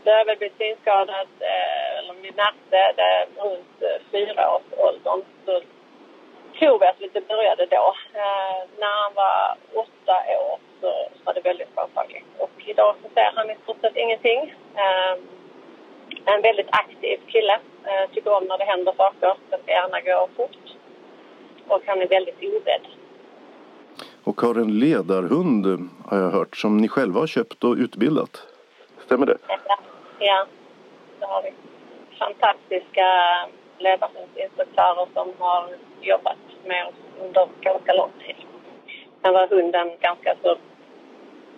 började 0.05 0.37
bli 0.37 0.51
synskadad, 0.59 1.29
eh, 1.41 2.15
vid 2.15 2.23
vi 2.23 2.33
märkte 2.37 2.79
det 2.97 3.27
runt 3.43 3.77
eh, 3.81 4.03
fyraårsåldern. 4.11 5.23
Så 5.47 5.61
tror 6.59 6.79
vi 6.79 6.87
att 6.87 7.13
det 7.13 7.29
började 7.29 7.67
då. 7.67 7.95
Eh, 8.15 8.59
när 8.79 9.03
han 9.03 9.13
var 9.15 9.57
åtta 9.75 10.17
år 10.41 10.59
så 10.81 11.09
var 11.25 11.35
det 11.35 11.41
väldigt 11.41 11.75
påtagligt. 11.75 12.27
Och 12.39 12.51
idag 12.67 12.95
så 13.03 13.09
ser 13.15 13.33
han 13.35 13.51
i 13.51 13.57
stort 13.63 13.81
sett 13.81 13.97
ingenting. 13.97 14.55
Eh, 14.75 15.15
en 16.25 16.43
väldigt 16.43 16.71
aktiv 16.71 17.19
kille. 17.27 17.59
Eh, 17.85 18.11
tycker 18.13 18.37
om 18.37 18.45
när 18.45 18.59
det 18.59 18.65
händer 18.65 18.93
saker. 18.97 19.35
Det 19.51 19.59
ska 19.63 19.73
gärna 19.73 20.01
gå 20.01 20.29
fort. 20.37 20.65
Och 21.69 21.83
han 21.87 22.03
är 22.03 22.09
väldigt 22.09 22.43
orädd 22.43 22.87
och 24.27 24.41
har 24.41 24.55
en 24.55 24.79
ledarhund 24.79 25.67
har 26.05 26.19
jag 26.19 26.31
hört 26.31 26.57
som 26.57 26.77
ni 26.77 26.89
själva 26.89 27.21
har 27.21 27.27
köpt 27.27 27.65
och 27.65 27.75
utbildat. 27.75 28.43
Stämmer 29.05 29.27
det? 29.27 29.39
Ja, 30.19 30.47
det 31.21 31.27
har 31.27 31.43
vi. 31.43 31.53
Fantastiska 32.19 33.09
ledarhundsinstruktörer 33.79 35.07
som 35.15 35.33
har 35.39 35.69
jobbat 36.01 36.43
med 36.65 36.87
oss 36.87 36.95
under 37.21 37.49
ganska 37.61 37.93
lång 37.93 38.11
tid. 38.27 38.37
Sen 39.23 39.33
var 39.35 39.49
hunden 39.49 39.91
ganska 40.01 40.37
så 40.43 40.57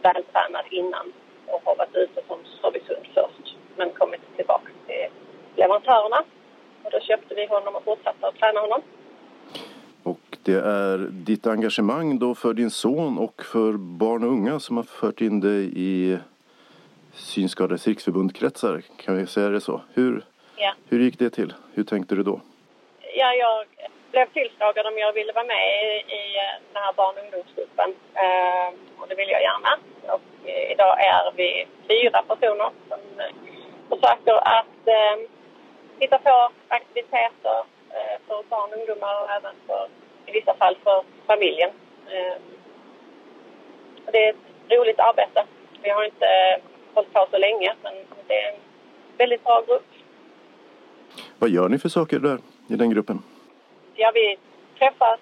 vältränad 0.02 0.64
innan 0.70 1.12
och 1.46 1.62
har 1.64 1.76
varit 1.76 1.94
ute 1.94 2.20
som 2.26 2.38
servicehund 2.61 3.07
först 3.14 3.57
men 3.76 3.90
kommit 3.90 4.20
tillbaka 4.37 4.70
till 4.87 5.09
leverantörerna. 5.57 6.24
Och 6.83 6.90
då 6.90 7.00
köpte 7.00 7.35
vi 7.35 7.46
honom 7.46 7.74
och 7.76 7.85
fortsatte 7.85 8.26
att 8.26 8.37
träna 8.37 8.61
honom. 8.61 8.83
Det 10.48 10.61
är 10.61 10.98
ditt 11.11 11.46
engagemang 11.46 12.18
då 12.18 12.34
för 12.34 12.54
din 12.54 12.70
son 12.70 13.18
och 13.18 13.42
för 13.52 13.72
barn 13.72 14.24
och 14.24 14.30
unga 14.30 14.61
som 14.61 14.76
har 14.76 14.84
fört 14.84 15.20
in 15.20 15.40
dig 15.40 15.72
i 15.74 16.18
Synskadades 17.12 17.87
riksförbund-kretsar. 17.87 18.82
Kan 18.96 19.16
vi 19.16 19.26
säga 19.26 19.48
det 19.48 19.61
så? 19.61 19.80
Hur, 19.94 20.24
ja. 20.56 20.72
hur 20.88 21.00
gick 21.00 21.18
det 21.18 21.30
till? 21.30 21.54
Hur 21.74 21.84
tänkte 21.84 22.14
du 22.14 22.22
då? 22.22 22.40
Ja, 23.16 23.34
jag 23.34 23.66
blev 24.11 24.26
tillfrågad 24.26 24.87
om 24.87 24.98
jag 24.98 25.12
ville 25.12 25.32
vara 25.32 25.44
med 25.44 25.64
i, 25.84 26.14
i 26.20 26.22
den 26.72 26.82
här 26.82 26.92
barn 26.92 27.14
och 27.18 27.24
ungdomsgruppen. 27.24 27.90
Eh, 28.14 28.68
och 28.98 29.08
det 29.08 29.14
ville 29.14 29.32
jag 29.32 29.42
gärna. 29.42 29.72
Och 30.14 30.48
idag 30.72 30.94
är 31.00 31.32
vi 31.37 31.66
fyra 31.88 32.22
personer 32.28 32.70
som 32.88 33.00
försöker 33.88 34.37
att 34.58 34.80
eh, 34.87 35.16
hitta 35.98 36.18
på 36.18 36.50
aktiviteter 36.68 37.58
eh, 37.90 38.16
för 38.26 38.42
barn 38.48 38.70
och 38.72 38.78
ungdomar 38.78 39.22
och 39.22 39.30
även 39.30 39.54
för 39.66 39.88
i 40.28 40.32
vissa 40.32 40.54
fall 40.54 40.76
för 40.84 41.02
familjen. 41.26 41.70
Ehm, 42.10 42.42
det 44.12 44.24
är 44.24 44.30
ett 44.30 44.78
roligt 44.78 45.00
arbete. 45.00 45.44
Vi 45.82 45.90
har 45.90 46.04
inte 46.04 46.60
hållit 46.94 47.12
på 47.12 47.26
så 47.30 47.38
länge, 47.38 47.74
men 47.82 47.94
det 48.26 48.42
är 48.42 48.52
en 48.52 48.60
väldigt 49.18 49.44
bra 49.44 49.62
grupp. 49.66 49.86
Vad 51.38 51.50
gör 51.50 51.68
ni 51.68 51.78
för 51.78 51.88
saker 51.88 52.18
där 52.18 52.38
i 52.68 52.76
den 52.76 52.90
gruppen? 52.90 53.22
Ja, 53.94 54.10
vi 54.14 54.38
träffas 54.78 55.20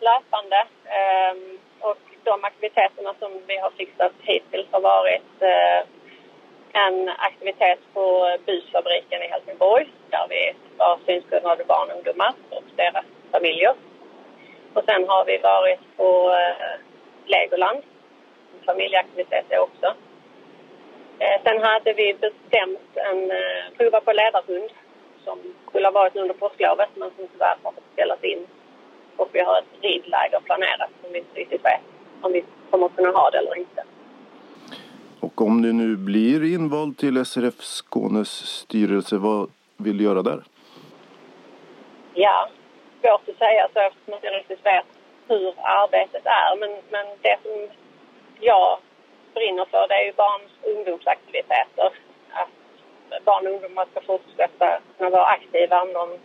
löpande 0.00 0.66
ehm, 0.84 1.58
och 1.80 1.98
de 2.24 2.44
aktiviteterna 2.44 3.14
som 3.18 3.32
vi 3.46 3.56
har 3.56 3.70
fixat 3.70 4.12
hittills 4.22 4.66
har 4.70 4.80
varit 4.80 5.42
eh, 5.42 5.88
en 6.72 7.08
aktivitet 7.08 7.78
på 7.94 8.36
Busfabriken 8.46 9.22
i 9.22 9.26
Helsingborg 9.26 9.92
där 10.10 10.26
vi 10.28 10.52
var 10.76 10.98
synskadade 11.06 11.64
barn 11.64 11.90
och 11.90 11.96
ungdomar 11.96 12.34
och 12.50 12.64
deras 12.76 13.04
familjer 13.30 13.74
och 14.78 14.84
sen 14.84 15.08
har 15.08 15.24
vi 15.24 15.38
varit 15.38 15.80
på 15.96 16.08
eh, 16.40 16.74
Legoland, 17.34 17.78
en 18.54 18.64
familjeaktivitet 18.66 19.44
det 19.48 19.58
också. 19.58 19.86
Eh, 21.18 21.36
sen 21.44 21.62
hade 21.62 21.92
vi 21.92 22.14
bestämt 22.14 22.90
en 22.94 23.30
eh, 23.30 23.62
prova 23.76 24.00
på 24.00 24.12
ledarhund 24.12 24.70
som 25.24 25.38
skulle 25.68 25.86
ha 25.86 25.92
varit 25.92 26.16
under 26.16 26.34
påsklovet 26.34 26.88
men 26.94 27.10
som 27.16 27.26
tyvärr 27.32 27.56
har 27.62 27.72
fått 27.72 27.92
ställas 27.92 28.24
in. 28.24 28.46
Och 29.16 29.28
vi 29.32 29.40
har 29.40 29.58
ett 29.58 29.82
ridläger 29.82 30.40
planerat 30.44 30.90
som 31.02 31.12
vi 31.12 31.18
inte 31.18 31.40
riktigt 31.40 31.64
vet 31.64 31.80
om 32.20 32.32
vi 32.32 32.44
kommer 32.70 32.86
att 32.86 32.96
kunna 32.96 33.10
ha 33.10 33.30
det 33.30 33.38
eller 33.38 33.58
inte. 33.58 33.82
Och 35.20 35.40
om 35.42 35.62
du 35.62 35.72
nu 35.72 35.96
blir 35.96 36.54
invald 36.54 36.98
till 36.98 37.24
SRF 37.24 37.60
Skånes 37.60 38.30
styrelse, 38.30 39.16
vad 39.16 39.50
vill 39.76 39.98
du 39.98 40.04
göra 40.04 40.22
där? 40.22 40.42
Ja, 42.14 42.48
svårt 43.02 43.28
att 43.28 43.38
säga 43.38 43.68
så 43.72 43.80
eftersom 43.80 44.12
jag 44.12 44.16
inte 44.16 44.30
riktigt 44.30 44.66
vet 44.66 44.84
hur 45.28 45.54
arbetet 45.62 46.26
är. 46.26 46.56
Men, 46.56 46.70
men 46.90 47.06
det 47.22 47.38
som 47.42 47.68
jag 48.40 48.78
brinner 49.34 49.64
för 49.64 49.88
det 49.88 49.94
är 49.94 50.04
ju 50.04 50.12
barns 50.12 50.52
ungdomsaktiviteter. 50.62 51.90
Att 52.30 53.24
barn 53.24 53.46
och 53.46 53.52
ungdomar 53.52 53.86
ska 53.90 54.00
fortsätta 54.00 54.80
kunna 54.98 55.10
vara 55.10 55.26
aktiva 55.26 55.82
om 55.82 55.92
de, 55.92 56.18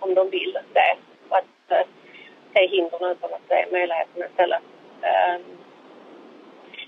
om 0.00 0.14
de 0.14 0.30
vill 0.30 0.58
det. 0.72 0.96
Och 1.28 1.36
att 1.36 1.70
eh, 1.70 1.86
se 2.54 2.66
hindren 2.66 3.10
utan 3.10 3.34
att 3.34 3.48
se 3.48 3.66
möjligheterna 3.72 4.26
istället. 4.26 4.62
Um, 5.02 5.58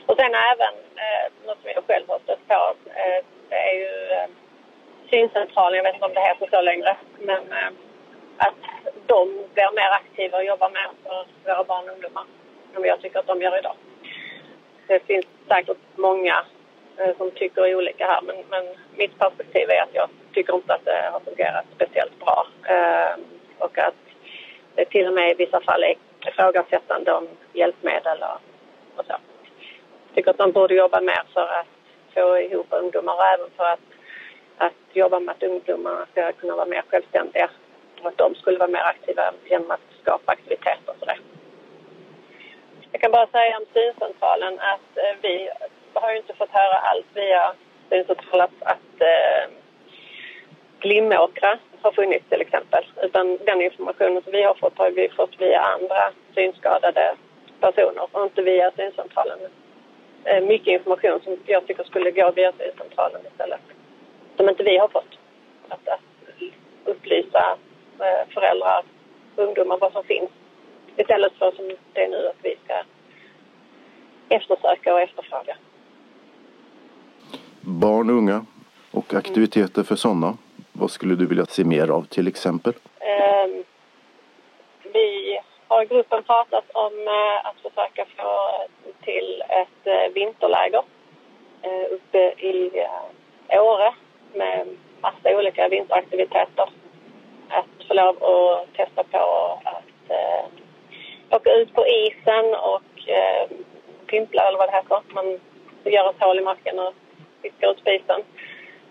och 0.07 0.17
sen 0.17 0.35
även 0.35 0.75
eh, 1.05 1.47
något 1.47 1.59
som 1.63 1.71
jag 1.75 1.85
själv 1.87 2.09
har 2.09 2.19
stött 2.19 2.49
på. 2.49 2.75
Eh, 2.91 3.25
det 3.49 3.57
är 3.57 3.75
ju 3.75 4.13
eh, 4.13 4.29
syncentralen, 5.11 5.77
jag 5.77 5.85
vet 5.85 5.95
inte 5.95 6.07
om 6.07 6.15
det 6.15 6.29
heter 6.29 6.49
så 6.51 6.61
längre. 6.61 6.97
Men 7.19 7.53
eh, 7.53 7.71
att 8.37 8.55
de 9.07 9.29
blir 9.55 9.75
mer 9.75 9.91
aktiva 9.91 10.39
och 10.39 10.45
jobbar 10.45 10.71
mer 10.71 10.89
för 11.03 11.27
våra 11.45 11.65
barn 11.65 11.89
och 11.89 11.95
ungdomar 11.95 12.25
än 12.75 12.81
vad 12.83 12.89
jag 12.89 13.01
tycker 13.01 13.19
att 13.19 13.27
de 13.27 13.43
gör 13.43 13.59
idag. 13.59 13.77
Det 14.87 15.07
finns 15.07 15.27
säkert 15.49 15.79
många 15.95 16.45
eh, 16.97 17.17
som 17.17 17.31
tycker 17.31 17.77
olika 17.77 18.07
här 18.07 18.21
men, 18.23 18.37
men 18.51 18.65
mitt 18.97 19.19
perspektiv 19.19 19.71
är 19.71 19.83
att 19.83 19.95
jag 19.95 20.09
tycker 20.33 20.55
inte 20.55 20.75
att 20.75 20.85
det 20.85 21.11
har 21.13 21.21
fungerat 21.21 21.65
speciellt 21.75 22.19
bra. 22.21 22.47
Eh, 22.69 23.17
och 23.59 23.79
att 23.79 23.95
det 24.75 24.85
till 24.85 25.07
och 25.07 25.15
med 25.15 25.31
i 25.31 25.35
vissa 25.35 25.61
fall 25.61 25.83
är 25.83 25.95
ifrågasättande 26.29 27.13
om 27.13 27.29
hjälpmedel 27.53 28.23
och, 28.23 28.41
och 28.99 29.07
så. 29.07 29.13
Jag 29.13 30.15
tycker 30.15 30.31
att 30.31 30.39
man 30.39 30.53
borde 30.53 30.75
jobba 30.75 31.01
mer 31.01 31.23
för 31.35 31.49
att 31.49 31.67
få 32.15 32.39
ihop 32.39 32.67
ungdomar 32.71 33.15
och 33.15 33.25
även 33.25 33.51
för 33.57 33.65
att, 33.65 33.81
att 34.57 34.73
jobba 34.93 35.21
med 35.21 35.35
att 35.35 35.43
ungdomarna 35.43 36.07
ska 36.13 36.33
kunna 36.33 36.57
vara 36.57 36.67
mer 36.67 36.83
självständiga 36.89 37.51
att 38.03 38.19
de 38.19 38.35
skulle 38.35 38.59
vara 38.59 38.71
mer 38.71 38.83
aktiva 38.83 39.33
genom 39.45 39.71
att 39.71 39.81
skapa 40.03 40.33
aktiviteter 40.33 40.95
för 40.99 41.07
det. 41.07 41.19
Jag 42.93 43.01
kan 43.01 43.11
bara 43.11 43.27
säga 43.27 43.57
om 43.57 43.65
syncentralen 43.73 44.55
att 44.59 44.97
eh, 44.97 45.17
vi 45.23 45.49
har 45.93 46.13
ju 46.13 46.17
inte 46.17 46.35
fått 46.35 46.51
höra 46.51 46.79
allt 46.79 47.07
via 47.15 47.55
syncentralen 47.91 48.45
att, 48.45 48.63
att 48.73 49.01
eh, 49.01 49.53
Glimåkra 50.81 51.59
har 51.83 51.93
funnits 51.93 52.29
till 52.29 52.41
exempel. 52.41 52.85
Utan 53.03 53.39
den 53.47 53.61
informationen 53.61 54.23
som 54.23 54.33
vi 54.33 54.43
har 54.43 54.55
fått 54.55 54.79
har 54.79 54.91
vi 54.91 55.09
fått 55.09 55.41
via 55.41 55.61
andra 55.61 56.13
synskadade 56.35 57.15
personer 57.61 58.07
och 58.13 58.23
inte 58.23 58.43
via 58.43 58.71
syncentralen. 58.71 59.39
Eh, 60.25 60.45
mycket 60.45 60.69
information 60.69 61.21
som 61.25 61.37
jag 61.47 61.67
tycker 61.67 61.85
skulle 61.85 62.11
gå 62.11 62.31
via 62.31 62.53
syncentralen 62.53 63.21
istället. 63.33 63.61
Som 64.37 64.49
inte 64.49 64.63
vi 64.63 64.79
har 64.79 64.89
fått. 64.89 65.19
Att, 65.69 65.89
att 65.89 66.01
upplysa 66.85 67.57
föräldrar, 68.35 68.83
ungdomar 69.37 69.79
vad 69.79 69.93
som 69.93 70.05
finns. 70.05 70.31
Istället 70.97 71.33
för 71.33 71.51
som 71.51 71.71
det 71.93 72.05
är 72.05 72.09
nu 72.09 72.27
att 72.27 72.37
vi 72.43 72.57
ska 72.65 72.83
eftersöka 74.29 74.95
och 74.95 75.01
efterfråga. 75.01 75.57
Barn 77.61 78.11
och 78.11 78.17
unga 78.17 78.47
och 78.91 79.15
aktiviteter 79.15 79.83
för 79.83 79.97
sådana. 79.97 80.37
Vad 80.73 80.91
skulle 80.91 81.15
du 81.15 81.27
vilja 81.27 81.47
se 81.47 81.65
mer 81.65 81.89
av 81.89 82.03
till 82.03 82.29
exempel? 82.29 82.73
Um, 82.73 83.65
vi 84.93 85.39
har 85.69 85.83
i 85.83 85.87
gruppen 85.87 86.23
pratat 86.23 86.71
om 86.73 86.93
uh, 86.93 87.47
att 87.47 87.57
försöka 87.63 88.07
få 88.17 88.67
till 89.05 89.43
ett 89.49 89.87
uh, 89.87 90.15
vinterläger 90.15 90.83
uppe 91.91 92.19
i 92.39 92.71
Åre 93.49 93.95
med 94.35 94.77
massa 95.01 95.37
olika 95.39 95.69
vinteraktiviteter. 95.69 96.71
Lov 97.97 98.25
att 98.25 98.75
testa 98.75 99.05
på 99.05 99.59
att 99.65 100.11
eh, 100.11 100.45
åka 101.31 101.51
ut 101.53 101.75
på 101.75 101.87
isen 101.87 102.55
och 102.55 103.09
eh, 103.09 103.49
pimpla 104.07 104.49
eller 104.49 104.59
vad 104.59 104.69
det 104.69 104.77
heter. 104.77 105.01
Man 105.09 105.41
gör 105.85 106.11
ett 106.11 106.21
hål 106.21 106.39
i 106.39 106.43
marken 106.43 106.79
och 106.79 106.95
fiskar 107.43 107.71
ut 107.71 107.85
på 107.85 107.91
isen. 107.91 108.23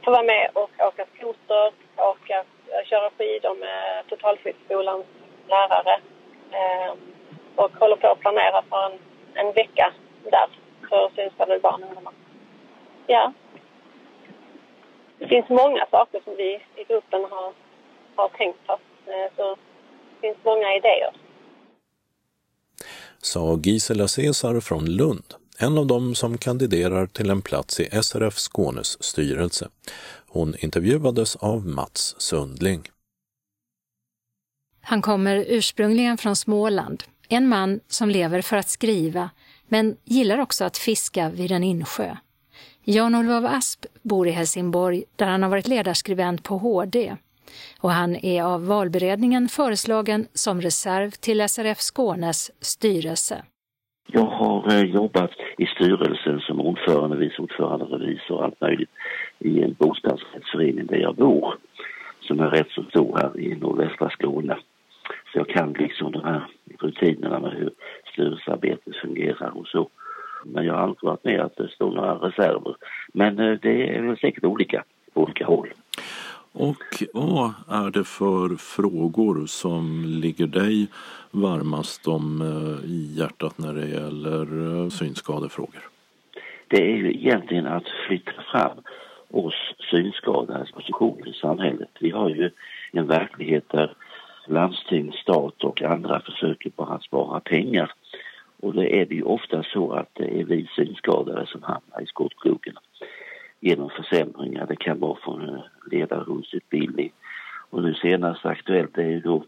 Få 0.05 0.11
vara 0.11 0.23
med 0.23 0.49
och 0.53 0.71
åka 0.79 1.05
skoter, 1.15 1.71
åka, 1.97 2.37
eh, 2.67 2.85
köra 2.85 3.09
skidor 3.17 3.55
med 3.55 4.07
Totalskyddsskolans 4.09 5.05
lärare. 5.47 5.99
Eh, 6.51 6.93
och 7.55 7.71
håller 7.79 7.95
på 7.95 8.07
att 8.07 8.19
planera 8.19 8.61
för 8.69 8.85
en, 8.85 8.99
en 9.33 9.53
vecka 9.53 9.93
där 10.23 10.47
för 10.89 11.11
synskadade 11.15 11.59
barn 11.59 11.83
och 11.83 11.89
ungdomar. 11.89 12.13
Ja. 13.07 13.33
Det 15.17 15.27
finns 15.27 15.49
många 15.49 15.85
saker 15.91 16.21
som 16.23 16.35
vi 16.35 16.61
i 16.75 16.83
gruppen 16.83 17.25
har, 17.31 17.53
har 18.15 18.29
tänkt 18.29 18.69
oss. 18.69 18.79
Eh, 19.07 19.27
så 19.37 19.55
det 19.55 20.21
finns 20.21 20.37
många 20.43 20.75
idéer 20.75 21.11
sa 23.25 23.59
Gisela 23.63 24.07
Cesar 24.07 24.59
från 24.59 24.85
Lund, 24.85 25.33
en 25.59 25.77
av 25.77 25.87
dem 25.87 26.15
som 26.15 26.37
kandiderar 26.37 27.07
till 27.07 27.29
en 27.29 27.41
plats 27.41 27.79
i 27.79 27.89
SRF 28.03 28.37
Skånes 28.37 29.03
styrelse. 29.03 29.69
Hon 30.27 30.55
intervjuades 30.59 31.35
av 31.35 31.67
Mats 31.67 32.15
Sundling. 32.17 32.81
Han 34.81 35.01
kommer 35.01 35.45
ursprungligen 35.47 36.17
från 36.17 36.35
Småland, 36.35 37.03
en 37.29 37.47
man 37.47 37.79
som 37.87 38.09
lever 38.09 38.41
för 38.41 38.57
att 38.57 38.69
skriva 38.69 39.29
men 39.67 39.97
gillar 40.03 40.37
också 40.37 40.65
att 40.65 40.77
fiska 40.77 41.29
vid 41.29 41.51
en 41.51 41.63
insjö. 41.63 42.17
Jan-Olof 42.83 43.45
Asp 43.51 43.85
bor 44.01 44.27
i 44.27 44.31
Helsingborg 44.31 45.03
där 45.15 45.25
han 45.25 45.43
har 45.43 45.49
varit 45.49 45.67
ledarskribent 45.67 46.43
på 46.43 46.57
HD 46.57 47.15
och 47.81 47.91
han 47.91 48.15
är 48.15 48.43
av 48.43 48.67
valberedningen 48.67 49.47
föreslagen 49.47 50.27
som 50.33 50.61
reserv 50.61 51.09
till 51.09 51.49
SRF 51.49 51.77
Skånes 51.79 52.51
styrelse. 52.59 53.43
Jag 54.07 54.25
har 54.25 54.73
eh, 54.73 54.81
jobbat 54.81 55.31
i 55.57 55.65
styrelsen 55.65 56.39
som 56.39 56.61
ordförande, 56.61 57.17
vice 57.17 57.41
ordförande, 57.41 57.85
revisor 57.85 58.35
och 58.35 58.43
allt 58.43 58.61
möjligt 58.61 58.89
i 59.39 59.63
en 59.63 59.75
bostadsrättsförening 59.79 60.85
där 60.85 60.97
jag 60.97 61.15
bor 61.15 61.57
som 62.27 62.39
är 62.39 62.49
rätt 62.49 62.69
så 62.69 62.83
stor 62.83 63.17
här 63.17 63.39
i 63.39 63.55
nordvästra 63.55 64.09
Skåne. 64.09 64.57
Så 65.33 65.39
jag 65.39 65.49
kan 65.49 65.73
liksom 65.73 66.11
de 66.11 66.23
här 66.23 66.47
rutinerna 66.79 67.39
med 67.39 67.51
hur 67.51 67.71
styrelsearbetet 68.11 68.95
fungerar 68.95 69.57
och 69.57 69.67
så. 69.67 69.89
Men 70.45 70.65
jag 70.65 70.73
har 70.73 70.81
aldrig 70.81 71.03
varit 71.03 71.23
med 71.23 71.39
att 71.39 71.55
det 71.55 71.67
står 71.67 71.91
några 71.91 72.13
reserver. 72.13 72.75
Men 73.13 73.39
eh, 73.39 73.59
det 73.61 73.95
är 73.95 74.01
väl 74.01 74.17
säkert 74.17 74.43
olika 74.43 74.83
på 75.13 75.21
olika 75.21 75.45
håll. 75.45 75.69
Och 76.57 77.03
vad 77.13 77.53
är 77.69 77.91
det 77.91 78.03
för 78.03 78.55
frågor 78.55 79.45
som 79.45 80.03
ligger 80.05 80.47
dig 80.47 80.87
varmast 81.31 82.07
om 82.07 82.41
eh, 82.41 82.91
i 82.91 83.13
hjärtat 83.17 83.57
när 83.57 83.73
det 83.73 83.87
gäller 83.87 84.43
eh, 84.83 84.89
synskadefrågor? 84.89 85.89
Det 86.67 86.91
är 86.91 86.95
ju 86.95 87.13
egentligen 87.13 87.67
att 87.67 87.83
flytta 88.07 88.31
fram 88.51 88.77
oss 89.31 89.73
synskadades 89.91 90.71
position 90.71 91.27
i 91.27 91.33
samhället. 91.33 91.89
Vi 91.99 92.09
har 92.09 92.29
ju 92.29 92.51
en 92.91 93.07
verklighet 93.07 93.69
där 93.69 93.93
landsting, 94.47 95.11
stat 95.11 95.63
och 95.63 95.81
andra 95.81 96.21
försöker 96.21 96.71
bara 96.75 96.99
spara 96.99 97.39
pengar. 97.39 97.91
Och 98.59 98.73
det 98.73 99.01
är 99.01 99.05
det 99.05 99.15
ju 99.15 99.23
ofta 99.23 99.63
så 99.63 99.91
att 99.91 100.09
det 100.13 100.41
är 100.41 100.43
vi 100.43 100.67
synskadade 100.75 101.45
som 101.47 101.63
hamnar 101.63 102.01
i 102.01 102.05
skottgluggen 102.05 102.75
genom 103.65 103.89
försämringar. 103.89 104.65
Det 104.65 104.75
kan 104.75 104.99
vara 104.99 105.17
från 105.23 105.39
ledarrumsutbildning. 105.39 105.61
ledarhundsutbildning. 105.91 107.11
Och 107.69 107.83
nu 107.83 107.93
senast 107.93 108.45
aktuellt 108.45 108.97
är 108.97 109.09
ju 109.09 109.19
då 109.19 109.43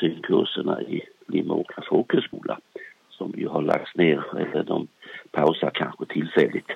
synkurserna 0.00 0.82
i 0.82 1.02
Limåkra 1.26 1.84
folkhögskola 1.88 2.58
som 3.10 3.32
ju 3.36 3.48
har 3.48 3.62
lagts 3.62 3.94
ner, 3.94 4.24
eller 4.36 4.64
de 4.64 4.86
pausar 5.30 5.70
kanske 5.74 6.04
tillfälligt. 6.06 6.70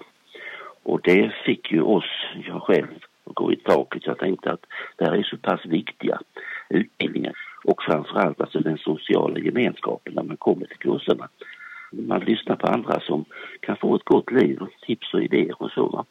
Och 0.83 1.01
det 1.03 1.35
fick 1.45 1.73
ju 1.73 1.83
oss, 1.83 2.11
jag 2.47 2.63
själv, 2.63 2.87
att 3.25 3.35
gå 3.35 3.53
i 3.53 3.57
taket. 3.57 4.07
Jag 4.07 4.19
tänkte 4.19 4.53
att 4.53 4.67
det 4.97 5.05
här 5.05 5.17
är 5.17 5.23
så 5.23 5.37
pass 5.37 5.67
viktiga 5.67 6.21
utbildningar 6.69 7.35
och 7.65 7.83
framförallt 7.83 8.41
alltså 8.41 8.59
den 8.59 8.79
sociala 8.79 9.39
gemenskapen 9.39 10.15
när 10.15 10.23
man 10.23 10.37
kommer 10.37 10.67
till 10.67 10.79
kurserna. 10.79 11.29
Man 11.93 12.21
lyssnar 12.21 12.57
på 12.57 12.67
andra 12.67 13.01
som 13.01 13.25
kan 13.61 13.77
få 13.77 13.97
ett 13.97 14.05
gott 14.05 14.31
liv, 14.31 14.59
tips 14.87 15.15
och 15.15 15.23
idéer 15.23 15.63
och 15.63 15.71
så. 15.71 15.87
Va? 15.87 16.05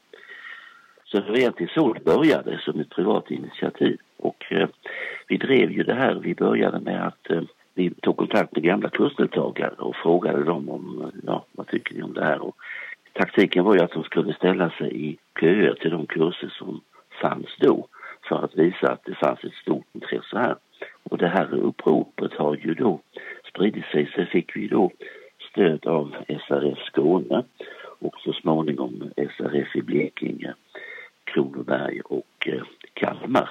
Så 1.15 1.21
det 1.21 1.29
var 1.29 1.37
egentligen 1.37 1.71
så 1.73 1.93
det 1.93 2.03
började 2.03 2.59
som 2.59 2.79
ett 2.79 2.89
privat 2.89 3.31
initiativ. 3.31 3.97
Och 4.17 4.45
eh, 4.49 4.67
vi 5.27 5.37
drev 5.37 5.71
ju 5.71 5.83
det 5.83 5.93
här, 5.93 6.15
vi 6.15 6.35
började 6.35 6.79
med 6.79 7.07
att 7.07 7.31
eh, 7.31 7.41
vi 7.73 7.89
tog 7.89 8.17
kontakt 8.17 8.55
med 8.55 8.63
gamla 8.63 8.89
kursdeltagare 8.89 9.75
och 9.77 9.95
frågade 9.95 10.43
dem 10.43 10.69
om, 10.69 11.01
eh, 11.01 11.19
ja, 11.25 11.45
vad 11.51 11.67
tycker 11.67 11.95
ni 11.95 12.01
om 12.01 12.13
det 12.13 12.25
här? 12.25 12.39
Och 12.39 12.55
taktiken 13.13 13.63
var 13.63 13.75
ju 13.75 13.81
att 13.81 13.91
de 13.91 14.03
skulle 14.03 14.33
ställa 14.33 14.69
sig 14.69 15.09
i 15.09 15.17
köer 15.39 15.73
till 15.73 15.91
de 15.91 16.05
kurser 16.05 16.53
som 16.57 16.81
fanns 17.21 17.55
då 17.59 17.87
för 18.29 18.45
att 18.45 18.55
visa 18.55 18.91
att 18.91 19.05
det 19.05 19.15
fanns 19.15 19.43
ett 19.43 19.53
stort 19.61 19.85
intresse 19.93 20.37
här. 20.37 20.55
Och 21.03 21.17
det 21.17 21.27
här 21.27 21.53
uppropet 21.53 22.33
har 22.33 22.55
ju 22.55 22.73
då 22.73 22.99
spridit 23.49 23.85
sig. 23.85 24.11
Så 24.15 24.25
fick 24.25 24.55
vi 24.55 24.67
då 24.67 24.91
stöd 25.51 25.85
av 25.85 26.15
SRF 26.47 26.77
Skåne 26.77 27.43
och 27.99 28.15
så 28.23 28.33
småningom 28.33 29.11
SRF 29.15 29.75
i 29.75 29.81
Blekinge, 29.81 30.53
Kronoberg 31.35 32.01
och 32.01 32.47
eh, 32.47 32.63
Kalmar. 32.93 33.49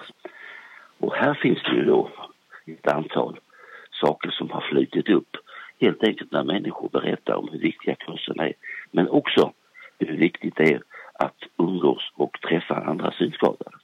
Och 0.98 1.14
här 1.14 1.34
finns 1.34 1.62
det 1.62 1.76
ju 1.76 1.84
då 1.84 2.10
ett 2.66 2.92
antal 2.92 3.40
saker 4.00 4.30
som 4.30 4.50
har 4.50 4.60
flutit 4.60 5.08
upp 5.08 5.36
helt 5.80 6.02
enkelt 6.02 6.32
när 6.32 6.44
människor 6.44 6.88
berättar 6.88 7.34
om 7.34 7.48
hur 7.52 7.58
viktiga 7.58 7.94
kurserna 7.94 8.46
är. 8.46 8.52
Men 8.90 9.08
också 9.08 9.52
hur 9.98 10.16
viktigt 10.16 10.56
det 10.56 10.72
är 10.72 10.82
att 11.14 11.38
umgås 11.58 12.12
och 12.14 12.40
träffa 12.40 12.74
andra 12.74 13.12
synskadade. 13.12 13.76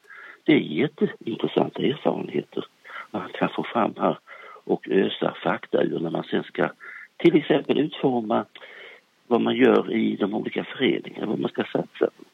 Det 0.45 0.53
är 0.53 0.59
jätteintressanta 0.59 1.83
erfarenheter 1.83 2.65
man 3.11 3.29
kan 3.33 3.49
få 3.49 3.63
fram 3.63 3.95
här 3.99 4.19
och 4.65 4.89
ösa 4.89 5.35
fakta 5.43 5.83
ur 5.83 5.99
när 5.99 6.11
man 6.11 6.25
sen 6.25 6.43
ska 6.43 6.71
till 7.17 7.37
exempel 7.37 7.79
utforma 7.79 8.45
vad 9.27 9.41
man 9.41 9.57
gör 9.57 9.93
i 9.93 10.17
de 10.17 10.35
olika 10.35 10.65
föreningarna, 10.65 11.27
vad 11.27 11.39
man 11.39 11.51
ska 11.51 11.65
satsa 11.65 12.07
på. 12.17 12.25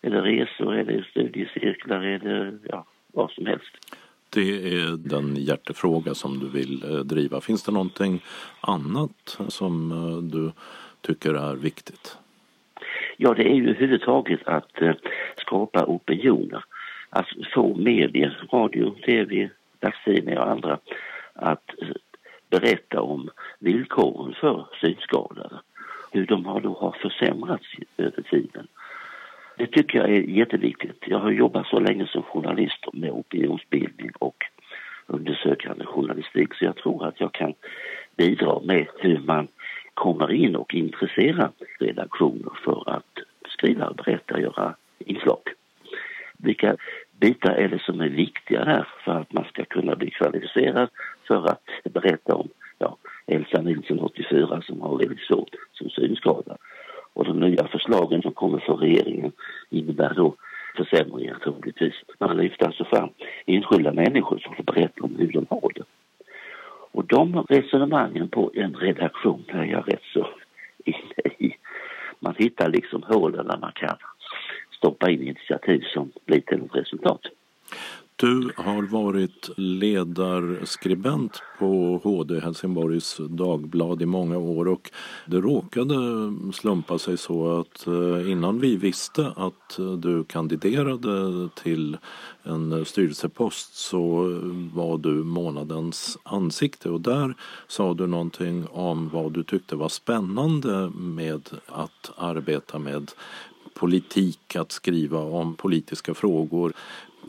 Det 0.00 0.10
resor, 0.10 0.72
det 0.72 1.04
studiecirklar, 1.10 2.00
det 2.00 2.58
ja, 2.68 2.84
vad 3.12 3.30
som 3.30 3.46
helst. 3.46 3.96
Det 4.30 4.78
är 4.80 4.96
den 4.96 5.36
hjärtefråga 5.36 6.14
som 6.14 6.38
du 6.38 6.48
vill 6.48 6.84
eh, 6.84 6.98
driva. 6.98 7.40
Finns 7.40 7.62
det 7.62 7.72
någonting 7.72 8.22
annat 8.60 9.38
som 9.48 9.92
eh, 9.92 10.22
du 10.22 10.52
tycker 11.00 11.34
är 11.34 11.54
viktigt? 11.54 12.18
Ja, 13.16 13.34
det 13.34 13.42
är 13.42 13.54
ju 13.54 13.62
överhuvudtaget 13.62 14.40
att 14.44 14.82
eh, 14.82 14.94
skapa 15.36 15.84
opinioner. 15.84 16.64
Att 17.10 17.26
få 17.54 17.76
medier, 17.76 18.48
radio, 18.52 18.90
tv, 18.90 19.50
dagstidningar 19.80 20.40
och 20.40 20.50
andra 20.50 20.78
att 21.32 21.70
berätta 22.50 23.00
om 23.00 23.30
villkoren 23.58 24.34
för 24.40 24.66
synskadade. 24.80 25.60
Hur 26.12 26.26
de 26.26 26.46
har, 26.46 26.60
då 26.60 26.78
har 26.80 26.96
försämrats 27.02 27.66
över 27.96 28.22
tiden. 28.22 28.66
Det 29.60 29.66
tycker 29.66 29.98
jag 29.98 30.08
är 30.08 30.20
jätteviktigt. 30.20 31.04
Jag 31.06 31.18
har 31.18 31.30
jobbat 31.30 31.66
så 31.66 31.80
länge 31.80 32.06
som 32.06 32.22
journalist 32.22 32.84
med 32.92 33.10
opinionsbildning 33.10 34.10
och 34.18 34.44
undersökande 35.06 35.84
journalistik 35.84 36.54
så 36.54 36.64
jag 36.64 36.76
tror 36.76 37.06
att 37.06 37.20
jag 37.20 37.32
kan 37.32 37.54
bidra 38.16 38.60
med 38.60 38.86
hur 38.98 39.18
man 39.18 39.48
kommer 39.94 40.32
in 40.32 40.56
och 40.56 40.74
intresserar 40.74 41.50
redaktioner 41.78 42.52
för 42.64 42.90
att 42.90 43.18
skriva, 43.48 43.92
berätta, 43.92 44.40
göra 44.40 44.74
inslag. 44.98 45.42
Vilka 46.38 46.76
bitar 47.20 47.52
är 47.52 47.68
det 47.68 47.82
som 47.82 48.00
är 48.00 48.08
viktiga 48.08 48.64
där 48.64 48.88
för 49.04 49.12
att 49.12 49.32
man 49.32 49.44
ska 49.44 49.64
kunna 49.64 49.96
bli 49.96 50.10
kvalificerad 50.10 50.88
för 51.26 51.46
att 51.46 51.62
berätta 51.92 52.34
om 52.34 52.48
ja, 52.78 52.96
Elsa 53.26 53.62
Nilsson 53.62 54.00
84 54.00 54.62
som 54.62 54.80
har 54.80 54.98
väldigt 54.98 55.20
svårt 55.20 55.54
som 55.72 55.90
synskadad. 55.90 56.56
Och 57.12 57.24
de 57.24 57.40
nya 57.40 57.68
förslagen 57.68 58.22
som 58.22 58.32
kommer 58.32 58.58
från 58.58 58.78
regeringen 58.78 59.32
innebär 59.70 60.14
då 60.14 60.34
försämringar 60.76 61.38
troligtvis. 61.42 61.94
Man 62.18 62.36
lyfter 62.36 62.66
alltså 62.66 62.84
fram 62.84 63.08
enskilda 63.46 63.92
människor 63.92 64.38
som 64.38 64.54
får 64.54 64.64
berätta 64.64 65.04
om 65.04 65.16
hur 65.18 65.32
de 65.32 65.46
har 65.50 65.72
det. 65.74 65.84
Och 66.92 67.04
de 67.04 67.46
resonemangen 67.48 68.28
på 68.28 68.50
en 68.54 68.74
redaktion 68.74 69.44
är 69.48 69.64
jag 69.64 69.92
rätt 69.92 70.04
så 70.12 70.28
inne 70.84 71.34
i. 71.38 71.56
Man 72.18 72.34
hittar 72.38 72.68
liksom 72.68 73.02
hålen 73.02 73.46
där 73.46 73.58
man 73.58 73.72
kan 73.72 73.96
stoppa 74.70 75.10
in 75.10 75.22
initiativ 75.22 75.80
som 75.92 76.12
blir 76.26 76.40
till 76.40 76.64
ett 76.64 76.74
resultat. 76.74 77.20
Du 78.20 78.52
har 78.56 78.82
varit 78.82 79.50
ledarskribent 79.56 81.42
på 81.58 82.00
HD 82.04 82.40
Helsingborgs 82.40 83.20
Dagblad 83.28 84.02
i 84.02 84.06
många 84.06 84.38
år 84.38 84.68
och 84.68 84.90
det 85.26 85.36
råkade 85.36 85.96
slumpa 86.52 86.98
sig 86.98 87.18
så 87.18 87.60
att 87.60 87.86
eh, 87.86 88.30
innan 88.30 88.60
vi 88.60 88.76
visste 88.76 89.32
att 89.36 89.78
du 89.98 90.24
kandiderade 90.24 91.48
till 91.54 91.96
en 92.42 92.84
styrelsepost 92.84 93.76
så 93.76 94.22
var 94.74 94.98
du 94.98 95.10
månadens 95.10 96.18
ansikte 96.22 96.90
och 96.90 97.00
där 97.00 97.34
sa 97.68 97.94
du 97.94 98.06
någonting 98.06 98.66
om 98.70 99.08
vad 99.08 99.32
du 99.32 99.42
tyckte 99.42 99.76
var 99.76 99.88
spännande 99.88 100.90
med 100.94 101.48
att 101.66 102.10
arbeta 102.16 102.78
med 102.78 103.10
politik, 103.74 104.56
att 104.56 104.72
skriva 104.72 105.18
om 105.18 105.54
politiska 105.54 106.14
frågor 106.14 106.72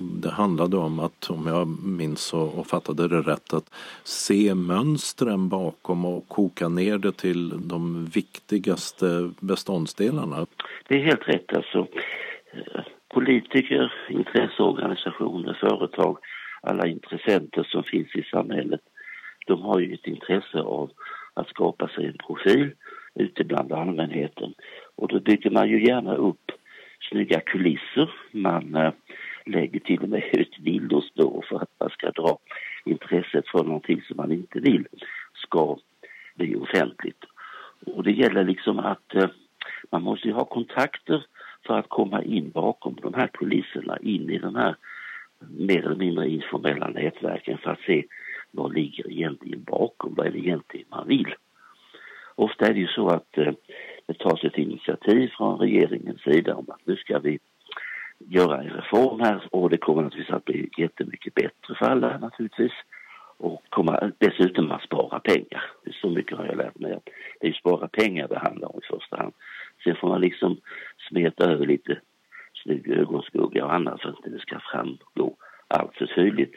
det 0.01 0.29
handlade 0.29 0.77
om 0.77 0.99
att, 0.99 1.29
om 1.29 1.47
jag 1.47 1.67
minns 1.83 2.33
och, 2.33 2.59
och 2.59 2.67
fattade 2.67 3.07
det 3.07 3.21
rätt, 3.21 3.53
att 3.53 3.73
se 4.03 4.55
mönstren 4.55 5.49
bakom 5.49 6.05
och 6.05 6.27
koka 6.27 6.67
ner 6.69 6.97
det 6.97 7.11
till 7.11 7.67
de 7.67 8.05
viktigaste 8.05 9.31
beståndsdelarna. 9.39 10.45
Det 10.87 10.95
är 10.95 11.05
helt 11.05 11.27
rätt 11.27 11.53
alltså. 11.53 11.87
Politiker, 13.13 13.93
intresseorganisationer, 14.09 15.57
företag, 15.61 16.17
alla 16.61 16.87
intressenter 16.87 17.63
som 17.63 17.83
finns 17.83 18.15
i 18.15 18.23
samhället, 18.23 18.81
de 19.47 19.61
har 19.61 19.79
ju 19.79 19.93
ett 19.93 20.07
intresse 20.07 20.61
av 20.61 20.91
att 21.33 21.47
skapa 21.47 21.87
sig 21.87 22.05
en 22.05 22.17
profil 22.27 22.71
ute 23.15 23.43
bland 23.43 23.71
allmänheten. 23.71 24.53
Och 24.95 25.07
då 25.07 25.19
bygger 25.19 25.49
man 25.49 25.69
ju 25.69 25.87
gärna 25.87 26.15
upp 26.15 26.51
snygga 27.09 27.39
kulisser. 27.39 28.09
Man 28.31 28.75
eh, 28.75 28.91
lägger 29.45 29.79
till 29.79 30.03
och 30.03 30.09
med 30.09 30.23
ut 30.33 30.59
villospår 30.59 31.45
för 31.49 31.55
att 31.55 31.69
man 31.79 31.89
ska 31.89 32.11
dra 32.11 32.37
intresset 32.85 33.47
från 33.47 33.65
någonting 33.65 34.01
som 34.01 34.17
man 34.17 34.31
inte 34.31 34.59
vill 34.59 34.87
ska 35.33 35.77
bli 36.35 36.55
offentligt. 36.55 37.25
Och 37.85 38.03
det 38.03 38.11
gäller 38.11 38.43
liksom 38.43 38.79
att 38.79 39.15
eh, 39.15 39.29
man 39.89 40.03
måste 40.03 40.31
ha 40.31 40.45
kontakter 40.45 41.25
för 41.65 41.77
att 41.77 41.89
komma 41.89 42.23
in 42.23 42.49
bakom 42.49 42.95
de 43.01 43.13
här 43.13 43.27
poliserna, 43.27 43.97
in 44.01 44.29
i 44.29 44.37
de 44.37 44.55
här 44.55 44.75
mer 45.49 45.85
eller 45.85 45.95
mindre 45.95 46.29
informella 46.29 46.87
nätverken 46.87 47.57
för 47.57 47.71
att 47.71 47.81
se 47.81 48.03
vad 48.51 48.73
ligger 48.73 49.11
egentligen 49.11 49.63
bakom, 49.63 50.13
vad 50.15 50.27
är 50.27 50.31
det 50.31 50.37
egentligen 50.37 50.87
man 50.89 51.07
vill. 51.07 51.35
Ofta 52.35 52.65
är 52.65 52.73
det 52.73 52.79
ju 52.79 52.87
så 52.87 53.07
att 53.07 53.37
eh, 53.37 53.53
det 54.05 54.13
tas 54.13 54.43
ett 54.43 54.57
initiativ 54.57 55.31
från 55.37 55.59
regeringens 55.59 56.21
sida 56.21 56.55
om 56.55 56.65
att 56.69 56.87
nu 56.87 56.95
ska 56.95 57.19
vi 57.19 57.39
göra 58.29 58.61
en 58.61 58.69
reform 58.69 59.19
här 59.19 59.47
och 59.51 59.69
det 59.69 59.77
kommer 59.77 60.01
naturligtvis 60.01 60.35
att 60.35 60.45
bli 60.45 60.69
jättemycket 60.77 61.33
bättre 61.33 61.75
för 61.79 61.85
alla 61.85 62.17
naturligtvis. 62.17 62.71
Och 63.37 63.63
kommer 63.69 64.11
dessutom 64.17 64.71
att 64.71 64.83
spara 64.83 65.19
pengar. 65.19 65.63
Så 66.01 66.09
mycket 66.09 66.37
har 66.37 66.45
jag 66.45 66.57
lärt 66.57 66.79
mig 66.79 66.93
att 66.93 67.09
det 67.39 67.47
är 67.47 67.53
spara 67.53 67.87
pengar 67.87 68.27
det 68.27 68.39
handlar 68.39 68.73
om 68.75 68.79
i 68.83 68.87
första 68.87 69.17
hand. 69.17 69.33
Sen 69.83 69.95
får 69.95 70.07
man 70.07 70.21
liksom 70.21 70.57
smeta 71.09 71.51
över 71.51 71.65
lite 71.65 71.99
snygg 72.63 72.87
ögonskugga 72.87 73.65
och 73.65 73.73
annat 73.73 74.01
för 74.01 74.09
att 74.09 74.23
det 74.23 74.29
inte 74.29 74.41
ska 74.41 74.59
framgå 74.71 75.35
allt 75.67 75.95
för 75.95 76.05
tydligt. 76.05 76.55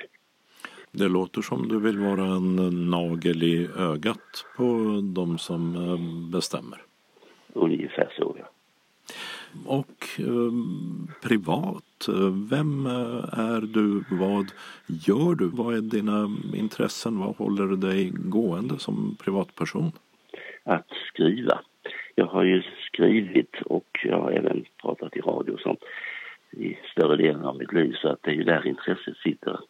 Det 0.91 1.09
låter 1.09 1.43
som 1.43 1.69
du 1.69 1.81
vill 1.81 1.99
vara 1.99 2.25
en 2.25 2.91
nagel 2.91 3.43
i 3.43 3.69
ögat 3.79 4.47
på 4.57 4.65
de 5.15 5.39
som 5.39 5.77
eh, 5.77 6.31
bestämmer. 6.33 6.83
Ungefär 7.53 8.13
så, 8.19 8.37
ja. 8.39 8.47
Och 9.67 10.09
eh, 10.19 10.53
privat, 11.23 12.09
vem 12.51 12.87
eh, 12.87 13.39
är 13.39 13.61
du? 13.61 14.05
Vad 14.11 14.47
gör 14.87 15.35
du? 15.35 15.49
Vad 15.49 15.77
är 15.77 15.81
dina 15.81 16.31
intressen? 16.55 17.19
Vad 17.19 17.37
håller 17.37 17.77
dig 17.77 18.13
gående 18.15 18.79
som 18.79 19.17
privatperson? 19.25 19.93
Att 20.65 20.89
skriva. 21.09 21.61
Jag 22.15 22.27
har 22.27 22.45
ju 22.45 22.63
skrivit 22.87 23.63
och 23.65 23.99
jag 24.05 24.21
har 24.21 24.31
även 24.31 24.65
pratat 24.83 25.17
i 25.17 25.21
radio 25.21 25.57
som 25.59 25.77
i 26.51 26.79
större 26.93 27.17
delen 27.17 27.45
av 27.45 27.59
mitt 27.59 27.73
liv 27.73 27.97
så 28.03 28.09
att 28.09 28.23
det 28.23 28.31
är 28.31 28.35
ju 28.35 28.45
där 28.45 28.67
intresset 28.67 29.17
sitter. 29.17 29.61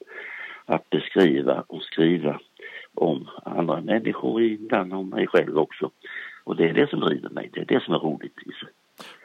Att 0.64 0.90
beskriva 0.90 1.64
och 1.66 1.82
skriva 1.82 2.40
om 2.94 3.28
andra 3.44 3.80
människor, 3.80 4.42
ibland 4.42 4.92
om 4.92 5.09
mig 5.09 5.26
själv 5.26 5.59
också. 5.59 5.90
Och 6.44 6.56
det 6.56 6.68
är 6.68 6.74
det 6.74 6.90
som 6.90 7.00
driver 7.00 7.30
mig, 7.30 7.50
det 7.52 7.61
är 7.61 7.64
det 7.64 7.84
som 7.84 7.94
är 7.94 7.98
roligt 7.98 8.38
i 8.42 8.52
sig. 8.52 8.68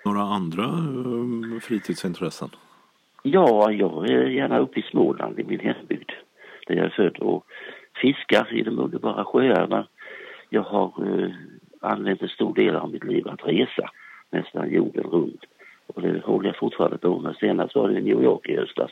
Några 0.06 0.22
andra 0.22 0.64
um, 0.64 1.60
fritidsintressen? 1.64 2.50
Ja, 3.24 3.72
jag 3.72 4.10
är 4.10 4.26
gärna 4.26 4.60
uppe 4.60 4.80
i 4.80 4.84
Småland 4.84 5.40
i 5.40 5.44
min 5.44 5.60
hembygd 5.60 6.12
där 6.68 6.76
jag 6.76 6.86
är 6.86 6.90
född 6.90 7.18
och 7.18 7.46
fiskar 8.02 8.54
i 8.54 8.62
de 8.62 8.80
underbara 8.80 9.26
sjöarna. 9.26 9.88
Jag 10.50 10.62
har 10.62 10.94
uh, 11.04 11.32
använt 11.82 12.22
en 12.22 12.30
stor 12.30 12.54
del 12.54 12.76
av 12.76 12.92
mitt 12.92 13.04
liv 13.04 13.28
att 13.28 13.46
resa 13.46 13.90
nästan 14.30 14.72
jorden 14.72 15.04
runt. 15.04 15.44
Och 15.88 16.02
det 16.02 16.22
håller 16.26 16.50
jag 16.50 16.58
fortfarande 16.58 16.98
på 16.98 17.20
med. 17.20 17.36
Senast 17.36 17.76
var 17.76 17.90
det 17.90 18.00
i 18.00 18.02
New 18.02 18.24
York 18.24 18.50
i 18.50 18.56
höstas. 18.56 18.92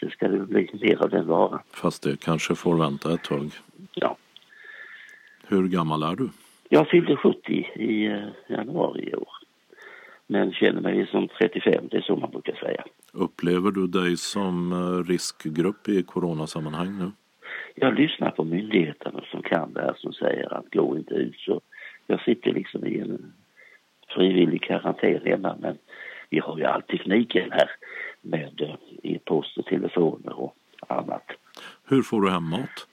Sen 0.00 0.10
ska 0.10 0.28
det 0.28 0.38
bli 0.38 0.70
mer 0.72 1.02
av 1.02 1.10
den 1.10 1.26
varan. 1.26 1.60
Fast 1.70 2.02
det 2.02 2.20
kanske 2.20 2.54
får 2.54 2.76
vänta 2.76 3.14
ett 3.14 3.24
tag. 3.24 3.50
Ja. 3.94 4.16
Hur 5.48 5.68
gammal 5.68 6.02
är 6.02 6.16
du? 6.16 6.28
Jag 6.68 6.88
fyllde 6.88 7.16
70 7.16 7.52
i 7.74 8.08
uh, 8.08 8.28
januari 8.48 9.10
i 9.10 9.14
år. 9.14 9.35
Men 10.26 10.52
känner 10.52 10.80
mig 10.80 11.06
som 11.06 11.28
35, 11.28 11.88
det 11.90 11.96
är 11.96 12.00
så 12.00 12.16
man 12.16 12.30
brukar 12.30 12.54
säga. 12.54 12.84
Upplever 13.12 13.70
du 13.70 13.86
dig 13.86 14.16
som 14.16 14.72
eh, 14.72 15.08
riskgrupp 15.10 15.88
i 15.88 16.02
coronasammanhang 16.02 16.98
nu? 16.98 17.10
Jag 17.74 17.94
lyssnar 17.94 18.30
på 18.30 18.44
myndigheterna 18.44 19.20
som 19.30 19.42
kan 19.42 19.72
det 19.72 19.80
här 19.80 19.94
som 19.96 20.12
säger 20.12 20.52
att 20.52 20.70
gå 20.72 20.96
inte 20.96 21.14
ut. 21.14 21.36
Så 21.36 21.60
jag 22.06 22.20
sitter 22.20 22.52
liksom 22.52 22.86
i 22.86 22.98
en 22.98 23.32
frivillig 24.14 24.62
karantän 24.62 25.20
hemma 25.24 25.56
men 25.60 25.78
vi 26.30 26.38
har 26.38 26.58
ju 26.58 26.64
all 26.64 26.82
tekniken 26.82 27.50
här 27.52 27.70
med 28.20 28.60
eh, 28.60 28.74
e-post 29.02 29.58
och 29.58 29.66
telefoner 29.66 30.40
och 30.40 30.56
annat. 30.88 31.24
Hur 31.88 32.02
får 32.02 32.20
du 32.20 32.30
hem 32.30 32.50
mat? 32.50 32.86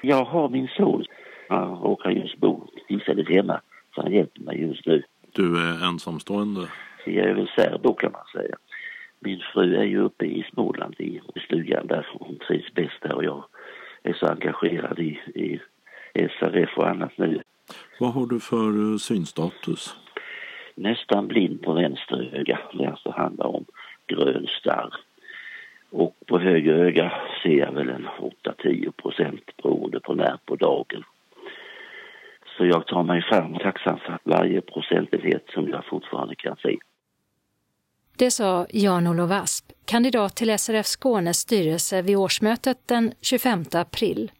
Jag 0.00 0.24
har 0.24 0.48
min 0.48 0.68
son. 0.68 1.04
Han 1.48 1.76
råkar 1.76 2.10
just 2.10 2.36
bo 2.36 2.66
tillfälligt 2.88 3.28
hemma 3.28 3.60
så 3.94 4.02
han 4.02 4.12
hjälper 4.12 4.40
mig 4.40 4.60
just 4.60 4.86
nu. 4.86 5.02
Du 5.32 5.68
är 5.68 5.84
ensamstående? 5.88 6.68
Jag 7.06 7.28
är 7.28 7.34
väl 7.34 7.50
särbo 7.56 7.94
kan 7.94 8.12
man 8.12 8.26
säga. 8.32 8.56
Min 9.20 9.40
fru 9.52 9.76
är 9.76 9.84
ju 9.84 9.98
uppe 10.00 10.24
i 10.24 10.46
Småland 10.52 10.94
i 10.98 11.20
stugan 11.44 11.86
där 11.86 12.06
hon 12.12 12.38
trivs 12.38 12.74
bäst 12.74 13.02
där 13.02 13.14
och 13.14 13.24
jag 13.24 13.44
är 14.02 14.12
så 14.12 14.26
engagerad 14.26 14.98
i, 14.98 15.20
i 15.34 15.60
SRF 16.14 16.70
och 16.76 16.88
annat 16.88 17.18
nu. 17.18 17.42
Vad 18.00 18.12
har 18.12 18.26
du 18.26 18.40
för 18.40 18.92
eh, 18.92 18.96
synstatus? 18.96 19.96
Nästan 20.74 21.28
blind 21.28 21.62
på 21.62 21.72
vänster 21.72 22.30
öga. 22.34 22.58
Det 22.72 22.86
alltså 22.86 23.10
handlar 23.10 23.46
om 23.46 23.64
grön 24.06 24.46
starr. 24.60 24.94
Och 25.90 26.16
på 26.26 26.38
höger 26.38 26.74
öga 26.74 27.12
ser 27.42 27.58
jag 27.58 27.72
väl 27.72 27.88
en 27.88 28.08
8-10 28.44 28.90
procent 28.90 29.56
beroende 29.62 30.00
på 30.00 30.14
när 30.14 30.36
på 30.44 30.56
dagen. 30.56 31.04
Så 32.60 32.66
jag 32.66 32.86
tar 32.86 33.02
mig 33.02 33.22
fram 33.22 33.54
tacksam 33.54 33.98
för 33.98 34.18
varje 34.24 34.60
procentenhet 34.60 35.44
som 35.54 35.68
jag 35.68 35.84
fortfarande 35.90 36.34
kan 36.34 36.56
se. 36.56 36.76
Det 38.16 38.30
sa 38.30 38.66
Jan-Olof 38.70 39.30
Asp, 39.30 39.72
kandidat 39.84 40.36
till 40.36 40.58
SRF 40.58 40.86
Skånes 40.86 41.36
styrelse 41.36 42.02
vid 42.02 42.16
årsmötet 42.16 42.78
den 42.86 43.12
25 43.20 43.64
april 43.72 44.32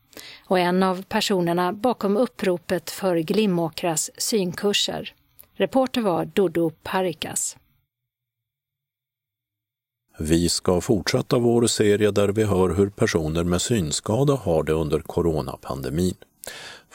och 0.46 0.58
en 0.58 0.82
av 0.82 1.02
personerna 1.02 1.72
bakom 1.72 2.16
uppropet 2.16 2.90
för 2.90 3.16
Glimåkras 3.16 4.10
synkurser. 4.16 5.12
Reporter 5.54 6.00
var 6.00 6.24
Dodo 6.24 6.70
Parikas. 6.70 7.56
Vi 10.18 10.48
ska 10.48 10.80
fortsätta 10.80 11.38
vår 11.38 11.66
serie 11.66 12.10
där 12.10 12.28
vi 12.28 12.44
hör 12.44 12.74
hur 12.74 12.90
personer 12.90 13.44
med 13.44 13.60
synskada 13.60 14.34
har 14.34 14.62
det 14.62 14.72
under 14.72 15.00
coronapandemin. 15.00 16.14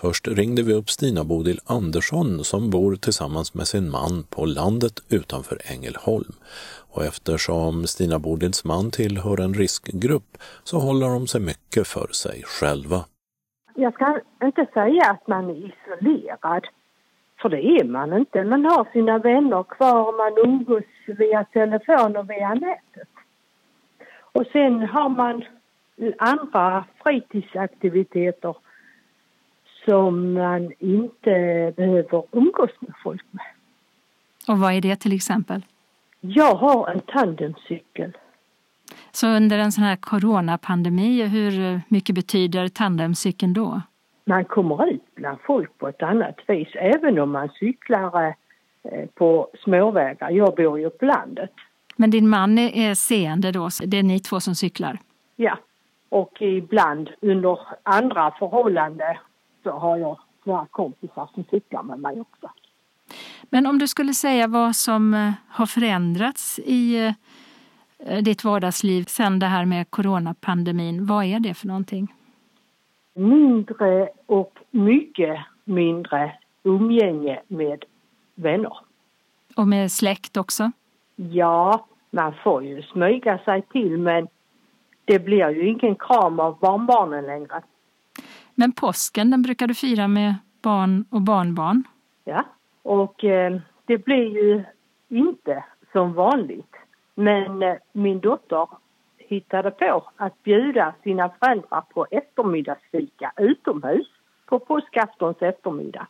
Först 0.05 0.27
ringde 0.27 0.63
vi 0.63 0.73
upp 0.73 0.89
Stina 0.89 1.23
Bodil 1.23 1.59
Andersson 1.65 2.43
som 2.43 2.69
bor 2.69 2.95
tillsammans 2.95 3.53
med 3.53 3.67
sin 3.67 3.91
man 3.91 4.23
på 4.35 4.45
landet 4.45 4.93
utanför 5.09 5.57
Ängelholm. 5.73 6.33
Och 6.93 7.03
eftersom 7.05 7.87
Stina 7.87 8.19
Bodils 8.19 8.65
man 8.65 8.91
tillhör 8.91 9.41
en 9.41 9.53
riskgrupp 9.53 10.31
så 10.63 10.79
håller 10.79 11.07
de 11.09 11.27
sig 11.27 11.41
mycket 11.41 11.87
för 11.87 12.07
sig 12.07 12.43
själva. 12.45 12.99
Jag 13.75 13.93
ska 13.93 14.19
inte 14.43 14.65
säga 14.73 15.03
att 15.11 15.27
man 15.27 15.49
är 15.49 15.71
isolerad, 15.71 16.63
för 17.41 17.49
det 17.49 17.61
är 17.61 17.83
man 17.83 18.13
inte. 18.13 18.43
Man 18.43 18.65
har 18.65 18.87
sina 18.93 19.17
vänner 19.17 19.63
kvar 19.63 19.99
och 20.07 20.17
man 20.23 20.33
umgås 20.45 20.83
via 21.07 21.43
telefon 21.43 22.17
och 22.17 22.29
via 22.29 22.53
nätet. 22.53 23.09
Och 24.35 24.45
sen 24.51 24.73
har 24.93 25.09
man 25.09 25.43
andra 26.17 26.85
fritidsaktiviteter 27.03 28.55
som 29.85 30.33
man 30.33 30.71
inte 30.79 31.73
behöver 31.77 32.23
umgås 32.31 32.71
med 32.79 32.93
folk 33.03 33.25
med. 33.31 33.45
Och 34.47 34.59
vad 34.59 34.73
är 34.73 34.81
det 34.81 34.95
till 34.95 35.15
exempel? 35.15 35.65
Jag 36.21 36.55
har 36.55 36.89
en 36.89 36.99
tandemcykel. 36.99 38.17
Så 39.11 39.27
under 39.27 39.57
en 39.57 39.71
sån 39.71 39.83
här 39.83 39.95
coronapandemi, 39.95 41.23
hur 41.23 41.81
mycket 41.87 42.15
betyder 42.15 42.67
tandemcykeln 42.67 43.53
då? 43.53 43.81
Man 44.25 44.45
kommer 44.45 44.87
ut 44.87 45.15
bland 45.15 45.37
folk 45.47 45.77
på 45.77 45.87
ett 45.87 46.03
annat 46.03 46.37
vis, 46.47 46.67
även 46.75 47.19
om 47.19 47.31
man 47.31 47.49
cyklar 47.49 48.35
eh, 48.83 49.05
på 49.13 49.49
småvägar. 49.63 50.29
Jag 50.29 50.55
bor 50.55 50.79
ju 50.79 50.89
på 50.89 51.05
landet. 51.05 51.51
Men 51.95 52.09
din 52.09 52.29
man 52.29 52.57
är 52.57 52.93
seende 52.93 53.51
då, 53.51 53.69
det 53.85 53.97
är 53.97 54.03
ni 54.03 54.19
två 54.19 54.39
som 54.39 54.55
cyklar? 54.55 54.99
Ja, 55.35 55.57
och 56.09 56.41
ibland 56.41 57.09
under 57.21 57.59
andra 57.83 58.31
förhållanden 58.39 59.15
så 59.65 59.71
har 59.71 59.97
jag 59.97 60.19
några 60.43 60.65
kompisar 60.65 61.29
som 61.33 61.43
cyklar 61.43 61.83
med 61.83 61.99
mig 61.99 62.21
också. 62.21 62.49
Men 63.49 63.65
om 63.65 63.79
du 63.79 63.87
skulle 63.87 64.13
säga 64.13 64.47
vad 64.47 64.75
som 64.75 65.13
eh, 65.13 65.31
har 65.49 65.65
förändrats 65.65 66.59
i 66.59 67.07
eh, 67.97 68.17
ditt 68.23 68.43
vardagsliv 68.43 69.03
sen 69.03 69.39
det 69.39 69.45
här 69.45 69.65
med 69.65 69.89
coronapandemin, 69.89 71.05
vad 71.05 71.25
är 71.25 71.39
det 71.39 71.53
för 71.53 71.67
någonting? 71.67 72.13
Mindre 73.13 74.09
och 74.25 74.59
mycket 74.71 75.39
mindre 75.63 76.31
umgänge 76.63 77.41
med 77.47 77.83
vänner. 78.35 78.77
Och 79.55 79.67
med 79.67 79.91
släkt 79.91 80.37
också? 80.37 80.71
Ja, 81.15 81.87
man 82.11 82.33
får 82.43 82.63
ju 82.63 82.81
smyga 82.81 83.37
sig 83.37 83.61
till 83.61 83.97
men 83.97 84.27
det 85.05 85.19
blir 85.19 85.49
ju 85.49 85.67
ingen 85.67 85.95
kram 85.95 86.39
av 86.39 86.59
barnbarnen 86.59 87.25
längre. 87.25 87.61
Men 88.55 88.71
påsken 88.71 89.31
den 89.31 89.41
brukar 89.41 89.67
du 89.67 89.73
fira 89.73 90.07
med 90.07 90.35
barn 90.61 91.05
och 91.09 91.21
barnbarn? 91.21 91.83
Ja, 92.23 92.43
och 92.83 93.23
eh, 93.23 93.59
det 93.85 93.97
blir 93.97 94.43
ju 94.43 94.63
inte 95.09 95.63
som 95.91 96.13
vanligt. 96.13 96.75
Men 97.15 97.63
eh, 97.63 97.75
min 97.93 98.19
dotter 98.19 98.67
hittade 99.17 99.71
på 99.71 100.09
att 100.17 100.43
bjuda 100.43 100.93
sina 101.03 101.29
föräldrar 101.29 101.81
på 101.81 102.07
eftermiddagsfika 102.11 103.31
utomhus 103.37 104.07
på 104.45 104.59
påskaftons 104.59 105.37
eftermiddag. 105.41 106.07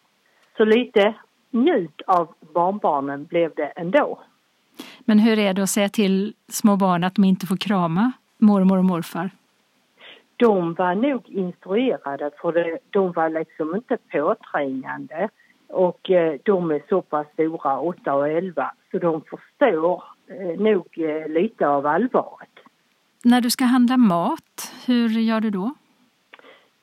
Så 0.57 0.65
lite 0.65 1.13
njut 1.51 2.01
av 2.07 2.35
barnbarnen 2.53 3.25
blev 3.25 3.51
det 3.55 3.67
ändå. 3.67 4.19
Men 4.99 5.19
hur 5.19 5.39
är 5.39 5.53
det 5.53 5.63
att 5.63 5.69
säga 5.69 5.89
till 5.89 6.33
små 6.47 6.75
barn 6.75 7.03
att 7.03 7.15
de 7.15 7.23
inte 7.23 7.47
får 7.47 7.57
krama 7.57 8.11
mormor 8.37 8.77
och 8.77 8.85
morfar? 8.85 9.29
De 10.37 10.73
var 10.73 10.95
nog 10.95 11.29
instruerade 11.29 12.31
för 12.41 12.51
det, 12.51 12.79
de 12.89 13.11
var 13.11 13.29
liksom 13.29 13.75
inte 13.75 13.97
påträngande 14.11 15.29
och 15.67 16.09
eh, 16.09 16.39
de 16.43 16.71
är 16.71 16.81
så 16.89 17.01
pass 17.01 17.27
stora, 17.33 17.79
8 17.79 18.13
och 18.13 18.29
11, 18.29 18.71
så 18.91 18.99
de 18.99 19.21
förstår 19.21 20.03
eh, 20.27 20.59
nog 20.59 20.87
eh, 20.97 21.27
lite 21.27 21.67
av 21.67 21.85
allvaret. 21.85 22.49
När 23.23 23.41
du 23.41 23.49
ska 23.49 23.65
handla 23.65 23.97
mat, 23.97 24.73
hur 24.85 25.09
gör 25.09 25.41
du 25.41 25.49
då? 25.49 25.73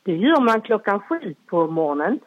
Det 0.02 0.16
gör 0.16 0.40
man 0.40 0.60
klockan 0.60 1.00
sju 1.00 1.34
på 1.46 1.66
morgonen, 1.66 2.20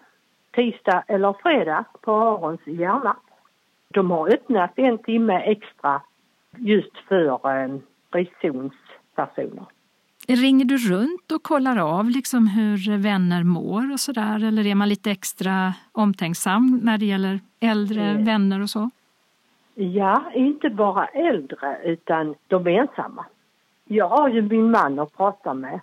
tisdag 0.52 1.04
eller 1.08 1.34
fredag 1.34 1.86
på 2.02 2.12
Arons 2.12 2.62
i 2.66 2.76
Järna. 2.76 3.18
De 3.88 4.12
har 4.12 4.34
öppnat 4.34 4.72
en 4.76 4.98
timme 4.98 5.40
extra 5.40 6.02
just 6.58 6.98
för 7.08 7.64
eh, 7.64 7.78
riskzonspersoner. 8.12 9.66
Ringer 10.28 10.66
du 10.66 10.78
runt 10.78 11.32
och 11.32 11.44
kollar 11.44 11.78
av 11.78 12.10
liksom 12.10 12.48
hur 12.48 12.98
vänner 12.98 13.44
mår 13.44 13.94
och 13.94 14.00
sådär 14.00 14.48
eller 14.48 14.68
är 14.68 14.76
man 14.76 14.90
lite 14.90 15.12
extra 15.12 15.74
omtänksam 15.92 16.80
när 16.84 16.98
det 16.98 17.06
gäller 17.06 17.40
äldre 17.60 18.04
mm. 18.04 18.26
vänner 18.26 18.62
och 18.62 18.70
så? 18.70 18.90
Ja, 19.74 20.32
inte 20.34 20.70
bara 20.70 21.06
äldre 21.06 21.78
utan 21.84 22.36
de 22.48 22.68
ensamma. 22.68 23.26
Jag 23.86 24.08
har 24.08 24.30
ju 24.30 24.42
min 24.42 24.72
man 24.72 25.00
att 25.00 25.18
prata 25.18 25.54
med 25.54 25.80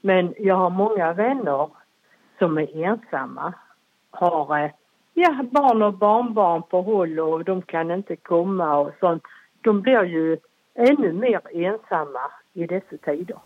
men 0.00 0.34
jag 0.38 0.56
har 0.56 0.70
många 0.70 1.12
vänner 1.12 1.68
som 2.38 2.58
är 2.58 2.84
ensamma. 2.84 3.52
Har 4.10 4.58
eh, 4.58 4.70
ja, 5.14 5.44
barn 5.50 5.82
och 5.82 5.94
barnbarn 5.94 6.62
på 6.62 6.82
håll 6.82 7.20
och 7.20 7.44
de 7.44 7.62
kan 7.62 7.90
inte 7.90 8.16
komma 8.16 8.76
och 8.76 8.92
sånt. 9.00 9.22
De 9.60 9.80
blir 9.80 10.04
ju 10.04 10.38
ännu 10.74 11.12
mer 11.12 11.40
ensamma 11.52 12.30
i 12.52 12.66
dessa 12.66 12.96
tider. 12.96 13.38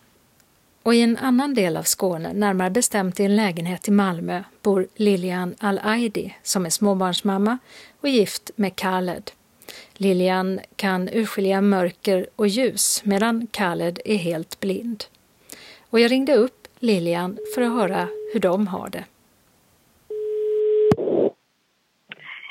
Och 0.88 0.94
i 0.94 1.02
en 1.02 1.16
annan 1.16 1.54
del 1.54 1.76
av 1.76 1.82
Skåne, 1.82 2.32
närmare 2.32 2.70
bestämt 2.70 3.20
i 3.20 3.24
en 3.24 3.36
lägenhet 3.36 3.88
i 3.88 3.90
Malmö, 3.90 4.42
bor 4.62 4.86
Lilian 4.96 5.54
Al-Aidi 5.60 6.34
som 6.42 6.66
är 6.66 6.70
småbarnsmamma 6.70 7.58
och 8.00 8.08
gift 8.08 8.50
med 8.56 8.76
Khaled. 8.76 9.30
Lilian 9.96 10.60
kan 10.76 11.08
urskilja 11.08 11.60
mörker 11.60 12.26
och 12.36 12.48
ljus 12.48 13.02
medan 13.04 13.46
Khaled 13.46 13.98
är 14.04 14.16
helt 14.16 14.60
blind. 14.60 15.04
Och 15.90 16.00
jag 16.00 16.10
ringde 16.10 16.34
upp 16.34 16.68
Lilian 16.78 17.38
för 17.54 17.62
att 17.62 17.72
höra 17.72 18.08
hur 18.32 18.40
de 18.40 18.66
har 18.66 18.88
det. 18.88 19.04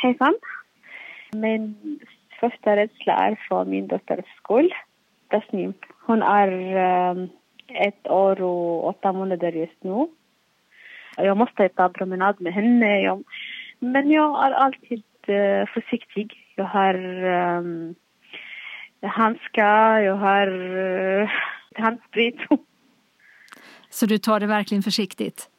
Hejsan. 0.02 0.36
Min 1.32 1.76
första 2.40 2.76
rädsla 2.76 3.14
är 3.14 3.46
för 3.50 3.66
min 3.66 3.88
dotters 3.88 4.26
skull. 4.38 4.74
Tasnim. 5.28 5.74
Hon 6.06 6.22
är 6.22 6.52
um, 7.12 7.30
ett 7.68 8.08
år 8.08 8.42
och 8.42 8.88
åtta 8.88 9.14
månader 9.14 9.52
just 9.52 9.84
nu. 9.84 10.08
Jag 11.18 11.38
måste 11.38 11.70
ta 11.70 11.90
promenad 11.90 12.42
med 12.42 12.54
henne. 12.54 13.02
Jag, 13.02 13.24
men 13.80 14.12
jag 14.12 14.46
är 14.46 14.52
alltid 14.52 15.04
uh, 15.30 15.66
försiktig. 15.74 16.34
Jag 16.56 16.66
har 16.66 17.24
um, 17.24 17.96
handskar, 19.02 20.00
jag 20.00 20.16
har 20.16 20.48
uh, 20.48 21.30
handsprit. 21.76 22.36
Så 23.90 24.06
du 24.06 24.18
tar 24.18 24.40
det 24.40 24.48
verkligen 24.48 24.84
försiktigt? 24.84 25.50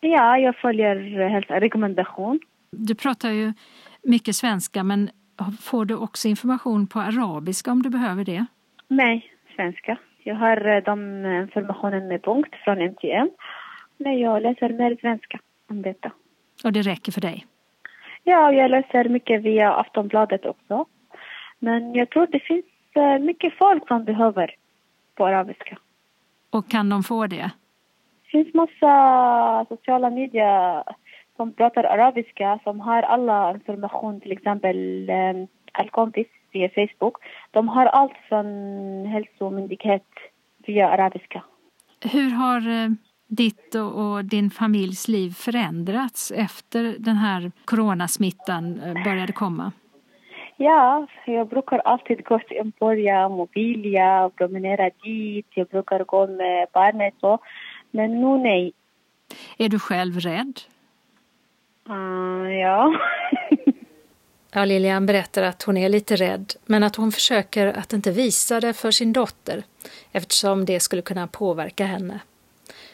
Ja, 0.00 0.38
jag 0.38 0.56
följer 0.56 1.28
helt 1.28 1.50
rekommendation. 1.50 2.40
Du 2.70 2.94
pratar 2.94 3.30
ju 3.30 3.52
mycket 4.02 4.36
svenska 4.36 4.82
men 4.82 5.10
får 5.60 5.84
du 5.84 5.96
också 5.96 6.28
information 6.28 6.86
på 6.86 7.00
arabiska 7.00 7.72
om 7.72 7.82
du 7.82 7.90
behöver 7.90 8.24
det? 8.24 8.46
Nej, 8.88 9.32
svenska. 9.56 9.98
Jag 10.26 10.34
har 10.34 10.68
eh, 10.68 10.82
de 10.82 11.26
informationen 11.26 12.08
med 12.08 12.22
punkt 12.22 12.54
från 12.64 12.80
MTM. 12.80 13.30
Men 13.96 14.18
jag 14.18 14.42
läser 14.42 14.68
mer 14.68 14.96
svenska 15.00 15.38
om 15.70 15.82
detta. 15.82 16.10
Och 16.64 16.72
det 16.72 16.82
räcker 16.82 17.12
för 17.12 17.20
dig? 17.20 17.46
Ja, 18.24 18.52
jag 18.52 18.70
läser 18.70 19.08
mycket 19.08 19.42
via 19.42 19.72
Aftonbladet 19.72 20.46
också. 20.46 20.86
Men 21.58 21.94
jag 21.94 22.10
tror 22.10 22.26
det 22.26 22.40
finns 22.40 22.64
eh, 22.94 23.18
mycket 23.18 23.58
folk 23.58 23.88
som 23.88 24.04
behöver 24.04 24.54
på 25.14 25.26
arabiska. 25.26 25.78
Och 26.50 26.70
kan 26.70 26.88
de 26.88 27.02
få 27.02 27.26
det? 27.26 27.50
Det 28.22 28.30
finns 28.30 28.54
massa 28.54 29.66
sociala 29.68 30.10
medier 30.10 30.82
som 31.36 31.52
pratar 31.52 31.84
arabiska 31.84 32.58
som 32.64 32.80
har 32.80 33.02
alla 33.02 33.50
information, 33.50 34.20
till 34.20 34.32
exempel 34.32 35.08
eh, 35.08 35.34
Al-Kompis 35.72 36.28
via 36.52 36.68
Facebook. 36.68 37.16
De 37.50 37.68
har 37.68 37.86
allt 37.86 38.16
från 38.28 38.46
hälsomyndighet 39.06 40.06
via 40.66 40.88
arabiska. 40.88 41.42
Hur 42.00 42.30
har 42.30 42.84
eh, 42.84 42.90
ditt 43.28 43.74
och 43.74 44.24
din 44.24 44.50
familjs 44.50 45.08
liv 45.08 45.30
förändrats 45.30 46.30
efter 46.30 46.96
den 46.98 47.16
här 47.16 47.52
coronasmittan 47.64 48.80
eh, 48.80 49.04
började 49.04 49.32
komma? 49.32 49.72
Ja, 50.56 51.06
jag 51.26 51.48
brukar 51.48 51.78
alltid 51.78 52.24
gå 52.24 52.38
till 52.38 52.56
Emporia, 52.56 53.28
Mobilia, 53.28 54.30
promenera 54.36 54.90
dit. 55.04 55.46
Jag 55.54 55.66
brukar 55.66 56.04
gå 56.04 56.26
med 56.26 56.66
barnet 56.72 57.14
så. 57.20 57.38
Men 57.90 58.20
nu 58.20 58.38
nej. 58.38 58.72
Är 59.58 59.68
du 59.68 59.78
själv 59.78 60.20
rädd? 60.20 60.60
Uh, 61.90 62.52
ja. 62.52 62.94
ja, 64.56 64.64
Lilian 64.64 65.06
berättar 65.06 65.42
att 65.42 65.62
hon 65.62 65.76
är 65.76 65.88
lite 65.88 66.16
rädd, 66.16 66.54
men 66.66 66.82
att 66.82 66.96
hon 66.96 67.12
försöker 67.12 67.66
att 67.66 67.92
inte 67.92 68.10
visa 68.10 68.60
det 68.60 68.72
för 68.72 68.90
sin 68.90 69.12
dotter 69.12 69.64
eftersom 70.12 70.64
det 70.64 70.80
skulle 70.80 71.02
kunna 71.02 71.26
påverka 71.26 71.86
henne. 71.86 72.20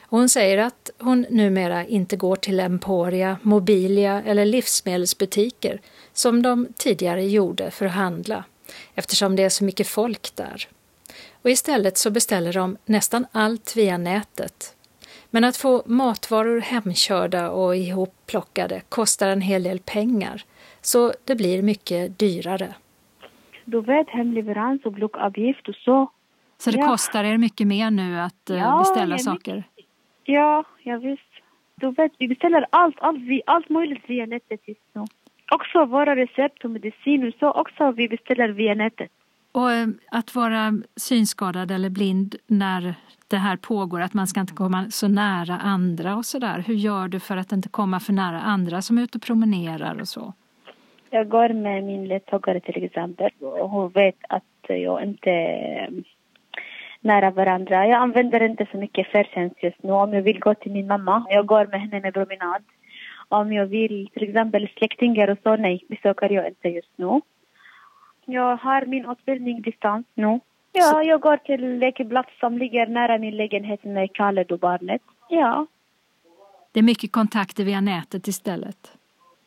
Och 0.00 0.18
hon 0.18 0.28
säger 0.28 0.58
att 0.58 0.90
hon 0.98 1.26
numera 1.30 1.86
inte 1.86 2.16
går 2.16 2.36
till 2.36 2.60
Emporia, 2.60 3.38
Mobilia 3.42 4.22
eller 4.26 4.44
livsmedelsbutiker 4.44 5.80
som 6.12 6.42
de 6.42 6.68
tidigare 6.76 7.24
gjorde 7.24 7.70
för 7.70 7.86
att 7.86 7.92
handla 7.92 8.44
eftersom 8.94 9.36
det 9.36 9.42
är 9.42 9.48
så 9.48 9.64
mycket 9.64 9.88
folk 9.88 10.36
där. 10.36 10.68
Och 11.42 11.50
istället 11.50 11.98
så 11.98 12.10
beställer 12.10 12.52
de 12.52 12.76
nästan 12.84 13.26
allt 13.32 13.76
via 13.76 13.98
nätet 13.98 14.74
men 15.30 15.44
att 15.44 15.56
få 15.56 15.82
matvaror 15.86 16.60
hemkörda 16.60 17.50
och 17.50 17.76
ihopplockade 17.76 18.82
kostar 18.88 19.28
en 19.28 19.40
hel 19.40 19.62
del 19.62 19.78
pengar, 19.78 20.44
så 20.82 21.12
det 21.24 21.34
blir 21.34 21.62
mycket 21.62 22.18
dyrare. 22.18 22.74
Du 23.64 23.80
vet 23.80 24.08
hemleverans 24.10 24.84
och 24.84 24.92
blockavgift 24.92 25.68
och 25.68 25.74
så. 25.74 26.10
Så 26.58 26.70
det 26.70 26.78
ja. 26.78 26.88
kostar 26.88 27.24
er 27.24 27.38
mycket 27.38 27.66
mer 27.66 27.90
nu 27.90 28.20
att 28.20 28.50
eh, 28.50 28.56
ja, 28.56 28.78
beställa 28.78 29.18
saker? 29.18 29.64
Ja, 30.24 30.64
ja 30.82 30.96
visst. 30.96 31.22
Du 31.74 31.90
vet, 31.90 32.12
vi 32.18 32.28
beställer 32.28 32.66
allt, 32.70 32.96
allt, 33.00 33.18
allt 33.46 33.68
möjligt 33.68 34.02
via 34.06 34.26
nätet 34.26 34.60
just 34.68 34.80
nu. 34.92 35.04
Också 35.54 35.84
våra 35.84 36.16
recept 36.16 36.64
och 36.64 36.70
medicin 36.70 37.28
och 37.28 37.34
så 37.38 37.50
också 37.52 37.90
vi 37.92 38.08
beställer 38.08 38.48
via 38.48 38.74
nätet. 38.74 39.10
Och 39.52 39.72
eh, 39.72 39.88
att 40.10 40.34
vara 40.34 40.72
synskadad 40.96 41.70
eller 41.70 41.90
blind 41.90 42.36
när 42.46 42.94
det 43.28 43.36
här 43.36 43.56
pågår, 43.56 44.00
att 44.00 44.14
man 44.14 44.26
ska 44.26 44.40
inte 44.40 44.54
komma 44.54 44.90
så 44.90 45.08
nära 45.08 45.58
andra 45.58 46.16
och 46.16 46.26
sådär. 46.26 46.64
Hur 46.66 46.74
gör 46.74 47.08
du 47.08 47.20
för 47.20 47.36
att 47.36 47.52
inte 47.52 47.68
komma 47.68 48.00
för 48.00 48.12
nära 48.12 48.40
andra 48.40 48.82
som 48.82 48.98
är 48.98 49.02
ute 49.02 49.18
och 49.18 49.22
promenerar 49.22 50.00
och 50.00 50.08
så? 50.08 50.34
Jag 51.14 51.28
går 51.28 51.48
med 51.48 51.84
min 51.84 52.04
ledsagare 52.08 52.60
till 52.60 52.84
exempel 52.84 53.30
och 53.40 53.70
hon 53.70 53.88
vet 53.88 54.16
att 54.28 54.44
jag 54.68 55.02
inte 55.02 55.30
är 55.30 55.90
nära 57.00 57.30
varandra. 57.30 57.86
Jag 57.86 58.00
använder 58.00 58.42
inte 58.42 58.66
så 58.70 58.76
mycket 58.76 59.06
färdtjänst 59.06 59.62
just 59.62 59.82
nu. 59.82 59.92
Om 59.92 60.14
jag 60.14 60.22
vill 60.22 60.40
gå 60.40 60.54
till 60.54 60.72
min 60.72 60.86
mamma, 60.86 61.26
jag 61.28 61.46
går 61.46 61.66
med 61.66 61.80
henne 61.80 62.00
med 62.00 62.14
promenad. 62.14 62.62
Om 63.28 63.52
jag 63.52 63.66
vill 63.66 64.08
till 64.12 64.28
exempel 64.28 64.68
släktingar 64.76 65.30
och 65.30 65.38
så, 65.42 65.56
nej, 65.56 65.84
besöker 65.88 66.30
jag 66.30 66.48
inte 66.48 66.68
just 66.68 66.98
nu. 66.98 67.20
Jag 68.24 68.56
har 68.56 68.86
min 68.86 69.10
utbildning 69.10 69.62
distans 69.62 70.06
nu. 70.14 70.40
Ja, 70.72 71.02
jag 71.02 71.20
går 71.20 71.36
till 71.36 71.78
lekeplats 71.78 72.38
som 72.40 72.58
ligger 72.58 72.86
nära 72.86 73.18
min 73.18 73.36
lägenhet 73.36 73.84
med 73.84 74.12
Khaled 74.16 74.52
och 74.52 74.58
barnet. 74.58 75.02
Ja. 75.28 75.66
Det 76.72 76.80
är 76.80 76.84
mycket 76.84 77.12
kontakter 77.12 77.64
via 77.64 77.80
nätet 77.80 78.28
istället? 78.28 78.98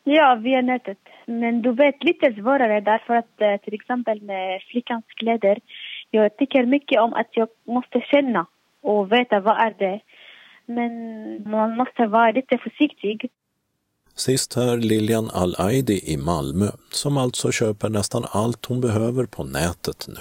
Ja, 0.04 0.34
via 0.34 0.60
nätet. 0.60 1.05
Men 1.26 1.62
du 1.62 1.72
vet, 1.72 2.04
lite 2.04 2.34
svårare 2.34 2.80
därför 2.80 3.14
att 3.14 3.40
eh, 3.40 3.56
till 3.56 3.74
exempel 3.74 4.22
med 4.22 4.62
flickans 4.70 5.04
kläder. 5.16 5.58
Jag 6.10 6.36
tycker 6.36 6.66
mycket 6.66 7.00
om 7.00 7.12
att 7.14 7.28
jag 7.30 7.48
måste 7.66 8.00
känna 8.00 8.46
och 8.82 9.12
veta 9.12 9.40
vad 9.40 9.56
är 9.56 9.74
det. 9.78 10.00
Men 10.66 10.92
man 11.50 11.76
måste 11.76 12.06
vara 12.06 12.30
lite 12.30 12.58
försiktig. 12.58 13.30
Sist 14.14 14.56
här 14.56 14.76
Lilian 14.76 15.30
Al-Aidi 15.34 16.12
i 16.12 16.16
Malmö, 16.16 16.66
som 16.90 17.16
alltså 17.16 17.52
köper 17.52 17.88
nästan 17.88 18.24
allt 18.30 18.66
hon 18.66 18.80
behöver 18.80 19.26
på 19.26 19.44
nätet 19.44 20.06
nu. 20.08 20.20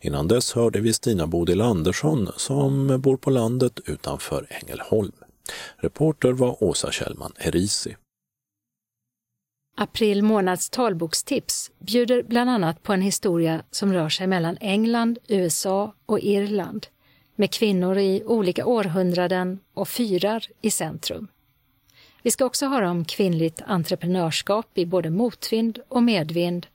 Innan 0.00 0.28
dess 0.28 0.54
hörde 0.54 0.80
vi 0.80 0.92
Stina 0.92 1.26
Bodil 1.26 1.60
Andersson 1.60 2.28
som 2.36 3.00
bor 3.00 3.16
på 3.16 3.30
landet 3.30 3.80
utanför 3.86 4.46
Ängelholm. 4.50 5.12
Reporter 5.76 6.32
var 6.32 6.64
Åsa 6.64 6.90
Kjellman 6.90 7.32
Erisi. 7.38 7.96
April 9.76 10.22
månads 10.22 10.70
talbokstips 10.70 11.70
bjuder 11.78 12.22
bland 12.22 12.50
annat 12.50 12.82
på 12.82 12.92
en 12.92 13.02
historia 13.02 13.62
som 13.70 13.92
rör 13.92 14.08
sig 14.08 14.26
mellan 14.26 14.58
England, 14.60 15.18
USA 15.28 15.94
och 16.06 16.20
Irland 16.20 16.86
med 17.36 17.54
kvinnor 17.54 17.98
i 17.98 18.22
olika 18.26 18.66
århundraden 18.66 19.60
och 19.74 19.88
fyrar 19.88 20.44
i 20.60 20.70
centrum. 20.70 21.28
Vi 22.22 22.30
ska 22.30 22.44
också 22.44 22.66
höra 22.66 22.90
om 22.90 23.04
kvinnligt 23.04 23.62
entreprenörskap 23.66 24.66
i 24.74 24.86
både 24.86 25.10
motvind 25.10 25.78
och 25.88 26.02
medvind 26.02 26.66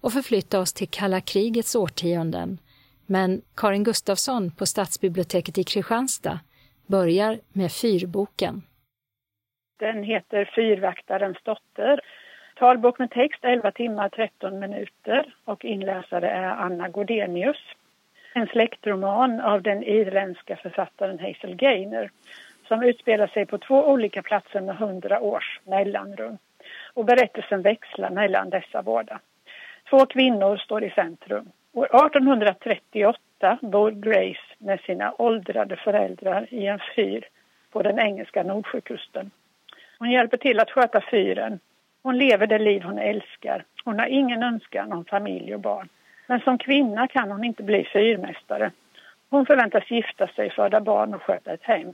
och 0.00 0.12
förflytta 0.12 0.60
oss 0.60 0.72
till 0.72 0.88
kalla 0.88 1.20
krigets 1.20 1.74
årtionden. 1.74 2.58
Men 3.06 3.42
Karin 3.56 3.84
Gustafsson 3.84 4.50
på 4.50 4.66
Stadsbiblioteket 4.66 5.58
i 5.58 5.64
Kristianstad 5.64 6.40
börjar 6.86 7.38
med 7.52 7.72
Fyrboken. 7.72 8.62
Den 9.78 10.02
heter 10.02 10.50
Fyrvaktarens 10.54 11.36
dotter. 11.44 12.00
Talbok 12.58 12.98
med 12.98 13.10
text 13.10 13.44
11 13.44 13.70
timmar 13.70 14.08
13 14.08 14.58
minuter 14.58 15.34
och 15.44 15.64
inläsare 15.64 16.30
är 16.30 16.48
Anna 16.48 16.88
Godenius. 16.88 17.56
En 18.34 18.46
släktroman 18.46 19.40
av 19.40 19.62
den 19.62 19.82
irländska 19.82 20.56
författaren 20.56 21.18
Hazel 21.18 21.54
Gaynor 21.54 22.10
som 22.68 22.82
utspelar 22.82 23.26
sig 23.26 23.46
på 23.46 23.58
två 23.58 23.88
olika 23.88 24.22
platser 24.22 24.60
med 24.60 24.76
hundra 24.76 25.20
års 25.20 25.60
mellanrum. 25.64 26.38
Och 26.94 27.04
berättelsen 27.04 27.62
växlar 27.62 28.10
mellan 28.10 28.50
dessa 28.50 28.82
båda. 28.82 29.20
Två 29.90 30.06
kvinnor 30.06 30.56
står 30.56 30.84
i 30.84 30.90
centrum. 30.90 31.48
År 31.72 31.84
1838 31.84 33.58
bor 33.62 33.90
Grace 33.90 34.54
med 34.58 34.80
sina 34.80 35.14
åldrade 35.18 35.76
föräldrar 35.76 36.46
i 36.50 36.66
en 36.66 36.80
fyr 36.96 37.28
på 37.70 37.82
den 37.82 37.98
engelska 37.98 38.42
Nordsjökusten. 38.42 39.30
Hon 39.98 40.10
hjälper 40.10 40.36
till 40.36 40.60
att 40.60 40.70
sköta 40.70 41.00
fyren. 41.10 41.60
Hon 42.06 42.18
lever 42.18 42.46
det 42.46 42.58
liv 42.58 42.82
hon 42.82 42.98
älskar. 42.98 43.64
Hon 43.84 43.98
har 43.98 44.06
ingen 44.06 44.42
önskan 44.42 44.92
om 44.92 45.04
familj 45.04 45.54
och 45.54 45.60
barn. 45.60 45.88
Men 46.26 46.40
som 46.40 46.58
kvinna 46.58 47.08
kan 47.08 47.30
hon 47.30 47.44
inte 47.44 47.62
bli 47.62 47.84
fyrmästare. 47.84 48.70
Hon 49.30 49.46
förväntas 49.46 49.90
gifta 49.90 50.26
sig, 50.26 50.50
föda 50.50 50.80
barn 50.80 51.14
och 51.14 51.22
sköta 51.22 51.52
ett 51.52 51.62
hem. 51.62 51.92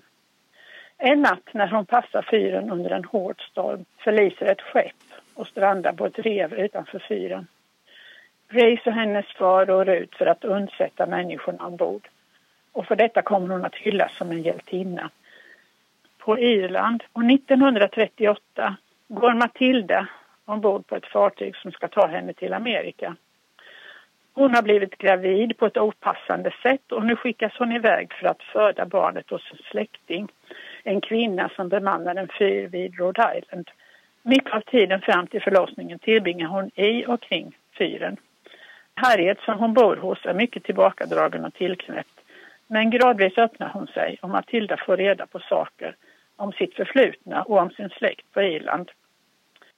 En 0.98 1.22
natt 1.22 1.54
när 1.54 1.66
hon 1.68 1.86
passar 1.86 2.22
fyren 2.30 2.70
under 2.70 2.90
en 2.90 3.04
hård 3.04 3.42
storm 3.50 3.84
förliser 3.98 4.46
ett 4.46 4.60
skepp 4.60 5.04
och 5.34 5.46
strandar 5.46 5.92
på 5.92 6.06
ett 6.06 6.18
rev 6.18 6.54
utanför 6.54 6.98
fyren. 6.98 7.46
Grace 8.48 8.82
och 8.86 8.92
hennes 8.92 9.26
far 9.26 9.66
rår 9.66 9.88
ut 9.88 10.14
för 10.14 10.26
att 10.26 10.44
undsätta 10.44 11.06
människorna 11.06 11.66
ombord. 11.66 12.08
Och 12.72 12.86
för 12.86 12.96
detta 12.96 13.22
kommer 13.22 13.48
hon 13.48 13.64
att 13.64 13.74
hyllas 13.74 14.16
som 14.16 14.30
en 14.30 14.42
hjältinna. 14.42 15.10
På 16.18 16.38
Irland 16.38 17.02
och 17.12 17.24
1938 17.24 18.76
går 19.14 19.34
Matilda 19.34 20.06
ombord 20.44 20.86
på 20.86 20.96
ett 20.96 21.06
fartyg 21.06 21.56
som 21.56 21.72
ska 21.72 21.88
ta 21.88 22.06
henne 22.06 22.32
till 22.32 22.52
Amerika. 22.52 23.16
Hon 24.34 24.54
har 24.54 24.62
blivit 24.62 24.98
gravid 24.98 25.58
på 25.58 25.66
ett 25.66 25.76
opassande 25.76 26.52
sätt 26.62 26.92
och 26.92 27.04
nu 27.04 27.16
skickas 27.16 27.52
hon 27.58 27.72
iväg 27.72 28.12
för 28.12 28.26
att 28.26 28.42
föda 28.42 28.86
barnet 28.86 29.30
hos 29.30 29.50
en 29.52 29.58
släkting. 29.70 30.28
En 30.84 31.00
kvinna 31.00 31.48
som 31.56 31.68
bemannar 31.68 32.14
en 32.14 32.28
fyr 32.38 32.68
vid 32.68 32.98
Rhode 32.98 33.38
Island. 33.38 33.70
Mycket 34.22 34.54
av 34.54 34.60
tiden 34.60 35.00
fram 35.00 35.26
till 35.26 35.42
förlossningen 35.42 35.98
tillbringar 35.98 36.48
hon 36.48 36.70
i 36.74 37.06
och 37.06 37.20
kring 37.20 37.56
fyren. 37.78 38.16
Harriet 38.94 39.40
som 39.40 39.58
hon 39.58 39.74
bor 39.74 39.96
hos 39.96 40.26
är 40.26 40.34
mycket 40.34 40.64
tillbakadragen 40.64 41.44
och 41.44 41.54
tillknäppt. 41.54 42.20
Men 42.66 42.90
gradvis 42.90 43.38
öppnar 43.38 43.68
hon 43.68 43.86
sig 43.86 44.18
och 44.22 44.30
Matilda 44.30 44.76
får 44.76 44.96
reda 44.96 45.26
på 45.26 45.38
saker 45.38 45.96
om 46.36 46.52
sitt 46.52 46.74
förflutna 46.74 47.42
och 47.42 47.58
om 47.58 47.70
sin 47.70 47.88
släkt 47.88 48.32
på 48.32 48.42
Irland. 48.42 48.90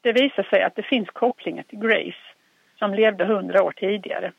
Det 0.05 0.13
visar 0.13 0.43
sig 0.43 0.63
att 0.63 0.77
det 0.77 0.83
finns 0.83 1.09
kopplingar 1.11 1.63
till 1.63 1.79
Grace 1.79 2.25
som 2.79 2.95
levde 2.95 3.25
hundra 3.25 3.63
år 3.63 3.73
tidigare. 3.77 4.33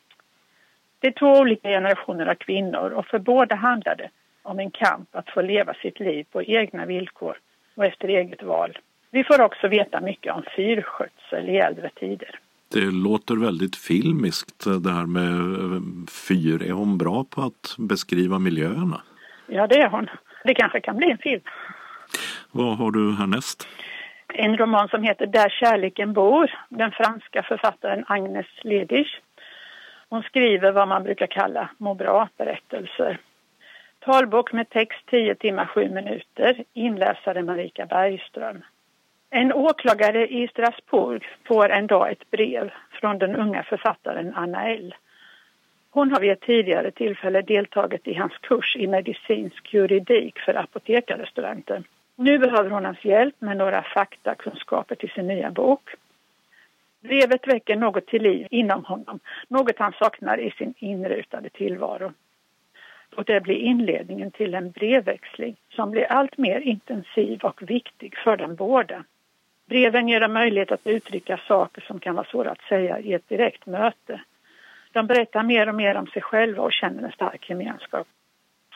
Det 1.00 1.08
är 1.08 1.12
två 1.12 1.40
olika 1.40 1.70
generationer 1.70 2.26
av 2.26 2.36
kvinnor 2.36 2.90
och 2.90 3.06
för 3.06 3.20
båda 3.20 3.56
handlar 3.56 3.96
det 3.96 4.10
om 4.44 4.60
en 4.60 4.72
kamp 4.72 5.16
att 5.16 5.30
få 5.30 5.42
leva 5.42 5.74
sitt 5.74 6.00
liv 6.00 6.26
på 6.32 6.44
egna 6.44 6.86
villkor 6.86 7.38
och 7.76 7.86
efter 7.86 8.08
eget 8.08 8.44
val. 8.44 8.78
Vi 9.12 9.24
får 9.24 9.42
också 9.42 9.68
veta 9.68 10.02
mycket 10.02 10.34
om 10.34 10.44
fyrskötsel 10.56 11.50
i 11.50 11.58
äldre 11.58 11.90
tider. 11.90 12.40
Det 12.74 12.92
låter 12.92 13.36
väldigt 13.36 13.76
filmiskt 13.76 14.66
det 14.84 14.92
här 14.92 15.06
med 15.06 16.10
fyr. 16.28 16.64
Är 16.70 16.72
hon 16.72 16.98
bra 16.98 17.26
på 17.30 17.42
att 17.42 17.76
beskriva 17.78 18.40
miljöerna? 18.40 19.02
Ja, 19.48 19.68
det 19.68 19.82
är 19.82 19.90
hon. 19.90 20.10
Det 20.44 20.54
kanske 20.54 20.80
kan 20.80 20.98
bli 20.98 21.12
en 21.12 21.18
film. 21.18 21.42
Vad 22.52 22.78
har 22.78 22.92
du 22.92 23.16
härnäst? 23.16 23.68
En 24.34 24.58
roman 24.58 24.90
som 24.90 25.04
heter 25.04 25.26
Där 25.26 25.50
kärleken 25.50 26.14
bor, 26.14 26.52
den 26.70 26.92
franska 26.92 27.44
författaren 27.44 28.06
Agnes 28.08 28.48
Ledisch. 28.62 29.22
Hon 30.10 30.24
skriver 30.24 30.72
vad 30.72 30.88
man 30.88 31.04
brukar 31.04 31.28
kalla 31.28 31.70
må 31.78 31.94
bra-berättelser. 31.94 33.18
Talbok 34.00 34.54
med 34.54 34.70
text 34.70 35.06
10 35.10 35.36
timmar 35.36 35.66
7 35.66 35.90
minuter, 35.90 36.64
inläsare 36.74 37.44
Marika 37.44 37.86
Bergström. 37.86 38.64
En 39.30 39.54
åklagare 39.54 40.28
i 40.28 40.48
Strasbourg 40.48 41.26
får 41.48 41.70
en 41.70 41.88
dag 41.88 42.12
ett 42.12 42.32
brev 42.32 42.72
från 42.92 43.20
den 43.20 43.36
unga 43.36 43.64
författaren 43.64 44.34
Anna 44.36 44.70
L. 44.70 44.96
Hon 45.90 46.12
har 46.12 46.20
vid 46.20 46.32
ett 46.32 46.42
tidigare 46.42 46.92
tillfälle 46.92 47.42
deltagit 47.42 48.08
i 48.08 48.14
hans 48.14 48.38
kurs 48.38 48.76
i 48.76 48.88
medicinsk 48.88 49.74
juridik 49.74 50.40
för 50.40 50.54
apotekarstudenter. 50.54 51.84
Nu 52.16 52.38
behöver 52.38 52.70
hon 52.70 52.86
hans 52.86 53.06
hjälp 53.06 53.36
med 53.40 53.58
några 53.58 53.84
faktakunskaper 53.84 54.96
till 54.96 55.10
sin 55.10 55.28
nya 55.28 55.52
bok. 55.52 55.90
Brevet 57.02 57.48
väcker 57.48 57.76
något 57.76 58.08
till 58.08 58.24
liv 58.24 58.48
inom 58.52 58.86
honom, 58.86 59.20
något 59.48 59.80
han 59.80 59.94
saknar 59.94 60.38
i 60.38 60.52
sin 60.52 60.74
inrutade 60.78 61.50
tillvaro. 61.50 62.14
Och 63.16 63.24
det 63.24 63.42
blir 63.42 63.56
inledningen 63.56 64.32
till 64.32 64.54
en 64.54 64.72
brevväxling 64.72 65.56
som 65.70 65.92
blir 65.92 66.12
allt 66.12 66.38
mer 66.38 66.60
intensiv 66.60 67.40
och 67.44 67.70
viktig 67.70 68.18
för 68.18 68.38
dem 68.38 68.56
båda. 68.56 69.04
Breven 69.66 70.08
ger 70.08 70.20
dem 70.20 70.34
möjlighet 70.34 70.72
att 70.72 70.88
uttrycka 70.88 71.38
saker 71.48 71.82
som 71.82 72.00
kan 72.00 72.16
vara 72.16 72.26
svåra 72.26 72.52
att 72.52 72.62
säga 72.62 73.00
i 73.00 73.14
ett 73.14 73.30
direkt 73.30 73.66
möte. 73.66 74.22
De 74.92 75.08
berättar 75.08 75.44
mer 75.44 75.70
och 75.70 75.76
mer 75.76 75.96
om 75.96 76.08
sig 76.08 76.22
själva 76.22 76.64
och 76.64 76.74
känner 76.74 77.04
en 77.04 77.12
stark 77.12 77.50
gemenskap. 77.50 78.08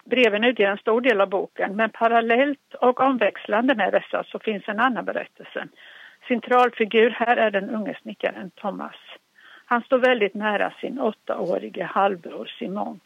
Breven 0.09 0.43
utgör 0.43 0.71
en 0.71 0.77
stor 0.77 1.01
del 1.01 1.21
av 1.21 1.29
boken 1.29 1.75
men 1.75 1.89
parallellt 1.89 2.73
och 2.73 2.99
omväxlande 2.99 3.75
med 3.75 3.93
dessa 3.93 4.23
så 4.23 4.39
finns 4.39 4.63
en 4.67 4.79
annan 4.79 5.05
berättelse. 5.05 5.67
Centralfigur 6.27 7.09
här 7.09 7.37
är 7.37 7.51
den 7.51 7.69
unge 7.69 7.97
snickaren 8.01 8.51
Thomas. 8.55 8.95
Han 9.65 9.81
står 9.81 9.97
väldigt 9.97 10.33
nära 10.33 10.73
sin 10.81 10.99
åttaårige 10.99 11.83
halvbror 11.83 12.45
Simon. 12.45 12.99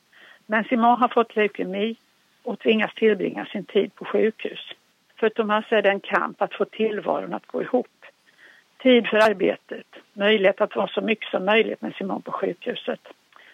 Men 0.45 0.63
Simon 0.63 0.99
har 0.99 1.07
fått 1.07 1.35
leukemi 1.35 1.95
och 2.43 2.59
tvingas 2.59 2.93
tillbringa 2.93 3.45
sin 3.45 3.65
tid 3.65 3.95
på 3.95 4.05
sjukhus. 4.05 4.71
För 5.15 5.29
Thomas 5.29 5.65
är 5.69 5.81
det 5.81 5.89
en 5.89 5.99
kamp 5.99 6.41
att 6.41 6.53
få 6.53 6.65
tillvaron 6.65 7.33
att 7.33 7.47
gå 7.47 7.61
ihop. 7.61 8.05
Tid 8.77 9.07
för 9.07 9.17
arbetet, 9.17 9.87
möjlighet 10.13 10.61
att 10.61 10.75
vara 10.75 10.87
så 10.87 11.01
mycket 11.01 11.29
som 11.29 11.45
möjligt 11.45 11.81
med 11.81 11.95
Simon 11.95 12.21
på 12.21 12.31
sjukhuset. 12.31 12.99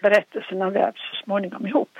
Berättelserna 0.02 0.70
vävs 0.70 1.02
så 1.12 1.24
småningom 1.24 1.68
ihop. 1.68 1.97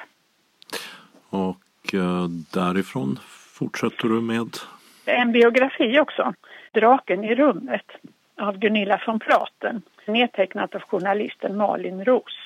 Och 1.30 1.94
eh, 1.94 2.28
därifrån 2.54 3.20
fortsätter 3.60 4.08
du 4.08 4.22
med? 4.22 4.58
En 5.06 5.32
biografi 5.32 6.00
också. 6.00 6.34
Draken 6.72 7.24
i 7.24 7.36
rummet 7.36 7.92
av 8.38 8.58
Gunilla 8.58 9.02
von 9.08 9.20
Platen. 9.20 9.82
Nedtecknat 10.06 10.76
av 10.76 10.82
journalisten 10.82 11.58
Malin 11.58 12.06
Ros. 12.06 12.38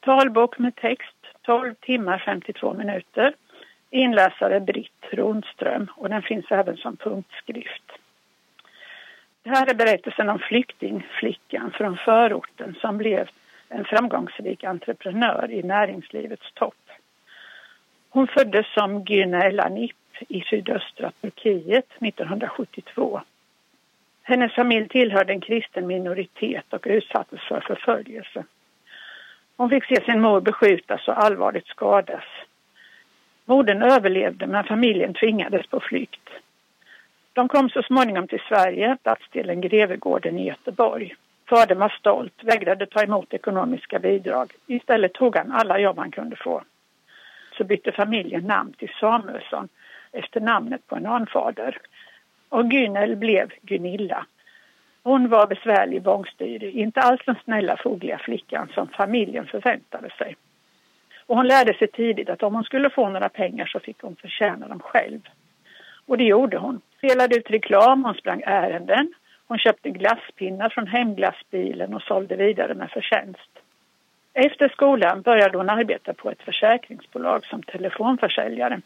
Talbok 0.00 0.58
med 0.58 0.76
text 0.76 1.16
12 1.42 1.74
timmar 1.74 2.22
52 2.26 2.74
minuter. 2.74 3.34
Inläsare 3.90 4.60
Britt 4.60 5.04
Ronström 5.12 5.90
och 5.96 6.08
den 6.08 6.22
finns 6.22 6.46
även 6.50 6.76
som 6.76 6.96
punktskrift. 6.96 7.92
Det 9.42 9.50
här 9.50 9.70
är 9.70 9.74
berättelsen 9.74 10.28
om 10.28 10.38
flyktingflickan 10.38 11.70
från 11.70 11.96
förorten 11.96 12.74
som 12.80 12.98
blev 12.98 13.28
en 13.68 13.84
framgångsrik 13.84 14.64
entreprenör 14.64 15.50
i 15.50 15.62
näringslivets 15.62 16.52
topp. 16.54 16.81
Hon 18.14 18.26
föddes 18.26 18.66
som 18.74 19.04
Güne 19.04 19.44
Elanip 19.44 19.96
i 20.28 20.40
sydöstra 20.40 21.12
Turkiet 21.20 21.86
1972. 22.00 23.20
Hennes 24.22 24.54
familj 24.54 24.88
tillhörde 24.88 25.32
en 25.32 25.40
kristen 25.40 25.86
minoritet 25.86 26.72
och 26.72 26.86
utsattes 26.86 27.40
för 27.40 27.60
förföljelse. 27.60 28.44
Hon 29.56 29.70
fick 29.70 29.84
se 29.84 30.04
sin 30.04 30.20
mor 30.20 30.40
beskjutas 30.40 31.08
och 31.08 31.24
allvarligt 31.24 31.66
skadas. 31.66 32.24
Modern 33.44 33.82
överlevde 33.82 34.46
men 34.46 34.64
familjen 34.64 35.14
tvingades 35.14 35.66
på 35.66 35.80
flykt. 35.80 36.30
De 37.32 37.48
kom 37.48 37.70
så 37.70 37.82
småningom 37.82 38.28
till 38.28 38.42
Sverige, 38.48 38.96
stadsdelen 39.00 39.60
Grevegården 39.60 40.38
i 40.38 40.46
Göteborg. 40.46 41.14
Fadern 41.48 41.78
var 41.78 41.94
stolt, 41.98 42.44
vägrade 42.44 42.86
ta 42.86 43.02
emot 43.02 43.34
ekonomiska 43.34 43.98
bidrag. 43.98 44.52
Istället 44.66 45.12
tog 45.12 45.36
han 45.36 45.52
alla 45.52 45.78
jobb 45.78 45.98
han 45.98 46.10
kunde 46.10 46.36
få. 46.36 46.62
Så 47.52 47.64
bytte 47.64 47.92
familjen 47.92 48.44
namn 48.44 48.72
till 48.72 48.92
Samuelsson 49.00 49.68
efter 50.12 50.40
namnet 50.40 50.86
på 50.86 50.96
en 50.96 51.06
anfader. 51.06 51.78
Och 52.48 52.72
Gynel 52.72 53.16
blev 53.16 53.52
Gunilla. 53.62 54.26
Hon 55.02 55.28
var 55.28 55.46
besvärlig 55.46 56.02
bångstyrig, 56.02 56.74
inte 56.74 57.00
alls 57.00 57.20
den 57.26 57.36
snälla 57.44 57.76
fogliga 57.76 58.18
flickan 58.18 58.68
som 58.74 58.88
familjen 58.88 59.46
förväntade 59.46 60.10
sig. 60.10 60.36
Och 61.26 61.36
hon 61.36 61.46
lärde 61.46 61.74
sig 61.74 61.88
tidigt 61.88 62.30
att 62.30 62.42
om 62.42 62.54
hon 62.54 62.64
skulle 62.64 62.90
få 62.90 63.08
några 63.08 63.28
pengar 63.28 63.66
så 63.66 63.80
fick 63.80 64.02
hon 64.02 64.16
förtjäna 64.16 64.68
dem 64.68 64.80
själv. 64.80 65.20
Och 66.06 66.18
det 66.18 66.24
gjorde 66.24 66.58
hon. 66.58 66.80
Delade 67.00 67.36
ut 67.36 67.50
reklam, 67.50 68.04
hon 68.04 68.14
sprang 68.14 68.42
ärenden, 68.46 69.14
hon 69.46 69.58
köpte 69.58 69.90
glasspinnar 69.90 70.68
från 70.68 70.86
hemglassbilen 70.86 71.94
och 71.94 72.02
sålde 72.02 72.36
vidare 72.36 72.74
med 72.74 72.90
förtjänst. 72.90 73.51
Efter 74.34 74.68
skolan 74.68 75.22
började 75.22 75.58
hon 75.58 75.70
arbeta 75.70 76.14
på 76.14 76.30
ett 76.30 76.42
försäkringsbolag 76.42 77.46
som 77.46 77.62
telefonförsäljare. 77.62 78.80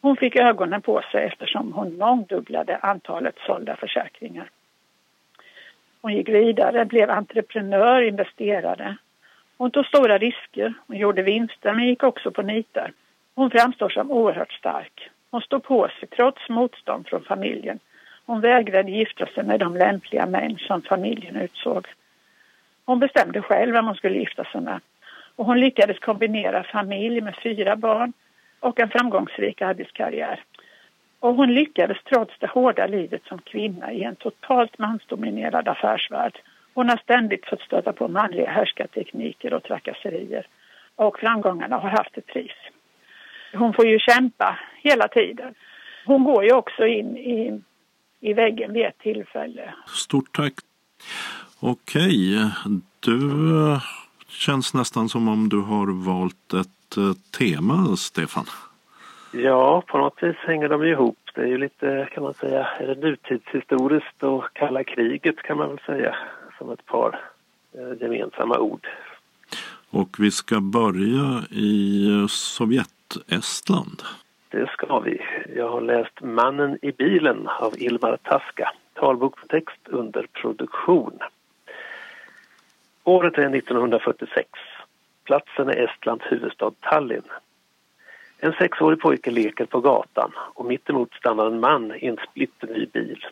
Hon 0.00 0.16
fick 0.16 0.36
ögonen 0.36 0.82
på 0.82 1.02
sig 1.12 1.24
eftersom 1.24 1.72
hon 1.72 1.98
mångdubblade 1.98 2.76
antalet 2.76 3.36
sålda 3.46 3.76
försäkringar. 3.76 4.50
Hon 6.02 6.14
gick 6.14 6.28
vidare, 6.28 6.84
blev 6.84 7.10
entreprenör, 7.10 8.00
investerare. 8.02 8.96
Hon 9.56 9.70
tog 9.70 9.86
stora 9.86 10.18
risker, 10.18 10.74
hon 10.86 10.96
gjorde 10.96 11.22
vinster 11.22 11.72
men 11.74 11.86
gick 11.86 12.02
också 12.02 12.30
på 12.30 12.42
nitar. 12.42 12.92
Hon 13.34 13.50
framstår 13.50 13.88
som 13.88 14.10
oerhört 14.10 14.52
stark. 14.52 15.10
Hon 15.30 15.40
stod 15.40 15.62
på 15.62 15.88
sig 15.88 16.08
trots 16.08 16.48
motstånd 16.48 17.08
från 17.08 17.24
familjen. 17.24 17.78
Hon 18.26 18.40
vägrade 18.40 18.90
gifta 18.90 19.26
sig 19.26 19.44
med 19.44 19.60
de 19.60 19.76
lämpliga 19.76 20.26
män 20.26 20.58
som 20.58 20.82
familjen 20.82 21.36
utsåg. 21.36 21.86
Hon 22.90 22.98
bestämde 22.98 23.42
själv 23.42 23.72
vem 23.72 23.86
hon 23.86 23.94
skulle 23.94 24.18
gifta 24.18 24.44
sig 24.44 24.60
med. 24.60 24.80
Och 25.36 25.46
hon 25.46 25.60
lyckades 25.60 25.98
kombinera 25.98 26.64
familj 26.64 27.20
med 27.20 27.36
fyra 27.42 27.76
barn 27.76 28.12
och 28.60 28.80
en 28.80 28.90
framgångsrik 28.90 29.62
arbetskarriär. 29.62 30.44
Och 31.20 31.34
hon 31.34 31.54
lyckades 31.54 31.98
trots 32.04 32.34
det 32.38 32.46
hårda 32.46 32.86
livet 32.86 33.22
som 33.24 33.38
kvinna 33.38 33.92
i 33.92 34.02
en 34.02 34.16
totalt 34.16 34.78
mansdominerad 34.78 35.68
affärsvärld. 35.68 36.38
Hon 36.74 36.88
har 36.88 36.96
ständigt 36.96 37.46
fått 37.46 37.60
stöta 37.60 37.92
på 37.92 38.08
manliga 38.08 38.50
härskartekniker 38.50 39.54
och 39.54 39.62
trakasserier. 39.62 40.46
Och 40.96 41.18
framgångarna 41.18 41.76
har 41.76 41.90
haft 41.90 42.16
ett 42.18 42.26
pris. 42.26 42.56
Hon 43.54 43.74
får 43.74 43.86
ju 43.86 43.98
kämpa 43.98 44.58
hela 44.82 45.08
tiden. 45.08 45.54
Hon 46.06 46.24
går 46.24 46.44
ju 46.44 46.52
också 46.52 46.86
in 46.86 47.16
i, 47.16 47.60
i 48.20 48.32
väggen 48.32 48.72
vid 48.72 48.86
ett 48.86 48.98
tillfälle. 48.98 49.74
Stort 49.86 50.32
tack. 50.32 50.54
Okej, 51.62 52.50
du 53.00 53.20
känns 54.28 54.74
nästan 54.74 55.08
som 55.08 55.28
om 55.28 55.48
du 55.48 55.60
har 55.60 56.06
valt 56.06 56.52
ett 56.54 56.96
eh, 56.96 57.12
tema, 57.38 57.96
Stefan. 57.96 58.44
Ja, 59.32 59.82
på 59.86 59.98
något 59.98 60.22
vis 60.22 60.36
hänger 60.36 60.68
de 60.68 60.84
ihop. 60.84 61.18
Det 61.34 61.40
är 61.40 61.46
ju 61.46 61.58
lite, 61.58 62.08
kan 62.14 62.22
man 62.22 62.34
säga, 62.34 62.66
är 62.66 62.86
det 62.86 62.94
nutidshistoriskt 62.94 64.22
och 64.22 64.44
kalla 64.52 64.84
kriget 64.84 65.36
kan 65.42 65.58
man 65.58 65.68
väl 65.68 65.78
säga 65.86 66.16
som 66.58 66.70
ett 66.70 66.86
par 66.86 67.20
eh, 67.72 68.02
gemensamma 68.02 68.58
ord. 68.58 68.86
Och 69.90 70.16
vi 70.18 70.30
ska 70.30 70.60
börja 70.60 71.42
i 71.50 72.06
Sovjet-Estland. 72.28 74.02
Det 74.48 74.70
ska 74.70 74.98
vi. 75.00 75.20
Jag 75.56 75.70
har 75.70 75.80
läst 75.80 76.20
Mannen 76.22 76.78
i 76.82 76.92
bilen 76.92 77.48
av 77.48 77.74
Ilmar 77.76 78.18
Taska. 78.22 78.72
talbok 78.94 79.38
för 79.38 79.48
text 79.48 79.88
under 79.88 80.26
produktion. 80.32 81.18
Året 83.10 83.38
är 83.38 83.54
1946. 83.54 84.48
Platsen 85.24 85.68
är 85.68 85.84
Estlands 85.84 86.24
huvudstad 86.28 86.70
Tallinn. 86.80 87.28
En 88.38 88.52
sexårig 88.52 89.00
pojke 89.00 89.30
leker 89.30 89.64
på 89.64 89.80
gatan 89.80 90.32
och 90.54 90.64
mittemot 90.64 91.14
stannar 91.14 91.46
en 91.46 91.60
man 91.60 91.94
i 91.94 92.06
en 92.06 92.16
splitterny 92.30 92.86
bil. 92.86 93.26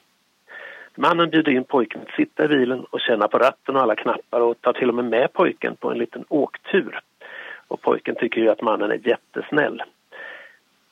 Mannen 0.95 1.31
bjuder 1.31 1.53
in 1.53 1.65
pojken 1.65 2.01
att 2.01 2.15
sitta 2.15 2.45
i 2.45 2.49
bilen 2.49 2.85
och 2.91 3.01
känna 3.01 3.29
på 3.29 3.39
ratten 3.39 3.77
och 3.77 3.83
alla 3.83 3.97
knappar 3.97 4.41
och 4.41 4.61
tar 4.61 4.73
till 4.73 4.89
och 4.89 4.95
med 4.95 5.05
med 5.05 5.33
pojken 5.33 5.77
på 5.77 5.91
en 5.91 5.99
liten 5.99 6.25
åktur. 6.29 7.01
Och 7.69 7.81
pojken 7.81 8.15
tycker 8.15 8.41
ju 8.41 8.49
att 8.49 8.63
mannen 8.63 8.91
är 8.91 9.09
jättesnäll. 9.09 9.83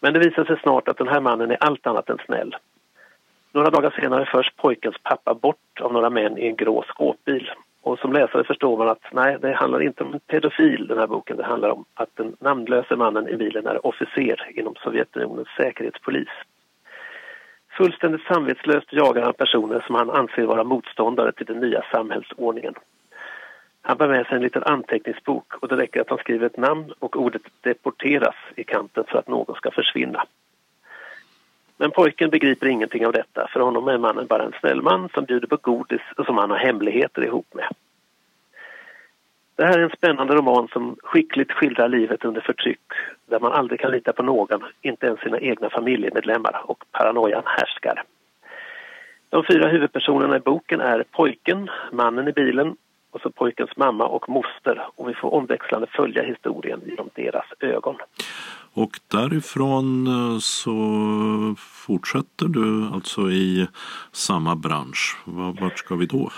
Men 0.00 0.12
det 0.12 0.18
visar 0.18 0.44
sig 0.44 0.58
snart 0.62 0.88
att 0.88 0.98
den 0.98 1.08
här 1.08 1.20
mannen 1.20 1.50
är 1.50 1.64
allt 1.64 1.86
annat 1.86 2.10
än 2.10 2.18
snäll. 2.26 2.56
Några 3.52 3.70
dagar 3.70 3.90
senare 4.00 4.26
förs 4.26 4.52
pojkens 4.56 4.96
pappa 5.02 5.34
bort 5.34 5.80
av 5.80 5.92
några 5.92 6.10
män 6.10 6.38
i 6.38 6.46
en 6.46 6.56
grå 6.56 6.84
skåpbil. 6.88 7.50
Och 7.86 7.98
som 7.98 8.12
läsare 8.12 8.44
förstår 8.44 8.76
man 8.76 8.88
att 8.88 9.12
nej, 9.12 9.38
det 9.40 9.52
handlar 9.52 9.82
inte 9.82 10.04
om 10.04 10.14
en 10.14 10.20
pedofil 10.20 10.86
den 10.86 10.98
här 10.98 11.06
boken. 11.06 11.36
Det 11.36 11.44
handlar 11.44 11.70
om 11.70 11.84
att 11.94 12.08
den 12.14 12.36
namnlöse 12.40 12.96
mannen 12.96 13.28
i 13.28 13.36
bilen 13.36 13.66
är 13.66 13.86
officer 13.86 14.50
inom 14.58 14.74
Sovjetunionens 14.74 15.48
säkerhetspolis. 15.56 16.28
Fullständigt 17.76 18.26
samvetslöst 18.26 18.92
jagar 18.92 19.22
han 19.22 19.34
personer 19.34 19.80
som 19.86 19.94
han 19.94 20.10
anser 20.10 20.42
vara 20.42 20.64
motståndare 20.64 21.32
till 21.32 21.46
den 21.46 21.60
nya 21.60 21.82
samhällsordningen. 21.92 22.74
Han 23.82 23.96
bär 23.96 24.08
med 24.08 24.26
sig 24.26 24.36
en 24.36 24.42
liten 24.42 24.62
anteckningsbok 24.62 25.54
och 25.54 25.68
det 25.68 25.76
räcker 25.76 26.00
att 26.00 26.10
han 26.10 26.18
skriver 26.18 26.46
ett 26.46 26.56
namn 26.56 26.92
och 26.98 27.16
ordet 27.16 27.42
deporteras 27.60 28.36
i 28.56 28.64
kanten 28.64 29.04
för 29.08 29.18
att 29.18 29.28
någon 29.28 29.56
ska 29.56 29.70
försvinna. 29.70 30.26
Men 31.76 31.90
pojken 31.90 32.30
begriper 32.30 32.66
ingenting 32.66 33.06
av 33.06 33.12
detta. 33.12 33.48
För 33.52 33.60
honom 33.60 33.88
är 33.88 33.98
mannen 33.98 34.26
bara 34.26 34.44
en 34.44 34.52
snäll 34.60 34.82
man 34.82 35.08
som 35.14 35.24
bjuder 35.24 35.46
på 35.46 35.56
godis 35.56 36.00
och 36.16 36.26
som 36.26 36.38
han 36.38 36.50
har 36.50 36.58
hemligheter 36.58 37.24
ihop 37.24 37.54
med. 37.54 37.68
Det 39.56 39.64
här 39.64 39.78
är 39.78 39.82
en 39.82 39.96
spännande 39.96 40.34
roman 40.34 40.68
som 40.72 40.96
skickligt 41.02 41.52
skildrar 41.52 41.88
livet 41.88 42.24
under 42.24 42.40
förtryck 42.40 42.92
där 43.26 43.40
man 43.40 43.52
aldrig 43.52 43.80
kan 43.80 43.90
lita 43.90 44.12
på 44.12 44.22
någon, 44.22 44.64
inte 44.82 45.06
ens 45.06 45.20
sina 45.20 45.40
egna 45.40 45.70
familjemedlemmar 45.70 46.62
och 46.64 46.84
paranoian 46.92 47.42
härskar. 47.46 48.02
De 49.30 49.44
fyra 49.44 49.68
huvudpersonerna 49.68 50.36
i 50.36 50.40
boken 50.40 50.80
är 50.80 51.04
pojken, 51.10 51.70
mannen 51.92 52.28
i 52.28 52.32
bilen 52.32 52.76
och 53.10 53.20
så 53.20 53.30
pojkens 53.30 53.76
mamma 53.76 54.06
och 54.06 54.28
moster 54.28 54.86
och 54.96 55.08
vi 55.08 55.14
får 55.14 55.34
omväxlande 55.34 55.86
följa 55.86 56.22
historien 56.22 56.80
genom 56.86 57.10
deras 57.14 57.46
ögon. 57.60 57.96
Och 58.76 58.90
därifrån 59.10 60.06
eh, 60.06 60.38
så 60.38 60.76
fortsätter 61.58 62.46
du 62.48 62.94
alltså 62.94 63.20
i 63.20 63.66
samma 64.12 64.56
bransch. 64.56 65.16
Vart 65.60 65.78
ska 65.78 65.94
vi 65.94 66.06
då? 66.06 66.30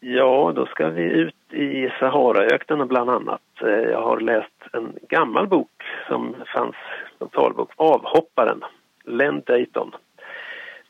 Ja, 0.00 0.52
då 0.56 0.66
ska 0.66 0.88
vi 0.88 1.02
ut 1.02 1.52
i 1.52 1.88
Saharaöknen 1.98 2.88
bland 2.88 3.10
annat. 3.10 3.40
Eh, 3.60 3.68
jag 3.68 4.02
har 4.02 4.20
läst 4.20 4.62
en 4.72 4.92
gammal 5.08 5.46
bok 5.46 5.82
som 6.08 6.34
fanns 6.54 6.76
som 7.18 7.28
talbok, 7.28 7.70
Avhopparen, 7.76 8.64
Len 9.04 9.42
Dayton. 9.46 9.90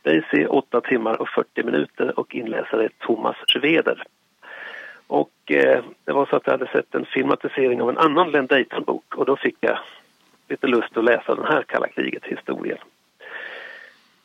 Daisy 0.03 0.47
8 0.47 0.80
timmar 0.80 1.20
och 1.20 1.28
40 1.28 1.62
minuter 1.62 2.18
och 2.18 2.34
inläsare 2.34 2.88
Thomas 2.99 3.36
Schweder. 3.47 4.03
Och 5.07 5.53
eh, 5.53 5.84
det 6.05 6.12
var 6.12 6.26
så 6.26 6.36
att 6.36 6.47
jag 6.47 6.53
hade 6.53 6.72
sett 6.72 6.95
en 6.95 7.07
filmatisering 7.07 7.82
av 7.82 7.88
en 7.88 7.99
annan 7.99 8.30
Len 8.30 8.47
Dayton-bok 8.47 9.14
och 9.14 9.26
då 9.26 9.36
fick 9.36 9.57
jag 9.61 9.78
lite 10.49 10.66
lust 10.66 10.97
att 10.97 11.05
läsa 11.05 11.34
den 11.34 11.47
här 11.47 11.62
kalla 11.62 11.88
kriget-historien. 11.88 12.78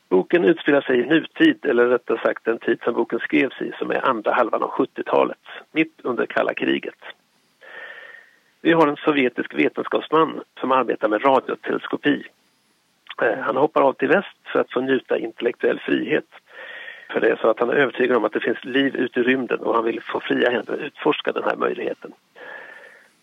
Boken 0.09 0.45
utspelar 0.45 0.81
sig 0.81 0.99
i 0.99 1.05
nutid, 1.05 1.65
eller 1.65 1.87
rättare 1.87 2.19
sagt 2.19 2.45
den 2.45 2.59
tid 2.59 2.79
som 2.83 2.93
boken 2.93 3.19
skrevs 3.19 3.61
i 3.61 3.71
som 3.79 3.91
är 3.91 4.09
andra 4.09 4.33
halvan 4.33 4.63
av 4.63 4.69
70-talet, 4.69 5.37
mitt 5.71 5.99
under 6.03 6.25
kalla 6.25 6.53
kriget. 6.53 6.97
Vi 8.61 8.71
har 8.71 8.87
en 8.87 8.95
sovjetisk 8.95 9.53
vetenskapsman 9.53 10.41
som 10.59 10.71
arbetar 10.71 11.07
med 11.07 11.25
radioteleskopi. 11.25 12.23
Eh, 13.21 13.39
han 13.39 13.57
hoppar 13.57 13.81
av 13.81 13.93
till 13.93 14.07
väst 14.07 14.37
för 14.51 14.59
att 14.59 14.71
få 14.71 14.81
njuta 14.81 15.17
intellektuell 15.17 15.79
frihet. 15.79 16.25
För 17.11 17.19
det 17.19 17.29
är 17.29 17.35
så 17.35 17.49
att 17.49 17.59
han 17.59 17.69
är 17.69 17.73
övertygad 17.73 18.17
om 18.17 18.25
att 18.25 18.33
det 18.33 18.39
finns 18.39 18.65
liv 18.65 18.95
ute 18.95 19.19
i 19.19 19.23
rymden 19.23 19.59
och 19.59 19.75
han 19.75 19.85
vill 19.85 20.01
få 20.01 20.19
fria 20.19 20.49
händer 20.49 20.73
att 20.73 20.79
utforska 20.79 21.31
den 21.31 21.43
här 21.43 21.55
möjligheten. 21.55 22.13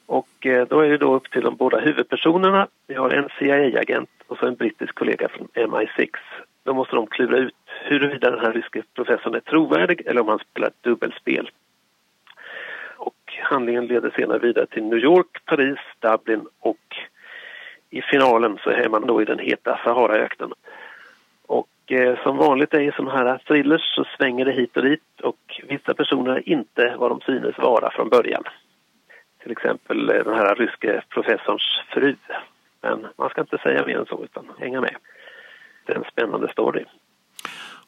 Och 0.07 0.47
eh, 0.47 0.67
då 0.67 0.81
är 0.81 0.89
det 0.89 0.99
då 0.99 1.15
upp 1.15 1.31
till 1.31 1.43
de 1.43 1.57
båda 1.57 1.79
huvudpersonerna. 1.79 2.69
Vi 2.87 2.95
har 2.95 3.11
en 3.11 3.29
CIA-agent 3.39 4.11
och 4.27 4.39
så 4.39 4.47
en 4.47 4.55
brittisk 4.55 4.95
kollega 4.95 5.29
från 5.29 5.49
MI6. 5.55 6.11
Då 6.65 6.75
måste 6.75 6.97
de 6.97 7.07
klura 7.07 7.39
ut 7.39 7.55
huruvida 7.67 8.31
den 8.31 8.41
här 8.41 8.53
ryske 8.53 8.83
professorn 8.95 9.35
är 9.35 9.41
trovärdig 9.41 10.03
eller 10.07 10.21
om 10.21 10.29
han 10.29 10.39
spelar 10.39 10.69
ett 10.69 10.83
dubbelspel. 10.83 11.51
Och 12.97 13.33
handlingen 13.43 13.87
leder 13.87 14.11
senare 14.11 14.39
vidare 14.39 14.67
till 14.67 14.85
New 14.85 14.99
York, 14.99 15.45
Paris, 15.45 15.79
Dublin 16.01 16.47
och 16.61 16.97
i 17.91 18.03
finalen 18.03 18.59
så 18.65 18.71
är 18.71 18.89
man 18.89 19.07
då 19.07 19.23
i 19.23 19.25
den 19.25 19.39
heta 19.39 19.81
Saharaöknen. 19.85 20.53
Och 21.47 21.93
eh, 21.93 22.23
som 22.23 22.37
vanligt 22.37 22.75
är 22.75 22.81
i 22.81 22.93
sådana 22.93 23.13
här 23.13 23.39
thrillers 23.47 23.95
så 23.95 24.05
svänger 24.17 24.45
det 24.45 24.53
hit 24.53 24.77
och 24.77 24.83
dit 24.83 25.21
och 25.23 25.61
vissa 25.69 25.95
personer 25.95 26.33
är 26.33 26.49
inte 26.49 26.97
vad 26.99 27.11
de 27.11 27.21
synes 27.21 27.59
vara 27.59 27.91
från 27.91 28.09
början 28.09 28.45
till 29.47 29.53
exempel 29.53 30.07
den 30.07 30.35
här 30.35 30.55
ryske 30.55 31.03
professorns 31.09 31.63
fru. 31.89 32.17
Men 32.83 33.07
man 33.19 33.31
ska 33.31 33.41
inte 33.41 33.59
säga 33.59 33.87
mer 33.87 33.99
än 33.99 34.07
så 34.07 34.25
utan 34.25 34.51
hänga 34.59 34.81
med. 34.81 34.97
Det 35.85 35.93
är 35.93 35.97
en 35.97 36.11
spännande 36.13 36.53
story. 36.53 36.85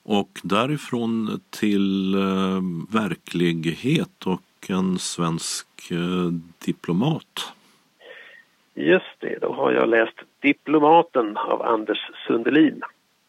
Och 0.03 0.29
därifrån 0.43 1.41
till 1.51 2.15
eh, 2.15 2.61
verklighet 3.01 4.27
och 4.27 4.71
en 4.71 4.99
svensk 4.99 5.69
eh, 5.91 6.31
diplomat. 6.67 7.53
Just 8.75 9.17
det, 9.19 9.39
då 9.41 9.53
har 9.53 9.73
jag 9.73 9.89
läst 9.89 10.19
Diplomaten 10.41 11.37
av 11.37 11.63
Anders 11.63 12.11
Sundelin. 12.27 12.83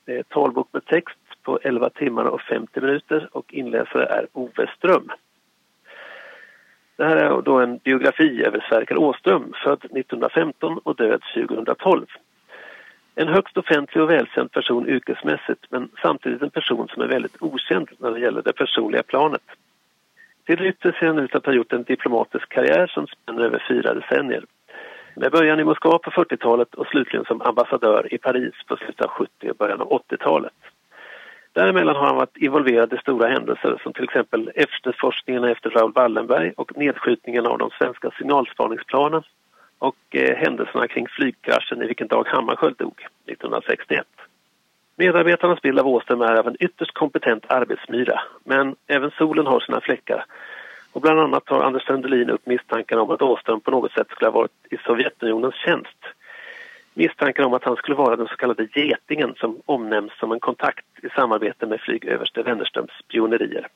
Det 0.06 0.18
är 0.18 0.24
talbok 0.24 0.68
med 0.72 0.86
text 0.86 1.20
på 1.44 1.60
11 1.64 1.90
timmar 1.90 2.26
och 2.26 2.42
50 2.42 2.82
minuter 2.82 3.30
och 3.32 3.54
inläsare 3.54 4.06
är 4.06 4.28
Ove 4.34 4.70
Ström. 4.78 5.12
Det 7.00 7.06
här 7.06 7.18
är 7.18 7.42
då 7.42 7.60
en 7.60 7.78
biografi 7.78 8.44
över 8.44 8.66
Sverker 8.70 8.98
Åström, 8.98 9.54
född 9.64 9.86
1915 9.86 10.78
och 10.84 10.96
död 10.96 11.22
2012. 11.36 12.06
En 13.16 13.28
högst 13.28 13.58
offentlig 13.58 14.04
och 14.04 14.10
välkänd 14.10 14.52
person 14.52 14.90
yrkesmässigt 14.90 15.66
men 15.70 15.90
samtidigt 16.02 16.42
en 16.42 16.50
person 16.50 16.88
som 16.88 17.02
är 17.02 17.08
väldigt 17.08 17.42
okänd 17.42 17.90
när 17.98 18.12
det 18.12 18.20
gäller 18.20 18.42
det 18.42 18.54
personliga 18.54 19.04
planet. 19.04 19.42
Till 20.46 20.58
det 20.58 20.68
yttre 20.68 20.92
ser 21.00 21.08
han 21.08 21.20
ut 21.20 21.36
att 21.36 21.46
ha 21.46 21.54
gjort 21.54 21.74
en 21.74 21.84
diplomatisk 21.84 22.50
karriär 22.50 22.88
som 22.88 23.08
spänner 23.08 23.44
över 23.44 23.66
fyra 23.68 23.94
decennier. 23.94 24.46
Med 25.16 25.32
början 25.32 25.60
i 25.60 25.64
Moskva 25.64 25.98
på 25.98 26.12
40-talet 26.12 26.76
och 26.76 26.88
slutligen 26.88 27.26
som 27.26 27.42
ambassadör 27.42 28.14
i 28.14 28.18
Paris 28.18 28.54
på 28.68 28.76
slutet 28.76 29.02
av 29.02 29.10
70 29.10 29.50
och 29.50 29.58
början 29.58 29.82
av 29.82 29.90
80-talet. 29.90 30.54
Däremellan 31.60 31.96
har 31.96 32.06
han 32.06 32.16
varit 32.16 32.38
involverad 32.38 32.94
i 32.94 32.98
stora 32.98 33.28
händelser 33.28 33.80
som 33.84 33.94
till 33.94 34.04
exempel 34.04 34.52
efterforskningen 34.56 35.44
efter 35.44 35.70
Raoul 35.70 35.94
Wallenberg 35.94 36.54
och 36.58 36.78
nedskjutningen 36.78 37.46
av 37.46 37.58
de 37.58 37.70
svenska 37.70 38.12
signalspaningsplanen 38.18 39.24
och 39.80 39.98
eh, 40.12 40.38
händelserna 40.38 40.88
kring 40.88 41.08
flygkraschen 41.08 41.82
i 41.82 41.88
vilken 41.88 42.08
Dag 42.08 42.28
Hammarskjöld 42.28 42.76
dog 42.78 43.08
1961. 43.26 44.08
Medarbetarnas 44.96 45.62
bild 45.62 45.80
av 45.80 45.88
Åström 45.88 46.22
är 46.22 46.40
av 46.40 46.48
en 46.48 46.56
ytterst 46.60 46.94
kompetent 46.94 47.44
arbetsmyra 47.48 48.22
men 48.44 48.76
även 48.88 49.12
solen 49.12 49.48
har 49.48 49.60
sina 49.60 49.82
fläckar 49.82 50.26
och 50.92 51.02
bland 51.02 51.20
annat 51.20 51.46
tar 51.46 51.64
Anders 51.64 51.86
Sundelin 51.88 52.30
upp 52.30 52.46
misstanken 52.46 53.00
om 53.00 53.12
att 53.12 53.22
Åström 53.22 53.62
på 53.62 53.72
något 53.72 53.92
sätt 53.92 54.08
skulle 54.10 54.30
ha 54.32 54.40
varit 54.40 54.66
i 54.72 54.78
Sovjetunionens 54.78 55.56
tjänst 55.56 56.00
misstankar 57.00 57.44
om 57.44 57.54
att 57.54 57.64
han 57.64 57.76
skulle 57.76 57.96
vara 57.96 58.16
den 58.16 58.28
så 58.28 58.36
kallade 58.36 58.68
getingen 58.74 59.36
som 59.38 59.62
omnämns 59.66 60.12
som 60.20 60.32
en 60.32 60.40
kontakt 60.40 60.86
i 61.02 61.10
samarbete 61.10 61.66
med 61.66 61.82
flygöverste 61.82 62.44
Wennerströms 62.44 62.92
spionerier. 63.04 63.68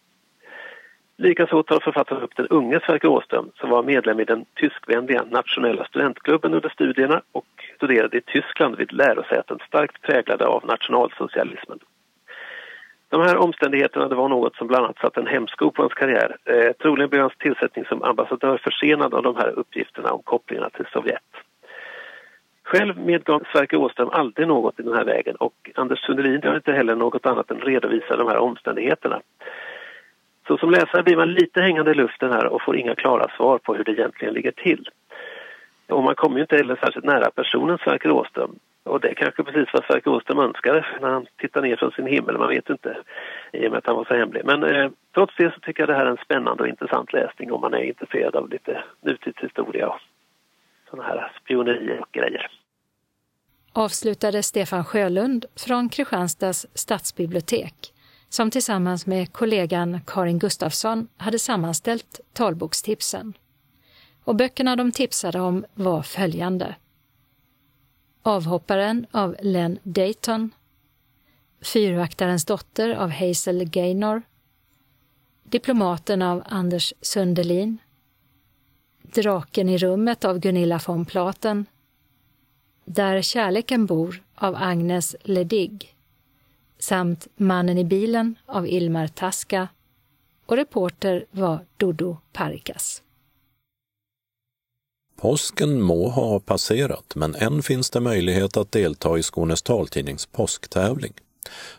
Likaså 1.17 1.63
tar 1.63 1.79
författaren 1.79 2.21
upp 2.21 2.35
den 2.35 2.47
unge 2.47 2.79
Sverker 2.85 3.07
Åström 3.07 3.51
som 3.59 3.69
var 3.69 3.83
medlem 3.83 4.19
i 4.19 4.23
den 4.23 4.45
tyskvänliga 4.55 5.23
nationella 5.23 5.85
studentklubben 5.85 6.53
under 6.53 6.69
studierna 6.69 7.21
och 7.31 7.45
studerade 7.75 8.17
i 8.17 8.21
Tyskland 8.21 8.77
vid 8.77 8.93
lärosäten 8.93 9.57
starkt 9.67 10.01
präglade 10.01 10.45
av 10.45 10.65
nationalsocialismen. 10.65 11.79
De 13.09 13.21
här 13.21 13.37
omständigheterna 13.37 14.07
det 14.07 14.15
var 14.15 14.29
något 14.29 14.55
som 14.55 14.67
bland 14.67 14.85
annat 14.85 14.99
satte 14.99 15.19
en 15.19 15.27
hämsko 15.27 15.71
på 15.71 15.81
hans 15.81 15.93
karriär. 15.93 16.37
Eh, 16.45 16.71
troligen 16.71 17.09
blev 17.09 17.21
hans 17.21 17.37
tillsättning 17.37 17.85
som 17.85 18.03
ambassadör 18.03 18.57
försenad 18.57 19.13
av 19.13 19.23
de 19.23 19.35
här 19.35 19.49
uppgifterna 19.49 20.11
om 20.11 20.21
kopplingarna 20.23 20.69
till 20.69 20.85
Sovjet. 20.93 21.31
Själv 22.63 22.97
medgav 22.97 23.43
Sverker 23.51 23.77
Åström 23.77 24.09
aldrig 24.09 24.47
något 24.47 24.79
i 24.79 24.83
den 24.83 24.93
här 24.93 25.05
vägen 25.05 25.35
och 25.35 25.71
Anders 25.75 25.99
Sundelin 25.99 26.41
gör 26.43 26.55
inte 26.55 26.71
heller 26.71 26.95
något 26.95 27.25
annat 27.25 27.51
än 27.51 27.59
redovisa 27.59 28.17
de 28.17 28.27
här 28.27 28.37
omständigheterna. 28.37 29.21
Så 30.47 30.57
som 30.57 30.71
läsare 30.71 31.03
blir 31.03 31.15
man 31.15 31.33
lite 31.33 31.61
hängande 31.61 31.91
i 31.91 31.93
luften 31.93 32.31
här 32.31 32.45
och 32.45 32.61
får 32.61 32.77
inga 32.77 32.95
klara 32.95 33.27
svar 33.37 33.57
på 33.57 33.75
hur 33.75 33.83
det 33.83 33.91
egentligen 33.91 34.33
ligger 34.33 34.51
till. 34.51 34.89
Och 35.87 36.03
man 36.03 36.15
kommer 36.15 36.35
ju 36.35 36.41
inte 36.41 36.55
heller 36.55 36.75
särskilt 36.75 37.05
nära 37.05 37.31
personen 37.31 37.77
Sverker 37.77 38.11
Åström. 38.11 38.55
Och 38.83 38.99
det 38.99 39.09
är 39.09 39.13
kanske 39.13 39.43
precis 39.43 39.73
vad 39.73 39.85
Sverker 39.85 40.11
Åström 40.11 40.39
önskade 40.39 40.85
när 41.01 41.09
han 41.09 41.25
tittar 41.37 41.61
ner 41.61 41.75
från 41.75 41.91
sin 41.91 42.07
himmel, 42.07 42.37
man 42.37 42.49
vet 42.49 42.69
inte 42.69 42.97
i 43.51 43.67
och 43.67 43.71
med 43.71 43.77
att 43.77 43.87
han 43.87 43.95
var 43.95 44.05
så 44.05 44.13
hemlig. 44.13 44.41
Men 44.45 44.63
eh, 44.63 44.89
trots 45.13 45.35
det 45.37 45.53
så 45.53 45.59
tycker 45.59 45.81
jag 45.81 45.89
det 45.89 45.95
här 45.95 46.05
är 46.05 46.09
en 46.09 46.25
spännande 46.25 46.63
och 46.63 46.69
intressant 46.69 47.13
läsning 47.13 47.51
om 47.51 47.61
man 47.61 47.73
är 47.73 47.83
intresserad 47.83 48.35
av 48.35 48.49
lite 48.49 48.83
nutidshistoria 49.01 49.87
och 49.87 49.99
sådana 50.93 51.09
här 51.09 51.37
spionerier 51.43 52.01
och 52.01 52.11
grejer. 52.11 52.51
Avslutade 53.73 54.43
Stefan 54.43 54.85
Sjölund 54.85 55.45
från 55.55 55.89
Kristianstads 55.89 56.67
stadsbibliotek 56.73 57.93
som 58.29 58.51
tillsammans 58.51 59.05
med 59.05 59.33
kollegan 59.33 60.01
Karin 60.07 60.39
Gustafsson 60.39 61.07
hade 61.17 61.39
sammanställt 61.39 62.19
talbokstipsen. 62.33 63.33
Och 64.23 64.35
böckerna 64.35 64.75
de 64.75 64.91
tipsade 64.91 65.39
om 65.39 65.65
var 65.73 66.01
följande. 66.01 66.75
Avhopparen 68.21 69.05
av 69.11 69.35
Len 69.41 69.79
Dayton. 69.83 70.51
Fyrvaktarens 71.73 72.45
dotter 72.45 72.89
av 72.89 73.09
Hazel 73.09 73.63
Gaynor. 73.63 74.21
Diplomaten 75.43 76.21
av 76.21 76.43
Anders 76.45 76.93
Sundelin. 77.01 77.77
Draken 79.03 79.69
i 79.69 79.77
rummet 79.77 80.25
av 80.25 80.39
Gunilla 80.39 80.81
von 80.87 81.05
Platen. 81.05 81.65
Där 82.85 83.21
kärleken 83.21 83.85
bor 83.85 84.23
av 84.35 84.55
Agnes 84.55 85.15
Ledig 85.23 85.95
samt 86.79 87.27
Mannen 87.35 87.77
i 87.77 87.83
bilen 87.83 88.35
av 88.45 88.67
Ilmar 88.67 89.07
Taska 89.07 89.67
och 90.45 90.55
reporter 90.55 91.25
var 91.31 91.65
Dodo 91.77 92.17
Parikas. 92.31 93.01
Påsken 95.15 95.81
må 95.81 96.09
ha 96.09 96.39
passerat, 96.39 97.15
men 97.15 97.35
än 97.35 97.63
finns 97.63 97.89
det 97.89 97.99
möjlighet 97.99 98.57
att 98.57 98.71
delta 98.71 99.17
i 99.17 99.23
Skånes 99.23 99.61
taltidnings 99.61 100.25
påsktävling. 100.25 101.13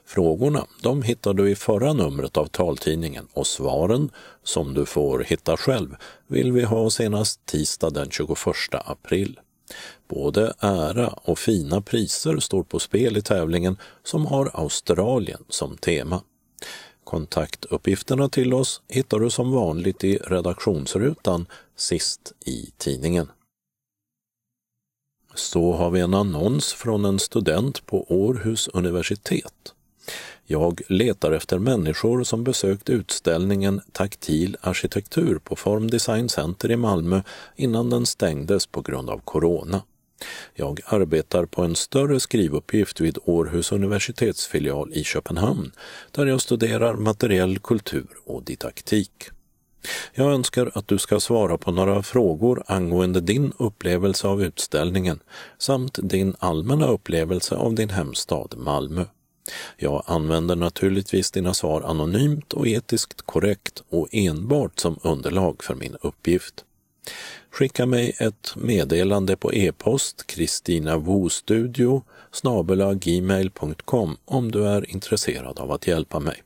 Frågorna 0.04 0.66
de 0.82 1.02
hittar 1.02 1.34
du 1.34 1.50
i 1.50 1.54
förra 1.54 1.92
numret 1.92 2.36
av 2.36 2.46
taltidningen 2.46 3.28
och 3.32 3.46
svaren, 3.46 4.10
som 4.42 4.74
du 4.74 4.86
får 4.86 5.20
hitta 5.20 5.56
själv, 5.56 5.96
vill 6.26 6.52
vi 6.52 6.64
ha 6.64 6.90
senast 6.90 7.46
tisdag 7.46 7.90
den 7.90 8.10
21 8.10 8.38
april. 8.72 9.40
Både 10.08 10.54
ära 10.58 11.08
och 11.08 11.38
fina 11.38 11.80
priser 11.80 12.38
står 12.38 12.62
på 12.62 12.78
spel 12.78 13.16
i 13.16 13.22
tävlingen 13.22 13.76
som 14.02 14.26
har 14.26 14.50
Australien 14.54 15.44
som 15.48 15.76
tema. 15.76 16.20
Kontaktuppgifterna 17.04 18.28
till 18.28 18.54
oss 18.54 18.82
hittar 18.88 19.18
du 19.18 19.30
som 19.30 19.52
vanligt 19.52 20.04
i 20.04 20.16
redaktionsrutan 20.16 21.46
sist 21.76 22.32
i 22.46 22.70
tidningen. 22.78 23.28
Så 25.34 25.72
har 25.72 25.90
vi 25.90 26.00
en 26.00 26.14
annons 26.14 26.72
från 26.72 27.04
en 27.04 27.18
student 27.18 27.86
på 27.86 28.12
Århus 28.12 28.68
universitet. 28.68 29.74
Jag 30.46 30.80
letar 30.88 31.32
efter 31.32 31.58
människor 31.58 32.24
som 32.24 32.44
besökt 32.44 32.90
utställningen 32.90 33.80
Taktil 33.92 34.56
arkitektur 34.60 35.38
på 35.38 35.56
Form 35.56 35.90
Design 35.90 36.28
Center 36.28 36.70
i 36.70 36.76
Malmö 36.76 37.22
innan 37.56 37.90
den 37.90 38.06
stängdes 38.06 38.66
på 38.66 38.82
grund 38.82 39.10
av 39.10 39.20
corona. 39.24 39.82
Jag 40.54 40.80
arbetar 40.86 41.46
på 41.46 41.62
en 41.62 41.74
större 41.74 42.20
skrivuppgift 42.20 43.00
vid 43.00 43.18
Århus 43.24 43.72
universitetsfilial 43.72 44.92
i 44.92 45.04
Köpenhamn 45.04 45.72
där 46.10 46.26
jag 46.26 46.40
studerar 46.40 46.94
materiell 46.94 47.58
kultur 47.58 48.08
och 48.26 48.42
didaktik. 48.42 49.30
Jag 50.12 50.32
önskar 50.32 50.70
att 50.74 50.88
du 50.88 50.98
ska 50.98 51.20
svara 51.20 51.58
på 51.58 51.72
några 51.72 52.02
frågor 52.02 52.62
angående 52.66 53.20
din 53.20 53.52
upplevelse 53.58 54.28
av 54.28 54.42
utställningen 54.42 55.20
samt 55.58 55.98
din 56.02 56.34
allmänna 56.38 56.86
upplevelse 56.86 57.54
av 57.54 57.74
din 57.74 57.90
hemstad 57.90 58.54
Malmö. 58.56 59.04
Jag 59.76 60.02
använder 60.06 60.56
naturligtvis 60.56 61.30
dina 61.30 61.54
svar 61.54 61.82
anonymt 61.82 62.52
och 62.52 62.66
etiskt 62.66 63.22
korrekt 63.22 63.82
och 63.88 64.08
enbart 64.12 64.78
som 64.78 64.98
underlag 65.02 65.62
för 65.62 65.74
min 65.74 65.96
uppgift. 66.00 66.64
Skicka 67.50 67.86
mig 67.86 68.16
ett 68.18 68.56
meddelande 68.56 69.36
på 69.36 69.54
e-post 69.54 70.26
kristinavostudio 70.26 72.02
gmail.com 73.00 74.16
om 74.24 74.50
du 74.52 74.66
är 74.66 74.90
intresserad 74.90 75.58
av 75.58 75.72
att 75.72 75.86
hjälpa 75.86 76.20
mig. 76.20 76.42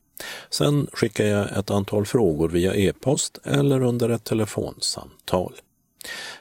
Sen 0.50 0.86
skickar 0.92 1.24
jag 1.24 1.58
ett 1.58 1.70
antal 1.70 2.06
frågor 2.06 2.48
via 2.48 2.74
e-post 2.74 3.38
eller 3.44 3.82
under 3.82 4.08
ett 4.08 4.24
telefonsamtal. 4.24 5.52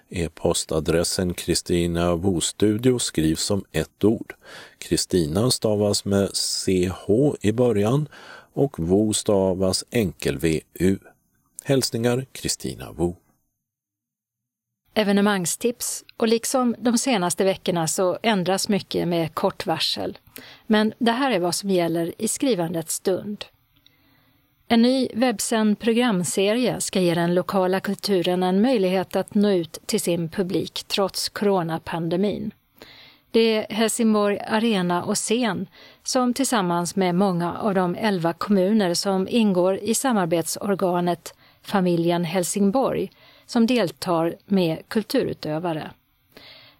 E-postadressen 0.10 1.34
Kristina 1.34 2.18
Bostudio 2.18 3.00
skrivs 3.00 3.42
som 3.44 3.66
ett 3.72 4.04
ord. 4.04 4.34
Kristina 4.78 5.52
stavas 5.52 6.06
med 6.06 6.30
CH 6.30 7.10
i 7.42 7.52
början 7.52 8.08
och 8.54 8.80
Vo 8.80 9.14
stavas 9.14 9.84
enkel-VU. 9.90 10.98
Hälsningar 11.64 12.26
Kristina 12.32 12.92
Vo. 12.92 13.16
Evenemangstips 14.94 16.04
och 16.18 16.28
liksom 16.28 16.76
de 16.80 16.98
senaste 16.98 17.44
veckorna 17.44 17.88
så 17.88 18.18
ändras 18.24 18.70
mycket 18.70 19.08
med 19.08 19.34
kort 19.34 19.66
varsel. 19.66 20.18
Men 20.68 20.94
det 20.98 21.12
här 21.12 21.32
är 21.32 21.40
vad 21.40 21.56
som 21.56 21.70
gäller 21.70 22.14
i 22.18 22.28
skrivandets 22.28 22.94
stund. 22.94 23.46
En 24.70 24.82
ny 24.82 25.10
webbsänd 25.14 25.80
programserie 25.80 26.82
ska 26.82 27.00
ge 27.00 27.14
den 27.14 27.34
lokala 27.34 27.80
kulturen 27.80 28.44
en 28.44 28.62
möjlighet 28.62 29.16
att 29.16 29.36
nå 29.36 29.52
ut 29.52 29.80
till 29.86 30.02
sin 30.02 30.30
publik 30.30 30.84
trots 30.88 31.30
coronapandemin. 31.30 32.52
Det 33.32 33.40
är 33.40 33.74
Helsingborg 33.74 34.40
Arena 34.40 35.04
och 35.04 35.16
Scen 35.16 35.68
som 36.04 36.34
tillsammans 36.34 36.96
med 36.96 37.16
många 37.16 37.58
av 37.58 37.74
de 37.74 37.96
elva 37.96 38.34
kommuner 38.34 38.94
som 38.94 39.28
ingår 39.28 39.78
i 39.78 39.96
samarbetsorganet 39.96 41.34
Familjen 41.62 42.26
Helsingborg 42.26 43.12
som 43.46 43.68
deltar 43.68 44.36
med 44.46 44.88
kulturutövare. 44.88 45.92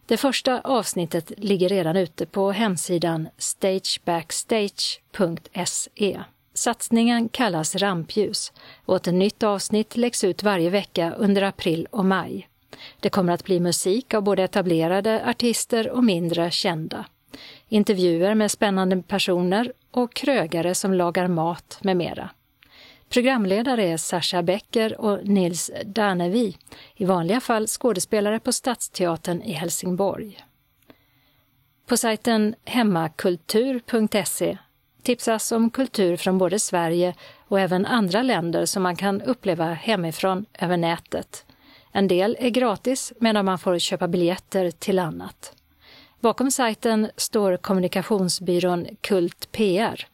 Det 0.06 0.18
första 0.18 0.62
avsnittet 0.62 1.32
ligger 1.38 1.70
redan 1.70 1.98
ute 1.98 2.26
på 2.26 2.52
hemsidan 2.52 3.30
stagebackstage.se. 3.38 6.20
Satsningen 6.58 7.30
kallas 7.30 7.76
Rampljus 7.76 8.54
och 8.86 8.96
ett 8.96 9.14
nytt 9.14 9.44
avsnitt 9.44 9.98
läggs 9.98 10.24
ut 10.24 10.44
varje 10.44 10.70
vecka 10.70 11.14
under 11.18 11.42
april 11.42 11.88
och 11.92 12.06
maj. 12.06 12.50
Det 13.00 13.10
kommer 13.10 13.34
att 13.34 13.44
bli 13.44 13.60
musik 13.60 14.14
av 14.14 14.24
både 14.24 14.44
etablerade 14.44 15.26
artister 15.26 15.90
och 15.90 16.04
mindre 16.04 16.52
kända. 16.52 17.06
Intervjuer 17.68 18.36
med 18.36 18.52
spännande 18.52 19.02
personer 19.02 19.74
och 19.92 20.14
krögare 20.14 20.76
som 20.76 20.94
lagar 20.94 21.28
mat 21.28 21.80
med 21.82 21.98
mera. 21.98 22.30
Programledare 23.10 23.88
är 23.88 23.98
Sascha 23.98 24.44
Becker 24.44 25.02
och 25.02 25.28
Nils 25.28 25.72
Danevi, 25.86 26.58
i 26.96 27.06
vanliga 27.06 27.40
fall 27.40 27.68
skådespelare 27.68 28.40
på 28.40 28.52
Stadsteatern 28.52 29.42
i 29.42 29.52
Helsingborg. 29.52 30.40
På 31.86 31.98
sajten 31.98 32.56
hemmakultur.se 32.66 34.58
tipsas 35.08 35.52
om 35.52 35.70
kultur 35.70 36.18
från 36.18 36.38
både 36.38 36.60
Sverige 36.60 37.14
och 37.48 37.60
även 37.60 37.86
andra 37.86 38.22
länder 38.22 38.66
som 38.66 38.84
man 38.84 38.96
kan 38.96 39.22
uppleva 39.22 39.66
hemifrån 39.74 40.46
över 40.60 40.78
nätet. 40.78 41.46
En 41.92 42.08
del 42.08 42.38
är 42.40 42.50
gratis 42.50 43.14
medan 43.20 43.46
man 43.46 43.60
får 43.60 43.80
köpa 43.80 44.08
biljetter 44.08 44.72
till 44.72 45.00
annat. 45.00 45.54
Bakom 46.20 46.52
sajten 46.52 47.10
står 47.18 47.58
kommunikationsbyrån 47.58 48.88
Kult 49.02 49.52
PR. 49.52 50.08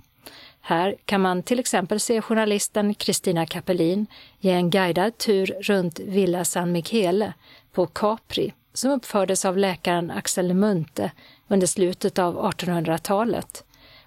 Här 0.62 0.96
kan 1.06 1.22
man 1.22 1.44
till 1.44 1.60
exempel 1.60 2.00
se 2.00 2.22
journalisten 2.22 2.94
Kristina 2.94 3.46
Kapelin 3.46 4.08
ge 4.40 4.52
en 4.52 4.70
guidad 4.70 5.18
tur 5.18 5.46
runt 5.46 6.00
Villa 6.00 6.46
San 6.46 6.72
Michele 6.72 7.34
på 7.72 7.86
Capri 7.86 8.54
som 8.74 8.92
uppfördes 8.92 9.46
av 9.46 9.58
läkaren 9.58 10.12
Axel 10.12 10.54
Munthe 10.54 11.12
under 11.48 11.68
slutet 11.68 12.20
av 12.20 12.52
1800-talet 12.52 13.64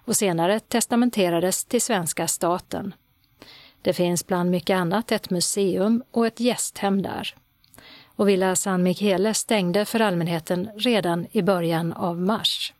och 0.06 0.16
senare 0.16 0.60
testamenterades 0.60 1.64
till 1.64 1.82
svenska 1.82 2.28
staten. 2.28 2.94
Det 3.82 3.92
finns 3.92 4.26
bland 4.26 4.50
mycket 4.50 4.74
annat 4.74 5.12
ett 5.12 5.30
museum 5.30 6.02
och 6.10 6.26
ett 6.26 6.40
gästhem 6.40 7.02
där. 7.02 7.34
Och 8.06 8.28
Villa 8.28 8.56
San 8.56 8.82
Michele 8.82 9.34
stängde 9.34 9.84
för 9.84 10.00
allmänheten 10.00 10.68
redan 10.76 11.26
i 11.32 11.42
början 11.42 11.92
av 11.92 12.20
mars. 12.20 12.72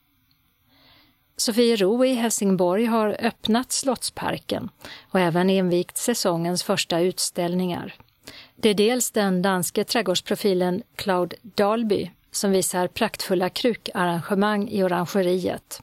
Sofiero 1.37 2.05
i 2.05 2.15
Helsingborg 2.15 2.85
har 2.85 3.17
öppnat 3.21 3.73
Slottsparken 3.73 4.69
och 5.11 5.21
även 5.21 5.51
invigt 5.51 5.97
säsongens 5.97 6.63
första 6.63 7.01
utställningar. 7.01 7.95
Det 8.57 8.69
är 8.69 8.75
dels 8.75 9.11
den 9.11 9.43
danske 9.43 9.85
trädgårdsprofilen 9.85 10.83
Claude 10.95 11.37
Dalby 11.43 12.11
som 12.31 12.51
visar 12.51 12.87
praktfulla 12.87 13.49
krukarrangemang 13.49 14.69
i 14.69 14.85
orangeriet. 14.85 15.83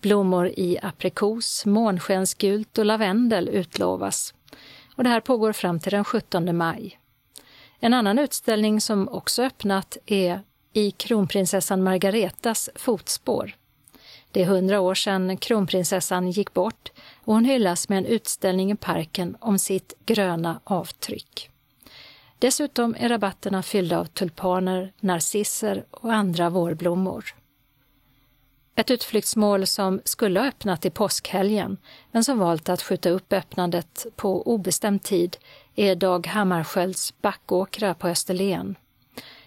Blommor 0.00 0.48
i 0.56 0.78
aprikos, 0.82 1.66
månskensgult 1.66 2.78
och 2.78 2.84
lavendel 2.84 3.48
utlovas. 3.48 4.34
Och 4.96 5.04
det 5.04 5.10
här 5.10 5.20
pågår 5.20 5.52
fram 5.52 5.80
till 5.80 5.92
den 5.92 6.04
17 6.04 6.56
maj. 6.56 6.98
En 7.80 7.94
annan 7.94 8.18
utställning 8.18 8.80
som 8.80 9.08
också 9.08 9.42
öppnat 9.42 9.96
är 10.06 10.40
I 10.72 10.90
kronprinsessan 10.90 11.82
Margaretas 11.82 12.70
fotspår. 12.74 13.54
Det 14.32 14.42
är 14.42 14.46
hundra 14.46 14.80
år 14.80 14.94
sedan 14.94 15.36
kronprinsessan 15.36 16.30
gick 16.30 16.54
bort 16.54 16.92
och 17.24 17.34
hon 17.34 17.44
hyllas 17.44 17.88
med 17.88 17.98
en 17.98 18.06
utställning 18.06 18.72
i 18.72 18.76
parken 18.76 19.36
om 19.40 19.58
sitt 19.58 19.94
gröna 20.06 20.60
avtryck. 20.64 21.50
Dessutom 22.38 22.96
är 22.98 23.08
rabatterna 23.08 23.62
fyllda 23.62 23.98
av 23.98 24.04
tulpaner, 24.04 24.92
narcisser 25.00 25.84
och 25.90 26.12
andra 26.12 26.50
vårblommor. 26.50 27.34
Ett 28.74 28.90
utflyktsmål 28.90 29.66
som 29.66 30.00
skulle 30.04 30.40
ha 30.40 30.46
öppnat 30.46 30.84
i 30.84 30.90
påskhelgen, 30.90 31.76
men 32.12 32.24
som 32.24 32.38
valt 32.38 32.68
att 32.68 32.82
skjuta 32.82 33.10
upp 33.10 33.32
öppnandet 33.32 34.06
på 34.16 34.42
obestämd 34.42 35.02
tid, 35.02 35.36
är 35.76 35.94
Dag 35.94 36.26
Hammarskjölds 36.26 37.14
Backåkra 37.22 37.94
på 37.94 38.08
Österlen. 38.08 38.76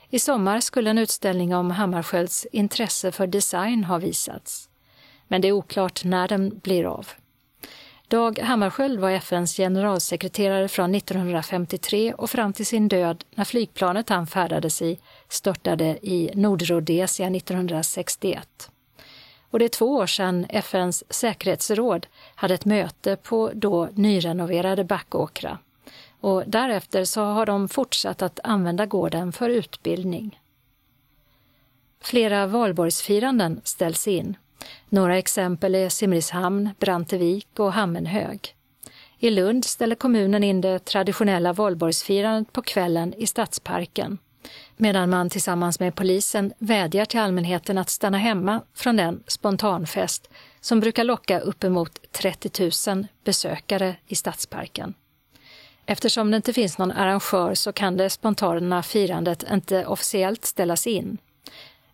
I 0.09 0.19
sommar 0.19 0.59
skulle 0.59 0.89
en 0.89 0.97
utställning 0.97 1.55
om 1.55 1.71
Hammarskjölds 1.71 2.47
intresse 2.51 3.11
för 3.11 3.28
design 3.28 3.84
ha 3.84 3.97
visats. 3.97 4.69
Men 5.28 5.41
det 5.41 5.47
är 5.47 5.51
oklart 5.51 6.03
när 6.03 6.28
den 6.28 6.59
blir 6.59 6.86
av. 6.86 7.07
Dag 8.07 8.39
Hammarskjöld 8.39 8.99
var 8.99 9.09
FNs 9.09 9.57
generalsekreterare 9.57 10.67
från 10.67 10.95
1953 10.95 12.13
och 12.13 12.30
fram 12.30 12.53
till 12.53 12.65
sin 12.65 12.88
död 12.88 13.24
när 13.36 13.45
flygplanet 13.45 14.09
han 14.09 14.28
färdades 14.28 14.82
i 14.82 14.99
störtade 15.30 15.86
i 16.01 16.32
Nordrhodesia 16.36 17.28
1961. 17.28 18.69
Och 19.54 19.60
det 19.60 19.66
är 19.66 19.70
två 19.70 19.95
år 19.95 20.08
sedan 20.08 20.45
FNs 20.49 21.04
säkerhetsråd 21.10 22.08
hade 22.36 22.54
ett 22.54 22.66
möte 22.66 23.16
på 23.16 23.51
då 23.54 23.89
nyrenoverade 23.93 24.84
Backåkra. 24.84 25.58
Och 26.20 26.43
därefter 26.47 27.06
så 27.06 27.22
har 27.22 27.45
de 27.45 27.70
fortsatt 27.70 28.22
att 28.22 28.39
använda 28.43 28.86
gården 28.86 29.32
för 29.32 29.49
utbildning. 29.49 30.39
Flera 32.01 32.47
valborgsfiranden 32.47 33.62
ställs 33.64 34.08
in. 34.08 34.36
Några 34.89 35.18
exempel 35.18 35.76
är 35.76 35.89
Simrishamn, 35.89 36.70
Brantevik 36.80 37.60
och 37.60 37.74
Hammenhög. 37.74 38.56
I 39.20 39.30
Lund 39.30 39.66
ställer 39.66 39.95
kommunen 39.95 40.43
in 40.43 40.62
det 40.62 40.86
traditionella 40.86 41.54
valborgsfirandet 41.54 42.54
på 42.54 42.62
kvällen 42.62 43.14
i 43.14 43.28
Stadsparken 43.28 44.18
medan 44.78 45.09
man 45.09 45.30
tillsammans 45.30 45.80
med 45.80 45.95
polisen 45.95 46.53
vädjar 46.57 47.05
till 47.05 47.19
allmänheten 47.19 47.78
att 47.78 47.89
stanna 47.89 48.17
hemma 48.17 48.61
från 48.74 48.95
den 48.95 49.24
spontanfest 49.28 50.30
som 50.61 50.80
brukar 50.80 51.03
locka 51.03 51.39
uppemot 51.39 52.11
30 52.11 52.71
000 52.89 53.07
besökare 53.24 53.95
i 54.07 54.15
Stadsparken. 54.15 54.93
Eftersom 55.86 56.32
det 56.32 56.38
inte 56.38 56.53
finns 56.53 56.78
någon 56.78 56.91
arrangör 56.91 57.53
så 57.53 57.74
kan 57.74 57.97
det 57.97 58.09
spontana 58.09 58.84
firandet 58.84 59.45
inte 59.51 59.86
officiellt 59.86 60.45
ställas 60.45 60.88
in. 60.88 61.17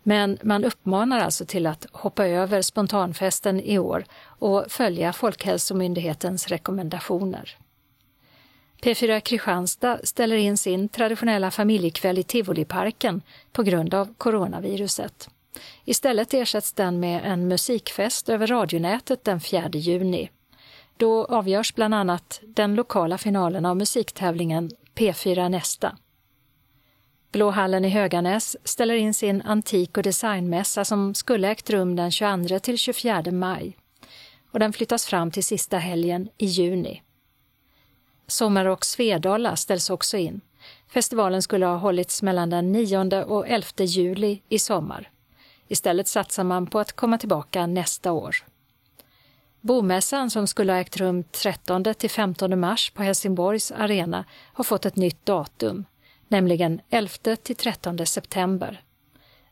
Men 0.04 0.38
man 0.44 0.64
uppmanar 0.64 1.20
alltså 1.20 1.46
till 1.46 1.68
att 1.68 1.86
hoppa 1.92 2.28
över 2.28 2.62
spontanfesten 2.62 3.60
i 3.60 3.80
år 3.80 4.06
och 4.24 4.66
följa 4.70 5.14
Folkhälsomyndighetens 5.14 6.48
rekommendationer. 6.48 7.58
P4 8.82 9.20
Kristianstad 9.20 10.00
ställer 10.04 10.36
in 10.36 10.58
sin 10.58 10.90
traditionella 10.90 11.52
familjekväll 11.52 12.18
i 12.18 12.24
Tivoliparken 12.24 13.22
på 13.52 13.64
grund 13.64 13.94
av 13.94 14.14
coronaviruset. 14.18 15.30
Istället 15.86 16.34
ersätts 16.34 16.74
den 16.74 17.00
med 17.00 17.22
en 17.26 17.48
musikfest 17.48 18.30
över 18.30 18.48
radionätet 18.48 19.24
den 19.24 19.40
4 19.40 19.70
juni. 19.74 20.30
Då 20.98 21.26
avgörs 21.26 21.76
bland 21.76 21.94
annat 21.94 22.42
den 22.44 22.76
lokala 22.76 23.18
finalen 23.18 23.66
av 23.66 23.78
musiktävlingen 23.78 24.72
P4 24.96 25.50
Nästa. 25.50 25.98
Blåhallen 27.32 27.86
i 27.86 27.90
Höganäs 27.90 28.58
ställer 28.64 28.96
in 28.96 29.14
sin 29.14 29.42
antik 29.42 29.98
och 29.98 30.04
designmässa 30.04 30.86
som 30.86 31.16
skulle 31.16 31.50
ägt 31.50 31.70
rum 31.70 31.96
den 31.96 32.12
22 32.12 32.60
till 32.60 32.78
24 32.78 33.24
maj. 33.32 33.78
Och 34.52 34.60
den 34.60 34.74
flyttas 34.74 35.06
fram 35.06 35.32
till 35.32 35.44
sista 35.44 35.78
helgen 35.78 36.30
i 36.38 36.46
juni. 36.46 37.02
Sommarrock 38.30 38.86
Svedala 38.86 39.56
ställs 39.56 39.90
också 39.90 40.18
in. 40.18 40.42
Festivalen 40.88 41.42
skulle 41.42 41.66
ha 41.66 41.78
hållits 41.78 42.22
mellan 42.22 42.50
den 42.50 42.72
9 42.72 43.24
och 43.24 43.48
11 43.48 43.68
juli 43.78 44.42
i 44.50 44.60
sommar. 44.60 45.10
Istället 45.68 46.08
satsar 46.08 46.44
man 46.44 46.68
på 46.68 46.80
att 46.80 46.92
komma 46.92 47.18
tillbaka 47.18 47.66
nästa 47.66 48.12
år. 48.12 48.36
Bomässan 49.62 50.30
som 50.30 50.48
skulle 50.48 50.74
ha 50.74 50.80
ägt 50.80 50.98
rum 50.98 51.24
13 51.24 51.84
till 51.84 52.10
15 52.10 52.60
mars 52.60 52.92
på 52.92 53.04
Helsingborgs 53.04 53.72
arena 53.72 54.26
har 54.54 54.64
fått 54.64 54.86
ett 54.86 54.96
nytt 54.96 55.26
datum, 55.26 55.86
nämligen 56.28 56.82
11 56.90 57.36
till 57.44 57.56
13 57.56 58.06
september. 58.06 58.82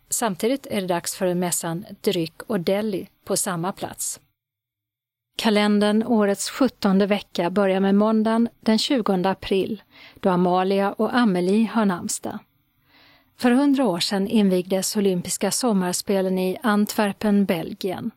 Samtidigt 0.10 0.66
är 0.66 0.82
det 0.82 0.88
dags 0.88 1.16
för 1.16 1.34
mässan 1.34 1.86
Dryck 2.02 2.42
och 2.48 2.60
Deli 2.60 3.08
på 3.26 3.38
samma 3.38 3.72
plats. 3.72 4.20
Kalendern 5.38 6.04
årets 6.04 6.50
sjuttonde 6.50 7.06
vecka 7.06 7.50
börjar 7.50 7.80
med 7.80 7.96
måndagen 7.96 8.50
den 8.60 8.78
20 8.78 9.14
april 9.14 9.84
då 10.20 10.30
Amalia 10.30 10.92
och 10.92 11.16
Amelie 11.16 11.70
har 11.74 11.86
namnsdag. 11.86 12.40
För 13.38 13.52
hundra 13.52 13.86
år 13.86 14.00
sedan 14.00 14.28
invigdes 14.28 14.98
olympiska 14.98 15.52
sommarspelen 15.52 16.40
i 16.40 16.58
Antwerpen, 16.64 17.46
Belgien. 17.46 18.12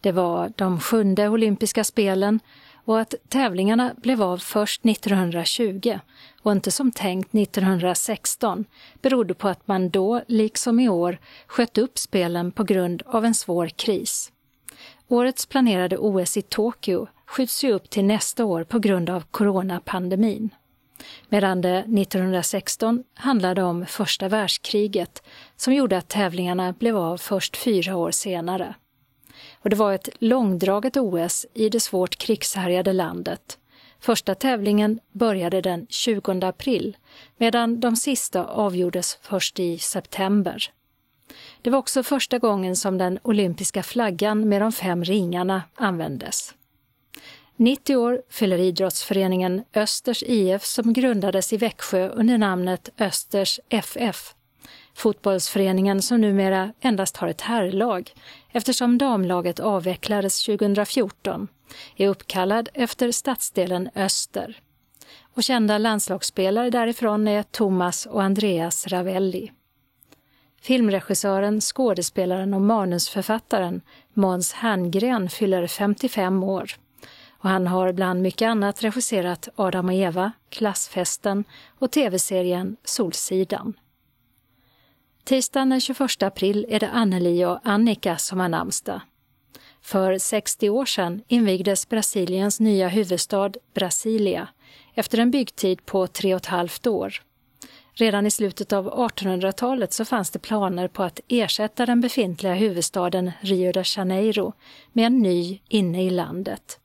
Det 0.00 0.12
var 0.12 0.52
de 0.56 0.80
sjunde 0.80 1.28
olympiska 1.28 1.84
spelen 1.84 2.40
och 2.84 3.00
att 3.00 3.14
tävlingarna 3.28 3.94
blev 3.96 4.22
av 4.22 4.38
först 4.38 4.86
1920 4.86 5.98
och 6.42 6.52
inte 6.52 6.70
som 6.70 6.92
tänkt 6.92 7.34
1916 7.34 8.64
berodde 9.02 9.34
på 9.34 9.48
att 9.48 9.68
man 9.68 9.90
då, 9.90 10.22
liksom 10.26 10.80
i 10.80 10.88
år, 10.88 11.18
sköt 11.46 11.78
upp 11.78 11.98
spelen 11.98 12.52
på 12.52 12.64
grund 12.64 13.02
av 13.06 13.24
en 13.24 13.34
svår 13.34 13.68
kris. 13.68 14.32
Årets 15.08 15.46
planerade 15.46 15.98
OS 15.98 16.36
i 16.36 16.42
Tokyo 16.42 17.06
skjuts 17.26 17.64
ju 17.64 17.72
upp 17.72 17.90
till 17.90 18.04
nästa 18.04 18.44
år 18.44 18.64
på 18.64 18.78
grund 18.78 19.10
av 19.10 19.24
coronapandemin. 19.30 20.50
Medan 21.28 21.60
det 21.60 21.78
1916 21.78 23.04
handlade 23.14 23.62
om 23.62 23.86
första 23.86 24.28
världskriget 24.28 25.22
som 25.56 25.74
gjorde 25.74 25.98
att 25.98 26.08
tävlingarna 26.08 26.72
blev 26.72 26.96
av 26.96 27.16
först 27.16 27.56
fyra 27.56 27.96
år 27.96 28.10
senare. 28.10 28.74
Och 29.62 29.70
det 29.70 29.76
var 29.76 29.92
ett 29.92 30.08
långdraget 30.18 30.96
OS 30.96 31.46
i 31.54 31.68
det 31.68 31.80
svårt 31.80 32.16
krigshärjade 32.16 32.92
landet. 32.92 33.58
Första 34.00 34.34
tävlingen 34.34 35.00
började 35.12 35.60
den 35.60 35.86
20 35.88 36.46
april 36.46 36.96
medan 37.36 37.80
de 37.80 37.96
sista 37.96 38.44
avgjordes 38.44 39.18
först 39.22 39.60
i 39.60 39.78
september. 39.78 40.70
Det 41.66 41.70
var 41.70 41.78
också 41.78 42.02
första 42.02 42.38
gången 42.38 42.76
som 42.76 42.98
den 42.98 43.18
olympiska 43.22 43.82
flaggan 43.82 44.48
med 44.48 44.62
de 44.62 44.72
fem 44.72 45.04
ringarna 45.04 45.62
användes. 45.74 46.54
90 47.56 47.96
år 47.96 48.22
fyller 48.30 48.58
idrottsföreningen 48.58 49.64
Östers 49.74 50.22
IF 50.22 50.64
som 50.64 50.92
grundades 50.92 51.52
i 51.52 51.56
Växjö 51.56 52.08
under 52.08 52.38
namnet 52.38 52.88
Östers 52.98 53.60
FF. 53.68 54.34
Fotbollsföreningen 54.94 56.02
som 56.02 56.20
numera 56.20 56.72
endast 56.80 57.16
har 57.16 57.28
ett 57.28 57.40
herrlag 57.40 58.12
eftersom 58.52 58.98
damlaget 58.98 59.60
avvecklades 59.60 60.44
2014 60.44 61.48
är 61.96 62.08
uppkallad 62.08 62.68
efter 62.74 63.12
stadsdelen 63.12 63.88
Öster. 63.94 64.60
Och 65.34 65.42
kända 65.42 65.78
landslagsspelare 65.78 66.70
därifrån 66.70 67.28
är 67.28 67.42
Thomas 67.42 68.06
och 68.06 68.22
Andreas 68.22 68.86
Ravelli. 68.86 69.52
Filmregissören, 70.66 71.60
skådespelaren 71.60 72.54
och 72.54 72.60
manusförfattaren 72.60 73.80
Måns 74.14 74.52
Herngren 74.52 75.28
fyller 75.28 75.66
55 75.66 76.42
år. 76.42 76.70
Och 77.28 77.48
han 77.48 77.66
har 77.66 77.92
bland 77.92 78.22
mycket 78.22 78.46
annat 78.46 78.84
regisserat 78.84 79.48
Adam 79.56 79.86
och 79.86 79.94
Eva, 79.94 80.32
Klassfesten 80.48 81.44
och 81.78 81.90
tv-serien 81.90 82.76
Solsidan. 82.84 83.72
Tisdagen 85.24 85.70
den 85.70 85.80
21 85.80 86.22
april 86.22 86.66
är 86.68 86.80
det 86.80 86.88
Anneli 86.88 87.44
och 87.44 87.58
Annika 87.64 88.16
som 88.16 88.40
har 88.40 88.48
namnsdag. 88.48 89.00
För 89.80 90.18
60 90.18 90.70
år 90.70 90.84
sedan 90.84 91.22
invigdes 91.28 91.88
Brasiliens 91.88 92.60
nya 92.60 92.88
huvudstad 92.88 93.52
Brasilia 93.74 94.48
efter 94.94 95.18
en 95.18 95.30
byggtid 95.30 95.86
på 95.86 96.06
tre 96.06 96.34
och 96.34 96.40
ett 96.40 96.46
halvt 96.46 96.86
år. 96.86 97.25
Redan 97.98 98.26
i 98.26 98.30
slutet 98.30 98.72
av 98.72 98.94
1800-talet 98.94 99.92
så 99.92 100.04
fanns 100.04 100.30
det 100.30 100.38
planer 100.38 100.88
på 100.88 101.02
att 101.02 101.20
ersätta 101.28 101.86
den 101.86 102.00
befintliga 102.00 102.54
huvudstaden 102.54 103.32
Rio 103.40 103.72
de 103.72 103.82
Janeiro 103.96 104.52
med 104.92 105.06
en 105.06 105.18
ny 105.18 105.60
inne 105.68 106.04
i 106.04 106.10
landet. 106.10 106.80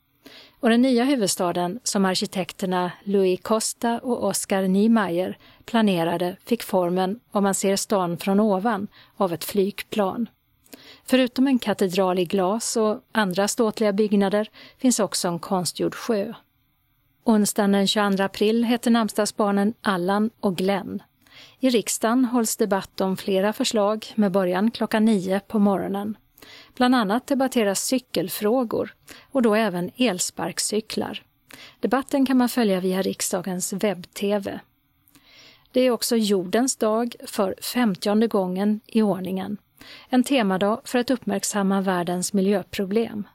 Och 0.59 0.69
den 0.69 0.81
nya 0.81 1.03
huvudstaden 1.03 1.79
som 1.83 2.05
arkitekterna 2.05 2.91
Louis 3.03 3.39
Costa 3.43 3.99
och 3.99 4.23
Oscar 4.23 4.61
Niemeyer 4.61 5.37
planerade 5.65 6.37
fick 6.45 6.63
formen, 6.63 7.19
om 7.31 7.43
man 7.43 7.55
ser 7.55 7.75
stan 7.75 8.17
från 8.17 8.39
ovan, 8.39 8.87
av 9.17 9.33
ett 9.33 9.43
flygplan. 9.43 10.29
Förutom 11.05 11.47
en 11.47 11.59
katedral 11.59 12.19
i 12.19 12.25
glas 12.25 12.77
och 12.77 12.99
andra 13.11 13.47
ståtliga 13.47 13.93
byggnader 13.93 14.49
finns 14.77 14.99
också 14.99 15.27
en 15.27 15.39
konstgjord 15.39 15.95
sjö. 15.95 16.33
Onsdagen 17.23 17.71
den 17.71 17.87
22 17.87 18.23
april 18.23 18.63
heter 18.63 18.91
namnsdagsbarnen 18.91 19.73
Allan 19.81 20.29
och 20.39 20.57
Glenn. 20.57 21.03
I 21.59 21.69
riksdagen 21.69 22.25
hålls 22.25 22.57
debatt 22.57 23.01
om 23.01 23.17
flera 23.17 23.53
förslag 23.53 24.05
med 24.15 24.31
början 24.31 24.71
klockan 24.71 25.05
9 25.05 25.39
på 25.47 25.59
morgonen. 25.59 26.17
Bland 26.75 26.95
annat 26.95 27.27
debatteras 27.27 27.85
cykelfrågor 27.85 28.93
och 29.31 29.41
då 29.41 29.55
även 29.55 29.91
elsparkcyklar. 29.97 31.23
Debatten 31.79 32.25
kan 32.25 32.37
man 32.37 32.49
följa 32.49 32.79
via 32.79 33.01
riksdagens 33.01 33.73
webb-tv. 33.73 34.59
Det 35.71 35.81
är 35.81 35.91
också 35.91 36.15
jordens 36.15 36.75
dag 36.75 37.15
för 37.27 37.55
femtionde 37.61 38.27
gången 38.27 38.79
i 38.87 39.01
ordningen. 39.01 39.57
En 40.09 40.23
temadag 40.23 40.81
för 40.83 40.99
att 40.99 41.11
uppmärksamma 41.11 41.81
världens 41.81 42.33
miljöproblem. 42.33 43.27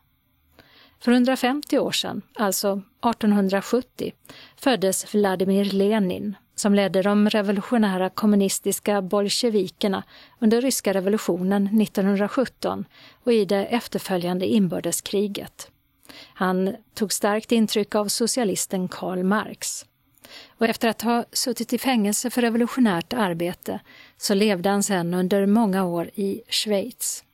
För 1.00 1.12
150 1.12 1.78
år 1.78 1.92
sedan, 1.92 2.22
alltså 2.34 2.72
1870, 2.72 4.12
föddes 4.56 5.14
Vladimir 5.14 5.64
Lenin 5.64 6.36
som 6.56 6.74
ledde 6.74 7.02
de 7.02 7.30
revolutionära 7.30 8.10
kommunistiska 8.10 9.02
bolsjevikerna 9.02 10.02
under 10.38 10.60
ryska 10.60 10.94
revolutionen 10.94 11.80
1917 11.80 12.84
och 13.24 13.32
i 13.32 13.44
det 13.44 13.64
efterföljande 13.64 14.46
inbördeskriget. 14.46 15.70
Han 16.34 16.76
tog 16.94 17.12
starkt 17.12 17.52
intryck 17.52 17.94
av 17.94 18.08
socialisten 18.08 18.88
Karl 18.88 19.22
Marx. 19.22 19.86
Och 20.58 20.66
efter 20.66 20.88
att 20.88 21.02
ha 21.02 21.24
suttit 21.32 21.72
i 21.72 21.78
fängelse 21.78 22.30
för 22.30 22.42
revolutionärt 22.42 23.12
arbete 23.12 23.80
så 24.16 24.34
levde 24.34 24.68
han 24.68 24.82
sedan 24.82 25.14
under 25.14 25.46
många 25.46 25.84
år 25.84 26.10
i 26.14 26.42
Schweiz. 26.48 27.24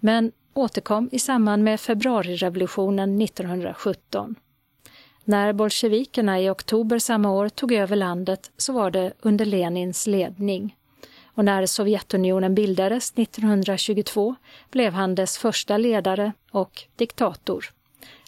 Men 0.00 0.32
återkom 0.54 1.08
i 1.12 1.18
samband 1.18 1.64
med 1.64 1.80
februarirevolutionen 1.80 3.22
1917. 3.22 4.34
När 5.24 5.52
bolsjevikerna 5.52 6.40
i 6.40 6.50
oktober 6.50 6.98
samma 6.98 7.30
år 7.30 7.48
tog 7.48 7.72
över 7.72 7.96
landet 7.96 8.50
så 8.56 8.72
var 8.72 8.90
det 8.90 9.12
under 9.20 9.44
Lenins 9.44 10.06
ledning. 10.06 10.76
Och 11.24 11.44
när 11.44 11.66
Sovjetunionen 11.66 12.54
bildades 12.54 13.12
1922 13.12 14.34
blev 14.70 14.92
han 14.92 15.14
dess 15.14 15.38
första 15.38 15.76
ledare 15.76 16.32
och 16.50 16.82
diktator. 16.96 17.70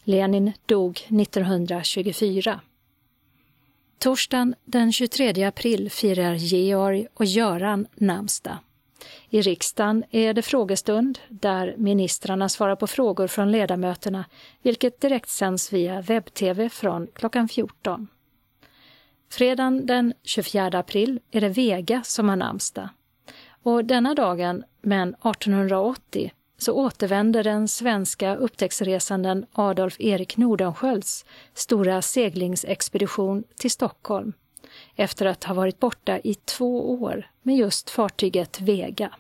Lenin 0.05 0.53
dog 0.66 1.01
1924. 1.09 2.61
Torsdagen 3.99 4.55
den 4.64 4.93
23 4.93 5.45
april 5.45 5.91
firar 5.91 6.35
Georg 6.35 7.07
och 7.14 7.25
Göran 7.25 7.87
namnsdag. 7.95 8.59
I 9.35 9.43
riksdagen 9.43 10.05
är 10.11 10.35
det 10.35 10.43
frågestund 10.43 11.18
där 11.28 11.74
ministrarna 11.78 12.49
svarar 12.49 12.76
på 12.76 12.87
frågor 12.87 13.26
från 13.26 13.53
ledamöterna, 13.53 14.24
vilket 14.62 15.01
direktsänds 15.01 15.72
via 15.72 16.01
webb-tv 16.01 16.68
från 16.68 17.07
klockan 17.14 17.49
14. 17.49 18.09
Fredagen 19.30 19.87
den 19.87 20.14
24 20.22 20.78
april 20.78 21.20
är 21.30 21.41
det 21.41 21.49
Vega 21.49 22.03
som 22.05 22.28
har 22.28 22.37
namnsdag. 22.37 22.89
Och 23.62 23.85
denna 23.85 24.14
dagen, 24.14 24.64
men 24.83 25.09
1880, 25.09 26.33
så 26.59 26.72
återvänder 26.72 27.45
den 27.45 27.68
svenska 27.68 28.37
upptäcktsresanden 28.37 29.47
Adolf 29.53 30.01
Erik 30.01 30.37
Nordenskölds 30.37 31.24
stora 31.55 32.03
seglingsexpedition 32.03 33.45
till 33.57 33.70
Stockholm 33.70 34.33
efter 34.97 35.26
att 35.26 35.45
ha 35.45 35.55
varit 35.55 35.80
borta 35.80 36.18
i 36.18 36.35
två 36.35 37.03
år 37.03 37.30
med 37.43 37.57
just 37.57 37.91
fartyget 37.91 38.61
Vega. 38.61 39.11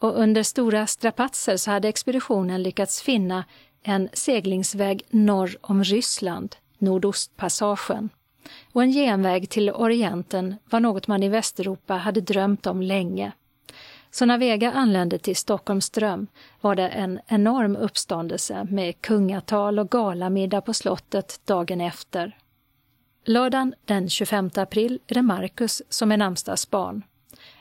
Och 0.00 0.18
under 0.18 0.42
stora 0.42 0.86
strapatser 0.86 1.56
så 1.56 1.70
hade 1.70 1.88
expeditionen 1.88 2.62
lyckats 2.62 3.02
finna 3.02 3.44
en 3.82 4.08
seglingsväg 4.12 5.02
norr 5.10 5.56
om 5.60 5.84
Ryssland, 5.84 6.56
Nordostpassagen. 6.78 8.10
Och 8.72 8.82
en 8.82 8.90
genväg 8.90 9.48
till 9.48 9.70
Orienten 9.70 10.54
var 10.70 10.80
något 10.80 11.06
man 11.06 11.22
i 11.22 11.28
Västeuropa 11.28 11.94
hade 11.94 12.20
drömt 12.20 12.66
om 12.66 12.82
länge. 12.82 13.32
Så 14.10 14.24
när 14.24 14.38
Vega 14.38 14.72
anlände 14.72 15.18
till 15.18 15.36
Stockholms 15.36 15.84
ström 15.84 16.26
var 16.60 16.74
det 16.74 16.88
en 16.88 17.20
enorm 17.26 17.76
uppståndelse 17.76 18.66
med 18.70 19.00
kungatal 19.00 19.78
och 19.78 19.90
galamiddag 19.90 20.60
på 20.60 20.74
slottet 20.74 21.40
dagen 21.44 21.80
efter. 21.80 22.36
Lördagen 23.24 23.74
den 23.84 24.10
25 24.10 24.50
april 24.54 24.98
är 25.06 25.14
det 25.14 25.22
Marcus 25.22 25.82
som 25.88 26.12
är 26.12 26.16
namnsdagsbarn. 26.16 27.02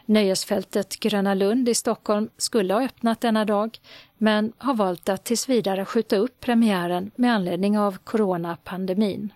Nöjesfältet 0.10 1.00
Gröna 1.00 1.34
Lund 1.34 1.70
i 1.70 1.76
Stockholm 1.76 2.30
skulle 2.38 2.74
ha 2.74 2.84
öppnat 2.84 3.22
denna 3.22 3.46
dag 3.46 3.80
men 4.18 4.54
har 4.58 4.74
valt 4.74 5.10
att 5.10 5.24
tills 5.24 5.50
vidare 5.50 5.86
skjuta 5.86 6.16
upp 6.16 6.40
premiären 6.40 7.12
med 7.16 7.34
anledning 7.34 7.80
av 7.80 7.98
coronapandemin. 7.98 9.34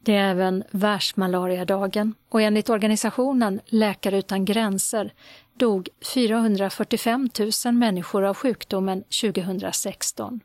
Det 0.00 0.16
är 0.16 0.30
även 0.30 0.64
världsmalariadagen 0.70 2.14
och 2.28 2.42
enligt 2.42 2.70
organisationen 2.70 3.60
Läkare 3.66 4.18
utan 4.18 4.44
gränser 4.44 5.12
dog 5.54 5.88
445 6.14 7.28
000 7.64 7.74
människor 7.74 8.24
av 8.24 8.34
sjukdomen 8.34 9.02
2016. 9.22 10.40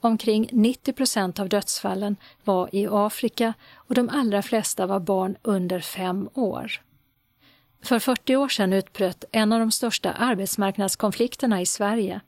Omkring 0.00 0.48
90 0.52 0.92
procent 0.92 1.40
av 1.40 1.48
dödsfallen 1.48 2.16
var 2.44 2.68
i 2.72 2.86
Afrika 2.90 3.54
och 3.74 3.94
de 3.94 4.08
allra 4.08 4.42
flesta 4.42 4.86
var 4.86 5.00
barn 5.00 5.36
under 5.42 5.80
fem 5.80 6.28
år. 6.34 6.72
För 7.82 7.98
40 7.98 8.36
år 8.36 8.48
sedan 8.48 8.72
utbröt 8.72 9.24
en 9.32 9.52
av 9.52 9.60
de 9.60 9.70
största 9.70 10.12
arbetsmarknadskonflikterna 10.12 11.60
i 11.60 11.66
Sverige 11.66 12.20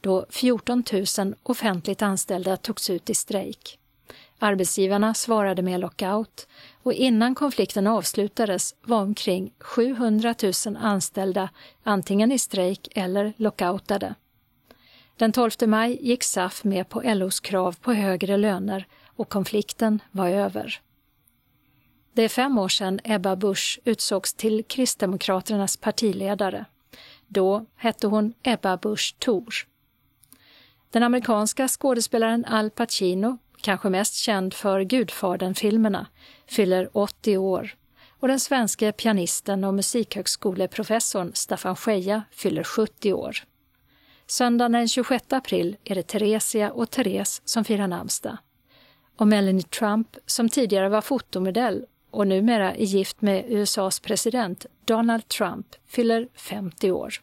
då 0.00 0.26
14 0.30 0.84
000 1.18 1.34
offentligt 1.42 2.02
anställda 2.02 2.56
togs 2.56 2.90
ut 2.90 3.10
i 3.10 3.14
strejk. 3.14 3.78
Arbetsgivarna 4.38 5.14
svarade 5.14 5.62
med 5.62 5.80
lockout 5.80 6.46
och 6.82 6.92
innan 6.92 7.34
konflikten 7.34 7.86
avslutades 7.86 8.74
var 8.82 9.02
omkring 9.02 9.52
700 9.58 10.34
000 10.66 10.76
anställda 10.80 11.48
antingen 11.82 12.32
i 12.32 12.38
strejk 12.38 12.88
eller 12.94 13.32
lockoutade. 13.36 14.14
Den 15.16 15.32
12 15.32 15.50
maj 15.66 15.98
gick 16.08 16.22
SAF 16.22 16.64
med 16.64 16.88
på 16.88 17.02
LOs 17.04 17.40
krav 17.40 17.76
på 17.80 17.92
högre 17.92 18.36
löner 18.36 18.86
och 19.16 19.28
konflikten 19.28 20.02
var 20.10 20.28
över. 20.28 20.80
Det 22.14 22.22
är 22.22 22.28
fem 22.28 22.58
år 22.58 22.68
sedan 22.68 23.00
Ebba 23.04 23.36
Busch 23.36 23.80
utsågs 23.84 24.34
till 24.34 24.64
Kristdemokraternas 24.64 25.76
partiledare. 25.76 26.64
Då 27.28 27.66
hette 27.76 28.06
hon 28.06 28.34
Ebba 28.42 28.76
Busch 28.76 29.16
Thor. 29.18 29.54
Den 30.90 31.02
amerikanska 31.02 31.68
skådespelaren 31.68 32.44
Al 32.44 32.70
Pacino, 32.70 33.38
kanske 33.60 33.88
mest 33.88 34.14
känd 34.14 34.54
för 34.54 34.80
Gudfadern-filmerna, 34.80 36.06
fyller 36.46 36.88
80 36.92 37.38
år 37.38 37.74
och 38.20 38.28
den 38.28 38.40
svenska 38.40 38.92
pianisten 38.92 39.64
och 39.64 39.74
musikhögskoleprofessorn 39.74 41.30
Staffan 41.34 41.76
Scheja 41.76 42.22
fyller 42.30 42.64
70 42.64 43.12
år. 43.12 43.36
Söndagen 44.26 44.72
den 44.72 44.88
26 44.88 45.32
april 45.32 45.76
är 45.84 45.94
det 45.94 46.02
Theresia 46.02 46.72
och 46.72 46.90
Therese 46.90 47.42
som 47.44 47.64
firar 47.64 47.86
namnsdag. 47.86 48.36
Och 49.16 49.28
Melanie 49.28 49.62
Trump, 49.62 50.16
som 50.26 50.48
tidigare 50.48 50.88
var 50.88 51.00
fotomodell 51.00 51.84
och 52.12 52.26
numera 52.26 52.74
är 52.74 52.84
gift 52.84 53.22
med 53.22 53.44
USAs 53.48 54.00
president 54.00 54.66
Donald 54.84 55.28
Trump, 55.28 55.66
fyller 55.86 56.28
50 56.34 56.90
år. 56.90 57.14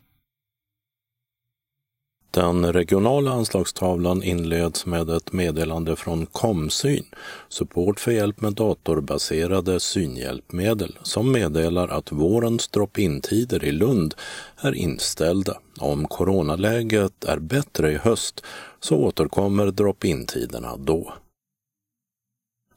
Den 2.31 2.73
regionala 2.73 3.31
anslagstavlan 3.31 4.23
inleds 4.23 4.85
med 4.85 5.09
ett 5.09 5.33
meddelande 5.33 5.95
från 5.95 6.25
Komsyn, 6.25 7.05
support 7.47 7.99
för 7.99 8.11
hjälp 8.11 8.41
med 8.41 8.53
datorbaserade 8.53 9.79
synhjälpmedel, 9.79 10.97
som 11.03 11.31
meddelar 11.31 11.87
att 11.87 12.11
vårens 12.11 12.67
drop-in-tider 12.67 13.63
i 13.63 13.71
Lund 13.71 14.15
är 14.61 14.75
inställda. 14.75 15.57
Om 15.79 16.07
coronaläget 16.07 17.23
är 17.23 17.39
bättre 17.39 17.91
i 17.91 17.97
höst 17.97 18.43
så 18.79 18.95
återkommer 18.97 19.65
drop-in-tiderna 19.71 20.77
då. 20.77 21.13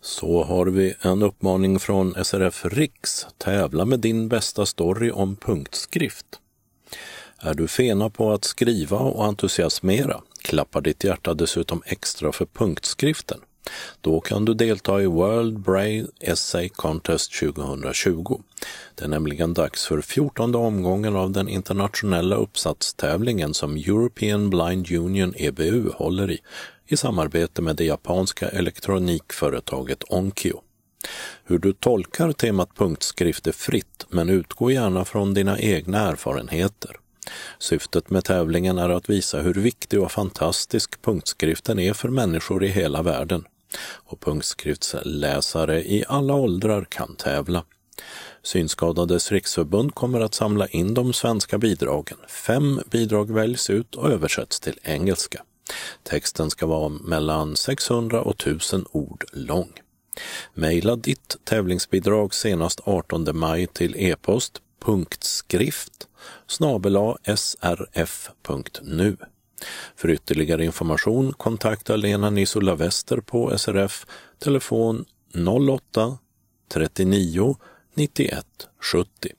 Så 0.03 0.45
har 0.45 0.67
vi 0.67 0.95
en 1.01 1.23
uppmaning 1.23 1.79
från 1.79 2.25
SRF 2.25 2.65
Riks. 2.65 3.27
Tävla 3.39 3.85
med 3.85 4.01
din 4.01 4.29
bästa 4.29 4.67
story 4.67 5.11
om 5.11 5.37
punktskrift. 5.37 6.27
Är 7.39 7.55
du 7.55 7.69
fena 7.69 8.11
på 8.11 8.33
att 8.33 8.45
skriva 8.45 8.99
och 8.99 9.25
entusiasmera 9.25 10.21
klappar 10.43 10.81
ditt 10.81 11.05
hjärta 11.05 11.35
dessutom 11.35 11.83
extra 11.87 12.33
för 12.33 12.47
punktskriften. 12.47 13.41
Då 14.01 14.21
kan 14.21 14.45
du 14.45 14.55
delta 14.55 15.03
i 15.03 15.07
World 15.07 15.61
Braille 15.61 16.09
Essay 16.21 16.69
Contest 16.69 17.33
2020. 17.41 18.41
Det 18.95 19.05
är 19.05 19.09
nämligen 19.09 19.55
dags 19.55 19.87
för 19.87 20.01
14 20.01 20.55
omgången 20.55 21.17
av 21.17 21.31
den 21.31 21.49
internationella 21.49 22.37
uppsatstävlingen 22.37 23.55
som 23.55 23.77
European 23.77 24.51
Blind 24.51 24.91
Union 24.91 25.35
EBU 25.37 25.91
håller 25.95 26.31
i, 26.31 26.39
i 26.87 26.97
samarbete 26.97 27.63
med 27.63 27.77
det 27.77 27.85
japanska 27.85 28.49
elektronikföretaget 28.49 30.03
Onkyo. 30.09 30.61
Hur 31.45 31.59
du 31.59 31.73
tolkar 31.73 32.33
temat 32.33 32.75
punktskrift 32.77 33.47
är 33.47 33.53
fritt, 33.53 34.07
men 34.09 34.29
utgå 34.29 34.71
gärna 34.71 35.05
från 35.05 35.35
dina 35.35 35.59
egna 35.59 35.99
erfarenheter. 35.99 36.97
Syftet 37.59 38.11
med 38.11 38.25
tävlingen 38.25 38.79
är 38.79 38.89
att 38.89 39.11
visa 39.11 39.41
hur 39.41 39.55
viktig 39.55 40.03
och 40.03 40.13
fantastisk 40.13 41.03
punktskriften 41.03 41.79
är 41.79 41.93
för 41.93 42.09
människor 42.09 42.65
i 42.65 42.69
hela 42.69 43.03
världen. 43.03 43.45
Och 43.85 44.21
punktskriftsläsare 44.21 45.83
i 45.83 46.05
alla 46.09 46.35
åldrar 46.35 46.87
kan 46.91 47.17
tävla. 47.17 47.65
Synskadades 48.43 49.33
riksförbund 49.33 49.95
kommer 49.95 50.21
att 50.21 50.35
samla 50.35 50.67
in 50.67 50.95
de 50.95 51.13
svenska 51.13 51.59
bidragen. 51.59 52.19
Fem 52.29 52.81
bidrag 52.91 53.31
väljs 53.31 53.71
ut 53.71 53.95
och 53.95 54.11
översätts 54.11 54.61
till 54.61 54.79
engelska. 54.83 55.43
Texten 56.03 56.51
ska 56.51 56.67
vara 56.67 56.89
mellan 56.89 57.57
600 57.57 58.23
och 58.23 58.41
1000 58.41 58.87
ord 58.91 59.25
lång. 59.33 59.73
Maila 60.55 60.97
ditt 60.97 61.37
tävlingsbidrag 61.45 62.35
senast 62.35 62.81
18 62.85 63.29
maj 63.33 63.67
till 63.67 63.97
e-post 63.97 64.63
punktskrift 64.85 66.09
snabela 66.47 67.17
srf.nu. 67.37 69.17
För 69.97 70.11
ytterligare 70.11 70.65
information 70.65 71.33
kontakta 71.33 71.97
Lena 71.97 72.31
Nisola 72.31 72.75
Wester 72.75 73.17
på 73.17 73.59
SRF, 73.59 74.07
telefon 74.39 75.05
08 75.71 76.19
39 76.69 77.57
91 77.95 78.47
70. 78.81 79.33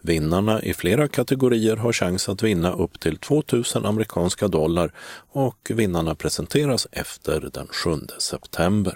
Vinnarna 0.00 0.62
i 0.62 0.74
flera 0.74 1.08
kategorier 1.08 1.76
har 1.76 1.92
chans 1.92 2.28
att 2.28 2.42
vinna 2.42 2.72
upp 2.72 3.00
till 3.00 3.16
2000 3.16 3.86
amerikanska 3.86 4.48
dollar 4.48 4.92
och 5.32 5.70
vinnarna 5.74 6.14
presenteras 6.14 6.86
efter 6.92 7.50
den 7.52 7.66
7 7.66 7.90
september. 8.18 8.94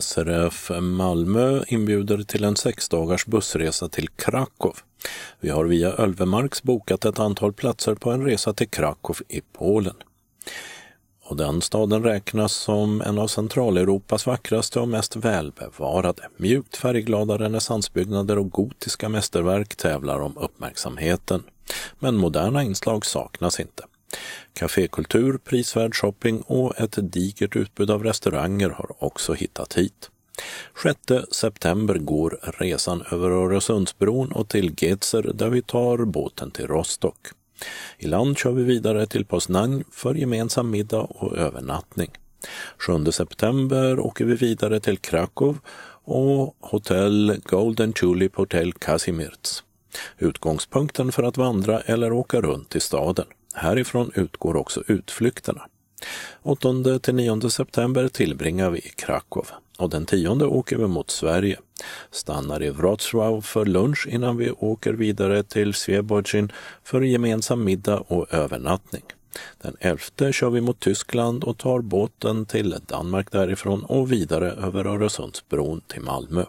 SRF 0.00 0.70
Malmö 0.80 1.62
inbjuder 1.66 2.22
till 2.22 2.44
en 2.44 2.56
sexdagars 2.56 3.26
bussresa 3.26 3.88
till 3.88 4.08
Krakow. 4.08 4.76
Vi 5.40 5.50
har 5.50 5.64
via 5.64 5.92
Ölvemarks 5.92 6.62
bokat 6.62 7.04
ett 7.04 7.18
antal 7.18 7.52
platser 7.52 7.94
på 7.94 8.10
en 8.10 8.24
resa 8.24 8.52
till 8.52 8.68
Krakow 8.68 9.16
i 9.28 9.40
Polen. 9.52 9.96
Och 11.24 11.36
den 11.36 11.60
staden 11.60 12.02
räknas 12.02 12.52
som 12.52 13.00
en 13.00 13.18
av 13.18 13.26
Centraleuropas 13.26 14.26
vackraste 14.26 14.80
och 14.80 14.88
mest 14.88 15.16
välbevarade. 15.16 16.28
Mjukt 16.36 16.76
färgglada 16.76 17.38
renässansbyggnader 17.38 18.38
och 18.38 18.50
gotiska 18.50 19.08
mästerverk 19.08 19.76
tävlar 19.76 20.20
om 20.20 20.38
uppmärksamheten. 20.38 21.42
Men 21.98 22.16
moderna 22.16 22.62
inslag 22.62 23.06
saknas 23.06 23.60
inte. 23.60 23.82
Cafékultur, 24.54 25.38
prisvärd 25.38 25.94
shopping 25.94 26.40
och 26.40 26.80
ett 26.80 27.12
digert 27.12 27.56
utbud 27.56 27.90
av 27.90 28.04
restauranger 28.04 28.68
har 28.68 29.04
också 29.04 29.32
hittat 29.32 29.74
hit. 29.74 30.10
6 30.82 30.98
september 31.30 31.94
går 31.94 32.38
resan 32.42 33.02
över 33.10 33.30
Öresundsbron 33.30 34.32
och 34.32 34.48
till 34.48 34.74
Getzer 34.78 35.30
där 35.34 35.48
vi 35.48 35.62
tar 35.62 36.04
båten 36.04 36.50
till 36.50 36.66
Rostock. 36.66 37.18
I 37.98 38.06
land 38.06 38.38
kör 38.38 38.52
vi 38.52 38.62
vidare 38.62 39.06
till 39.06 39.24
Poznan 39.24 39.84
för 39.92 40.14
gemensam 40.14 40.70
middag 40.70 41.00
och 41.00 41.36
övernattning. 41.36 42.10
7 42.78 43.12
september 43.12 44.00
åker 44.00 44.24
vi 44.24 44.34
vidare 44.34 44.80
till 44.80 44.98
Krakow 44.98 45.58
och 46.04 46.56
hotell 46.60 47.40
Golden 47.44 47.92
Tulip 47.92 48.36
Hotel 48.36 48.72
Kazimierz. 48.72 49.64
Utgångspunkten 50.18 51.12
för 51.12 51.22
att 51.22 51.36
vandra 51.36 51.80
eller 51.80 52.12
åka 52.12 52.40
runt 52.40 52.76
i 52.76 52.80
staden. 52.80 53.26
Härifrån 53.54 54.10
utgår 54.14 54.56
också 54.56 54.82
utflykterna. 54.86 55.66
8 56.42 56.98
till 57.02 57.14
9 57.14 57.50
september 57.50 58.08
tillbringar 58.08 58.70
vi 58.70 58.78
i 58.78 58.92
Krakow 58.96 59.46
och 59.78 59.90
den 59.90 60.06
10 60.06 60.28
åker 60.28 60.76
vi 60.76 60.86
mot 60.86 61.10
Sverige. 61.10 61.58
Stannar 62.10 62.62
i 62.62 62.70
Wrocław 62.70 63.40
för 63.40 63.64
lunch 63.64 64.06
innan 64.10 64.36
vi 64.36 64.50
åker 64.50 64.92
vidare 64.92 65.42
till 65.42 65.74
Swebojin 65.74 66.52
för 66.84 67.00
gemensam 67.00 67.64
middag 67.64 67.98
och 67.98 68.34
övernattning. 68.34 69.02
Den 69.62 69.76
11 69.80 70.32
kör 70.32 70.50
vi 70.50 70.60
mot 70.60 70.80
Tyskland 70.80 71.44
och 71.44 71.58
tar 71.58 71.80
båten 71.80 72.46
till 72.46 72.76
Danmark 72.86 73.32
därifrån 73.32 73.84
och 73.84 74.12
vidare 74.12 74.50
över 74.50 74.86
Öresundsbron 74.86 75.80
till 75.86 76.00
Malmö. 76.00 76.44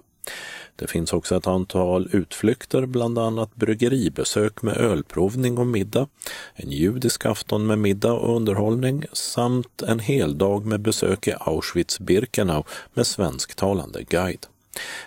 Det 0.75 0.87
finns 0.87 1.13
också 1.13 1.35
ett 1.35 1.47
antal 1.47 2.09
utflykter, 2.11 2.85
bland 2.85 3.19
annat 3.19 3.55
bryggeribesök 3.55 4.61
med 4.61 4.77
ölprovning 4.77 5.57
och 5.57 5.67
middag, 5.67 6.07
en 6.53 6.71
judisk 6.71 7.25
afton 7.25 7.67
med 7.67 7.79
middag 7.79 8.13
och 8.13 8.35
underhållning 8.35 9.05
samt 9.13 9.81
en 9.81 9.99
heldag 9.99 10.65
med 10.65 10.81
besök 10.81 11.27
i 11.27 11.33
Auschwitz-Birkenau 11.33 12.63
med 12.93 13.07
svensktalande 13.07 14.03
guide. 14.03 14.47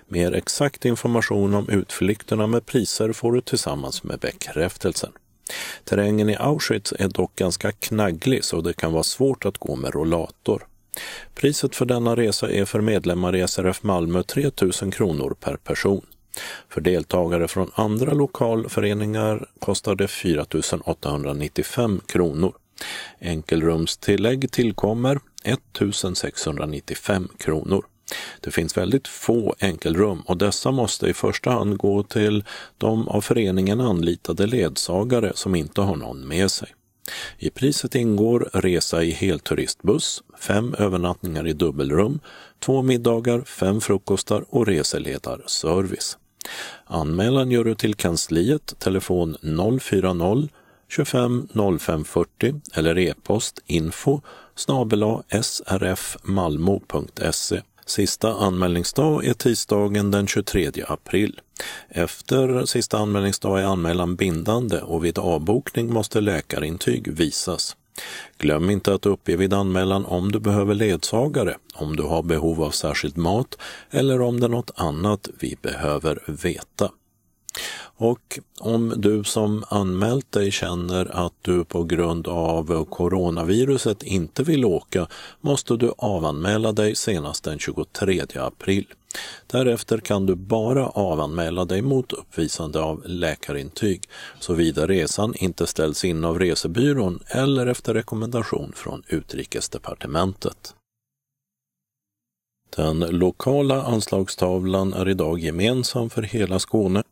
Mer 0.09 0.33
exakt 0.33 0.85
information 0.85 1.55
om 1.55 1.69
utflykterna 1.69 2.47
med 2.47 2.67
priser 2.67 3.13
får 3.13 3.33
du 3.33 3.41
tillsammans 3.41 4.05
med 4.05 4.19
bekräftelsen. 4.19 5.13
Terrängen 5.85 6.31
i 6.31 6.37
Auschwitz 6.37 6.93
är 6.99 7.09
dock 7.09 7.37
ganska 7.37 7.73
knagglig 7.73 8.45
så 8.45 8.61
det 8.61 8.73
kan 8.73 8.93
vara 8.93 9.03
svårt 9.03 9.45
att 9.45 9.59
gå 9.59 9.77
med 9.77 9.95
rollator. 9.95 10.67
Priset 11.35 11.77
för 11.77 11.85
denna 11.85 12.17
resa 12.17 12.51
är 12.51 12.65
för 12.65 12.81
medlemmar 12.81 13.37
i 13.37 13.49
SRF 13.49 13.83
Malmö 13.83 14.23
3 14.23 14.51
000 14.83 14.93
kronor 14.93 15.37
per 15.41 15.57
person. 15.57 16.07
För 16.69 16.81
deltagare 16.81 17.49
från 17.49 17.71
andra 17.75 18.13
lokalföreningar 18.13 19.49
kostar 19.59 19.95
det 19.95 20.09
4 20.09 20.47
895 20.85 22.01
kronor. 22.07 22.55
Enkelrumstillägg 23.21 24.53
tillkommer 24.53 25.21
1 25.45 25.61
695 26.15 27.29
kronor. 27.39 27.85
Det 28.41 28.51
finns 28.51 28.77
väldigt 28.77 29.09
få 29.09 29.55
enkelrum 29.59 30.21
och 30.27 30.37
dessa 30.37 30.71
måste 30.71 31.07
i 31.07 31.15
första 31.15 31.51
hand 31.51 31.77
gå 31.77 32.03
till 32.03 32.45
de 32.79 33.09
av 33.09 33.21
föreningen 33.21 33.81
anlitade 33.81 34.47
ledsagare 34.47 35.33
som 35.35 35.55
inte 35.55 35.81
har 35.81 35.97
någon 35.97 36.29
med 36.29 36.51
sig. 36.51 36.75
I 37.39 37.51
priset 37.51 37.95
ingår 37.95 38.51
resa 38.53 39.03
i 39.03 39.11
helturistbuss, 39.11 40.23
fem 40.39 40.75
övernattningar 40.79 41.47
i 41.47 41.53
dubbelrum, 41.53 42.21
två 42.59 42.83
middagar, 42.83 43.41
fem 43.41 43.81
frukostar 43.81 44.45
och 44.49 44.67
reseledarservice. 44.67 46.19
Anmälan 46.85 47.51
gör 47.51 47.65
du 47.65 47.75
till 47.75 47.95
kansliet, 47.95 48.79
telefon 48.79 49.37
040 49.81 50.49
25 50.89 51.49
0540 51.79 52.61
eller 52.75 52.99
e-post 52.99 53.59
info 53.67 54.21
snabela 54.55 55.23
srfmalmo.se 55.43 56.83
Sista 57.87 58.35
anmälningsdag 58.35 59.25
är 59.25 59.35
tisdagen 59.35 60.11
den 60.11 60.27
23 60.27 60.71
april. 60.89 61.41
Efter 61.89 62.67
sista 62.67 62.99
anmälningsdag 62.99 63.61
är 63.61 63.65
anmälan 63.65 64.17
bindande 64.17 64.81
och 64.81 65.05
vid 65.05 65.19
avbokning 65.19 65.93
måste 65.93 66.21
läkarintyg 66.21 67.13
visas. 67.13 67.77
Glöm 68.39 68.71
inte 68.71 68.95
att 68.95 69.07
uppge 69.07 69.37
vid 69.37 69.55
anmälan 69.55 70.05
om 70.05 70.33
du 70.33 70.41
behöver 70.41 70.75
ledsagare, 70.75 71.57
om 71.75 71.97
du 71.97 72.03
har 72.03 72.23
behov 72.23 72.63
av 72.63 72.71
särskild 72.71 73.17
mat 73.17 73.59
eller 73.91 74.21
om 74.21 74.41
det 74.41 74.47
är 74.47 74.51
något 74.51 74.71
annat 74.75 75.29
vi 75.39 75.57
behöver 75.63 76.23
veta. 76.27 76.91
Och 77.99 78.39
om 78.61 78.95
du 78.97 79.25
som 79.25 79.65
anmält 79.69 80.33
dig 80.33 80.51
känner 80.51 81.27
att 81.27 81.33
du 81.43 81.65
på 81.65 81.85
grund 81.85 82.29
av 82.29 82.85
coronaviruset 82.85 84.03
inte 84.03 84.43
vill 84.43 84.65
åka 84.65 85.07
måste 85.41 85.77
du 85.77 85.93
avanmäla 85.99 86.73
dig 86.73 86.97
senast 86.97 87.45
den 87.45 87.59
23 87.59 88.23
april. 88.35 88.87
Därefter 89.47 89.99
kan 89.99 90.27
du 90.27 90.35
bara 90.35 90.87
avanmäla 90.87 91.65
dig 91.65 91.83
mot 91.83 92.13
uppvisande 92.13 92.81
av 92.81 93.03
läkarintyg 93.07 94.09
såvida 94.41 94.87
resan 94.87 95.35
inte 95.35 95.67
ställs 95.67 96.05
in 96.05 96.25
av 96.25 96.39
resebyrån 96.39 97.21
eller 97.27 97.67
efter 97.67 97.95
rekommendation 97.95 98.73
från 98.77 99.03
Utrikesdepartementet. 99.09 100.75
Den 102.77 102.99
lokala 102.99 103.83
anslagstavlan 103.83 104.93
är 104.93 105.09
idag 105.09 105.39
gemensam 105.39 106.11
för 106.11 106.23
hela 106.23 106.59
Skåne 106.59 107.03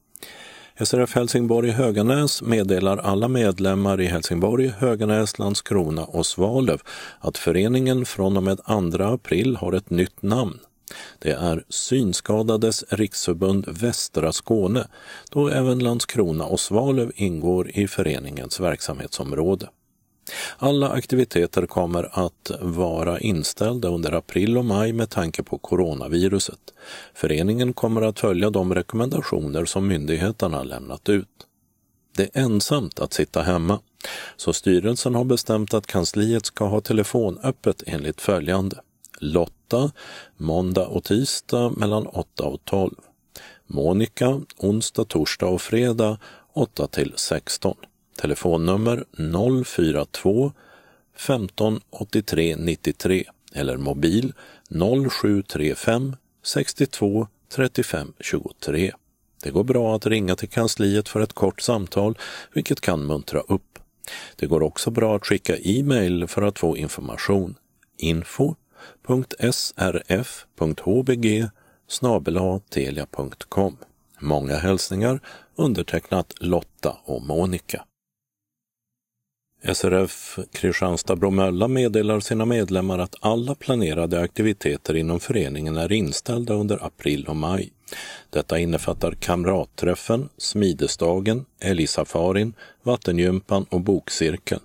SRF 0.81 1.15
Helsingborg 1.15 1.71
Höganäs 1.71 2.43
meddelar 2.43 2.97
alla 2.97 3.29
medlemmar 3.29 4.01
i 4.01 4.07
Helsingborg, 4.07 4.69
Höganäs, 4.69 5.39
Landskrona 5.39 6.05
och 6.05 6.27
Svalöv 6.27 6.81
att 7.21 7.39
föreningen 7.39 8.07
från 8.07 8.37
och 8.37 8.43
med 8.43 8.59
2 8.67 9.05
april 9.05 9.57
har 9.57 9.73
ett 9.73 9.91
nytt 9.91 10.23
namn. 10.23 10.59
Det 11.19 11.31
är 11.31 11.65
Synskadades 11.69 12.85
riksförbund 12.89 13.67
Västra 13.69 14.33
Skåne, 14.33 14.87
då 15.31 15.49
även 15.49 15.79
Landskrona 15.79 16.45
och 16.45 16.61
Svalöv 16.61 17.13
ingår 17.15 17.71
i 17.71 17.89
föreningens 17.89 18.61
verksamhetsområde. 18.61 19.69
Alla 20.59 20.89
aktiviteter 20.89 21.67
kommer 21.67 22.09
att 22.13 22.51
vara 22.61 23.21
inställda 23.21 23.89
under 23.89 24.13
april 24.13 24.59
och 24.59 24.65
maj 24.65 24.93
med 24.93 25.11
tanke 25.11 25.43
på 25.43 25.59
coronaviruset. 25.59 26.61
Föreningen 27.15 27.73
kommer 27.73 28.03
att 28.03 28.21
följa 28.21 28.51
de 28.51 28.75
rekommendationer 28.75 29.65
som 29.65 29.87
myndigheterna 29.89 30.63
lämnat 30.63 31.09
ut. 31.09 31.29
Det 32.17 32.23
är 32.23 32.43
ensamt 32.43 33.01
att 33.01 33.13
sitta 33.13 33.43
hemma, 33.43 33.81
så 34.37 34.53
styrelsen 34.53 35.15
har 35.15 35.25
bestämt 35.25 35.75
att 35.75 35.87
kansliet 35.87 36.47
ska 36.47 36.65
ha 36.65 36.81
telefonöppet 36.81 37.83
enligt 37.87 38.21
följande. 38.21 38.81
Lotta, 39.19 39.91
måndag 40.37 40.87
och 40.87 41.05
tisdag 41.05 41.73
mellan 41.77 42.07
8 42.07 42.45
och 42.45 42.65
12. 42.65 42.95
Monica, 43.67 44.41
onsdag, 44.59 45.05
torsdag 45.05 45.47
och 45.47 45.61
fredag 45.61 46.19
8 46.53 46.87
till 46.87 47.13
16. 47.17 47.77
Telefonnummer 48.17 49.05
042 49.65 50.53
15 51.17 51.81
83 51.91 52.57
93 52.57 53.25
eller 53.55 53.77
mobil 53.77 54.33
0735 54.69 56.17
62 56.43 57.29
35 57.49 58.13
23. 58.21 58.93
Det 59.43 59.51
går 59.51 59.65
bra 59.65 59.97
att 59.97 60.07
ringa 60.07 60.37
till 60.37 60.49
kansliet 60.49 61.09
för 61.09 61.21
ett 61.21 61.33
kort 61.33 61.61
samtal, 61.61 62.19
vilket 62.53 62.81
kan 62.81 63.07
muntra 63.07 63.41
upp. 63.41 63.79
Det 64.37 64.47
går 64.47 64.63
också 64.63 64.91
bra 64.91 65.17
att 65.17 65.27
skicka 65.27 65.57
e-mail 65.57 66.27
för 66.27 66.43
att 66.43 66.59
få 66.59 66.77
information. 66.77 67.55
info.srf.hbg 67.99 68.69
telia.com. 72.71 73.77
Många 74.21 74.57
hälsningar 74.57 75.21
undertecknat 75.57 76.35
Lotta 76.41 76.97
och 77.05 77.23
Monica. 77.23 77.85
SRF 79.73 80.39
Kristianstad-Bromölla 80.53 81.69
meddelar 81.69 82.21
sina 82.21 82.45
medlemmar 82.45 82.99
att 82.99 83.15
alla 83.21 83.55
planerade 83.55 84.21
aktiviteter 84.21 84.97
inom 84.97 85.21
föreningen 85.21 85.77
är 85.77 85.93
inställda 85.93 86.55
under 86.55 86.85
april 86.85 87.27
och 87.29 87.37
maj. 87.37 87.73
Detta 88.31 88.59
innefattar 88.59 89.13
kamratträffen, 89.13 90.29
smidesdagen, 90.39 91.45
älgsafarin, 91.61 92.53
vattengympan 92.83 93.67
och 93.71 93.81
bokcirkeln. 93.81 94.61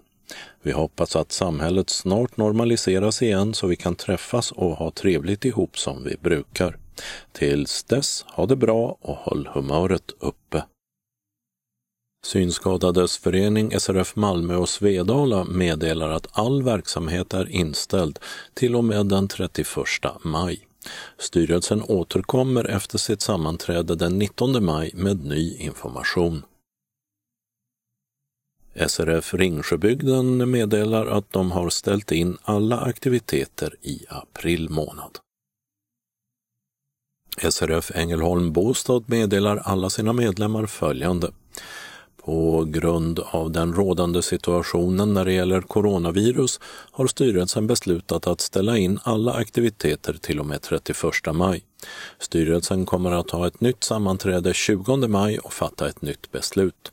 Vi 0.61 0.71
hoppas 0.71 1.15
att 1.15 1.31
samhället 1.31 1.89
snart 1.89 2.38
normaliseras 2.38 3.21
igen 3.21 3.53
så 3.53 3.67
vi 3.67 3.76
kan 3.76 3.95
träffas 3.95 4.51
och 4.51 4.71
ha 4.71 4.91
trevligt 4.91 5.45
ihop 5.45 5.77
som 5.77 6.03
vi 6.03 6.15
brukar. 6.21 6.77
Tills 7.31 7.84
dess, 7.84 8.26
ha 8.27 8.45
det 8.45 8.55
bra 8.55 8.97
och 9.01 9.15
håll 9.15 9.49
humöret 9.53 10.11
uppe. 10.19 10.63
Synskadades 12.25 13.17
förening 13.17 13.79
SRF 13.79 14.15
Malmö 14.15 14.55
och 14.55 14.69
Svedala 14.69 15.43
meddelar 15.43 16.09
att 16.09 16.27
all 16.31 16.63
verksamhet 16.63 17.33
är 17.33 17.49
inställd 17.49 18.19
till 18.53 18.75
och 18.75 18.83
med 18.83 19.05
den 19.05 19.27
31 19.27 19.67
maj. 20.23 20.67
Styrelsen 21.17 21.83
återkommer 21.83 22.65
efter 22.65 22.97
sitt 22.97 23.21
sammanträde 23.21 23.95
den 23.95 24.19
19 24.19 24.65
maj 24.65 24.91
med 24.93 25.25
ny 25.25 25.57
information. 25.57 26.43
SRF 28.87 29.33
Ringsjöbygden 29.33 30.51
meddelar 30.51 31.05
att 31.05 31.31
de 31.31 31.51
har 31.51 31.69
ställt 31.69 32.11
in 32.11 32.37
alla 32.41 32.79
aktiviteter 32.79 33.75
i 33.81 34.05
april 34.09 34.69
månad. 34.69 35.19
SRF 37.49 37.91
Ängelholm 37.95 38.53
Bostad 38.53 39.03
meddelar 39.07 39.57
alla 39.57 39.89
sina 39.89 40.13
medlemmar 40.13 40.65
följande. 40.65 41.31
På 42.30 42.65
grund 42.68 43.19
av 43.19 43.51
den 43.51 43.73
rådande 43.73 44.22
situationen 44.22 45.14
när 45.14 45.26
det 45.26 45.34
gäller 45.34 45.61
coronavirus 45.61 46.60
har 46.91 47.07
styrelsen 47.07 47.68
beslutat 47.68 48.27
att 48.27 48.41
ställa 48.41 48.77
in 48.77 48.99
alla 49.03 49.34
aktiviteter 49.34 50.14
till 50.22 50.39
och 50.39 50.45
med 50.45 50.61
31 50.61 50.95
maj. 51.34 51.64
Styrelsen 52.19 52.85
kommer 52.85 53.11
att 53.11 53.31
ha 53.31 53.47
ett 53.47 53.61
nytt 53.61 53.84
sammanträde 53.84 54.53
20 54.53 55.07
maj 55.07 55.39
och 55.39 55.53
fatta 55.53 55.89
ett 55.89 56.01
nytt 56.01 56.31
beslut. 56.31 56.91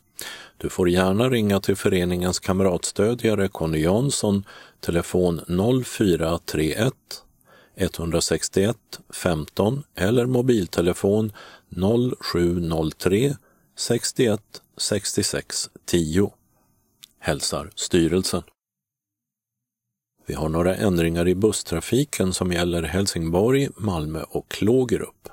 Du 0.57 0.69
får 0.69 0.89
gärna 0.89 1.29
ringa 1.29 1.61
till 1.61 1.77
föreningens 1.77 2.39
kamratstödjare 2.39 3.49
Conny 3.49 3.83
Jansson, 3.83 4.45
telefon 4.81 5.41
0431 5.85 6.95
161 7.77 8.77
15 9.11 9.83
eller 9.95 10.27
mobiltelefon 10.27 11.33
0703 12.23 13.37
61 13.77 14.41
6610, 14.77 16.31
Hälsar 17.19 17.71
styrelsen. 17.75 18.43
Vi 20.27 20.35
har 20.35 20.49
några 20.49 20.75
ändringar 20.75 21.29
i 21.29 21.35
busstrafiken 21.35 22.33
som 22.33 22.53
gäller 22.53 22.83
Helsingborg, 22.83 23.69
Malmö 23.77 24.23
och 24.23 24.49
Klågerup. 24.49 25.29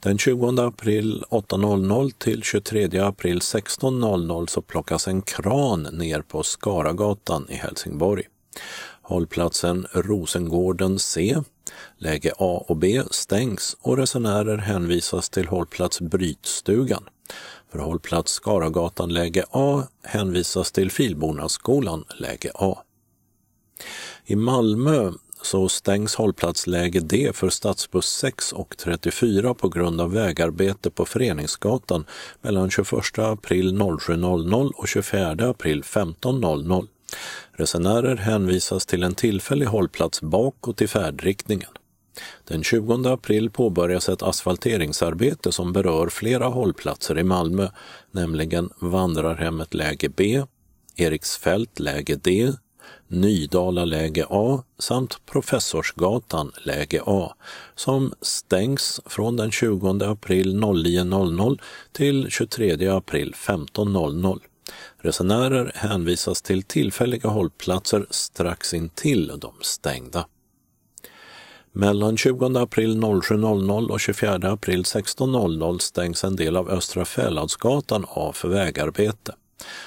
Den 0.00 0.18
20 0.18 0.60
april 0.60 1.24
8.00 1.30 2.12
till 2.18 2.42
23 2.42 2.98
april 2.98 3.38
16.00 3.38 4.46
så 4.46 4.62
plockas 4.62 5.08
en 5.08 5.22
kran 5.22 5.82
ner 5.82 6.22
på 6.22 6.42
Skaragatan 6.42 7.46
i 7.50 7.54
Helsingborg. 7.54 8.24
Hållplatsen 9.02 9.86
Rosengården 9.92 10.98
C, 10.98 11.42
läge 11.98 12.32
A 12.38 12.64
och 12.68 12.76
B 12.76 13.02
stängs 13.10 13.76
och 13.80 13.96
resenärer 13.96 14.58
hänvisas 14.58 15.30
till 15.30 15.48
hållplats 15.48 16.00
Brytstugan. 16.00 17.04
För 17.72 17.78
hållplats 17.78 18.32
Skaragatan 18.32 19.12
läge 19.12 19.44
A 19.50 19.82
hänvisas 20.02 20.72
till 20.72 20.90
Filbornaskolan 20.90 22.04
läge 22.18 22.50
A. 22.54 22.78
I 24.24 24.36
Malmö 24.36 25.12
så 25.42 25.68
stängs 25.68 26.14
hållplatsläge 26.14 27.00
D 27.00 27.30
för 27.34 27.50
stadsbuss 27.50 28.06
6 28.06 28.52
och 28.52 28.76
34 28.76 29.54
på 29.54 29.68
grund 29.68 30.00
av 30.00 30.12
vägarbete 30.12 30.90
på 30.90 31.04
Föreningsgatan 31.04 32.04
mellan 32.40 32.70
21 32.70 33.18
april 33.18 33.78
07.00 33.78 34.70
och 34.72 34.88
24 34.88 35.30
april 35.30 35.82
15.00. 35.82 36.88
Resenärer 37.52 38.16
hänvisas 38.16 38.86
till 38.86 39.02
en 39.02 39.14
tillfällig 39.14 39.66
hållplats 39.66 40.22
bakåt 40.22 40.82
i 40.82 40.86
färdriktningen. 40.86 41.70
Den 42.44 42.62
20 42.62 43.08
april 43.08 43.50
påbörjas 43.50 44.08
ett 44.08 44.22
asfalteringsarbete 44.22 45.52
som 45.52 45.72
berör 45.72 46.08
flera 46.08 46.46
hållplatser 46.46 47.18
i 47.18 47.24
Malmö, 47.24 47.68
nämligen 48.10 48.70
Vandrarhemmet 48.78 49.74
läge 49.74 50.08
B, 50.08 50.42
Eriksfält 50.96 51.80
läge 51.80 52.16
D, 52.16 52.52
Nydala 53.08 53.84
läge 53.84 54.26
A 54.30 54.62
samt 54.78 55.26
Professorsgatan 55.26 56.52
läge 56.64 57.02
A 57.06 57.34
som 57.74 58.12
stängs 58.20 59.00
från 59.06 59.36
den 59.36 59.50
20 59.50 60.04
april 60.04 60.56
09.00 60.56 61.58
till 61.92 62.26
23 62.30 62.88
april 62.88 63.34
15.00. 63.36 64.40
Resenärer 64.98 65.72
hänvisas 65.74 66.42
till 66.42 66.62
tillfälliga 66.62 67.28
hållplatser 67.28 68.06
strax 68.10 68.74
intill 68.74 69.32
de 69.40 69.54
stängda. 69.60 70.26
Mellan 71.74 72.16
20 72.16 72.58
april 72.58 72.96
07.00 72.96 73.88
och 73.90 74.00
24 74.00 74.52
april 74.52 74.82
16.00 74.82 75.78
stängs 75.78 76.24
en 76.24 76.36
del 76.36 76.56
av 76.56 76.70
Östra 76.70 77.04
Fäladsgatan 77.04 78.04
av 78.08 78.32
för 78.32 78.48
vägarbete. 78.48 79.34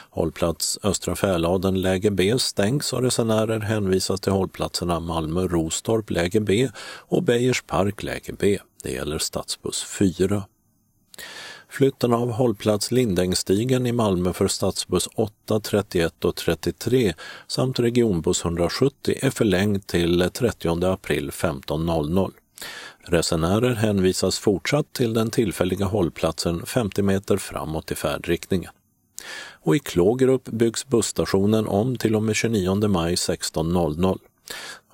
Hållplats 0.10 0.80
Östra 0.84 1.16
Fäladen 1.16 1.82
läge 1.82 2.12
B 2.12 2.36
stängs 2.40 2.94
och 2.94 3.02
resenärer 3.02 3.60
hänvisas 3.60 4.22
till 4.22 4.32
hållplatserna 4.32 5.00
Malmö-Rostorp 5.00 6.10
läge 6.10 6.40
B 6.40 6.70
och 6.86 7.24
Beijers 7.24 7.62
Park 7.62 8.04
läge 8.04 8.34
B. 8.40 8.60
Det 8.84 8.92
gäller 8.92 9.18
stadsbuss 9.18 9.84
4. 9.84 10.44
Flytten 11.76 12.14
av 12.14 12.32
hållplats 12.32 12.92
Lindängsstigen 12.92 13.86
i 13.86 13.92
Malmö 13.92 14.34
för 14.34 14.48
stadsbuss 14.48 15.10
8, 15.16 15.60
31 15.60 16.26
och 16.26 16.36
33 16.36 17.14
samt 17.48 17.80
regionbuss 17.80 18.46
170 18.46 19.16
är 19.22 19.30
förlängd 19.30 19.88
till 19.88 20.30
30 20.34 20.86
april 20.86 21.32
15.00. 21.32 22.32
Resenärer 23.00 23.76
hänvisas 23.76 24.40
fortsatt 24.40 24.94
till 24.94 25.14
den 25.14 25.30
tillfälliga 25.30 25.86
hållplatsen 25.86 26.66
50 26.66 27.02
meter 27.02 27.38
framåt 27.38 27.92
i 27.92 27.96
färdriktningen. 27.96 28.72
Och 29.52 29.76
i 29.76 29.80
Klågerup 29.80 30.44
byggs 30.44 30.88
busstationen 30.88 31.68
om 31.68 31.98
till 31.98 32.16
och 32.16 32.24
med 32.24 32.36
29 32.36 32.88
maj 32.88 33.16
16.00. 33.16 34.20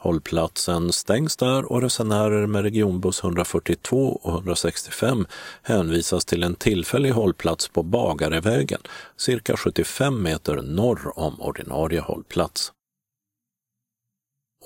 Hållplatsen 0.01 0.91
stängs 0.91 1.35
där 1.37 1.71
och 1.71 1.81
resenärer 1.81 2.47
med 2.47 2.63
regionbuss 2.63 3.23
142 3.23 4.19
och 4.23 4.33
165 4.33 5.25
hänvisas 5.63 6.25
till 6.25 6.43
en 6.43 6.55
tillfällig 6.55 7.11
hållplats 7.11 7.67
på 7.67 7.83
Bagarevägen, 7.83 8.81
cirka 9.17 9.57
75 9.57 10.23
meter 10.23 10.61
norr 10.61 11.19
om 11.19 11.41
ordinarie 11.41 11.99
hållplats. 11.99 12.71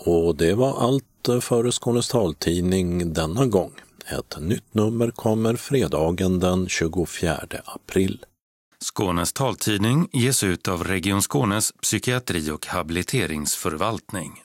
Och 0.06 0.36
det 0.36 0.54
var 0.54 0.78
allt 0.80 1.06
för 1.42 1.72
Skånes 1.72 2.10
taltidning 2.10 3.14
denna 3.14 3.46
gång. 3.46 3.72
Ett 4.06 4.38
nytt 4.40 4.74
nummer 4.74 5.12
kommer 5.12 5.56
fredagen 5.56 6.40
den 6.40 6.70
24 6.70 7.38
april. 7.66 8.26
Skånes 8.80 9.34
taltidning 9.34 10.10
ges 10.14 10.44
ut 10.44 10.68
av 10.68 10.84
Region 10.84 11.22
Skånes 11.22 11.72
psykiatri 11.72 12.52
och 12.52 12.68
habiliteringsförvaltning. 12.68 14.45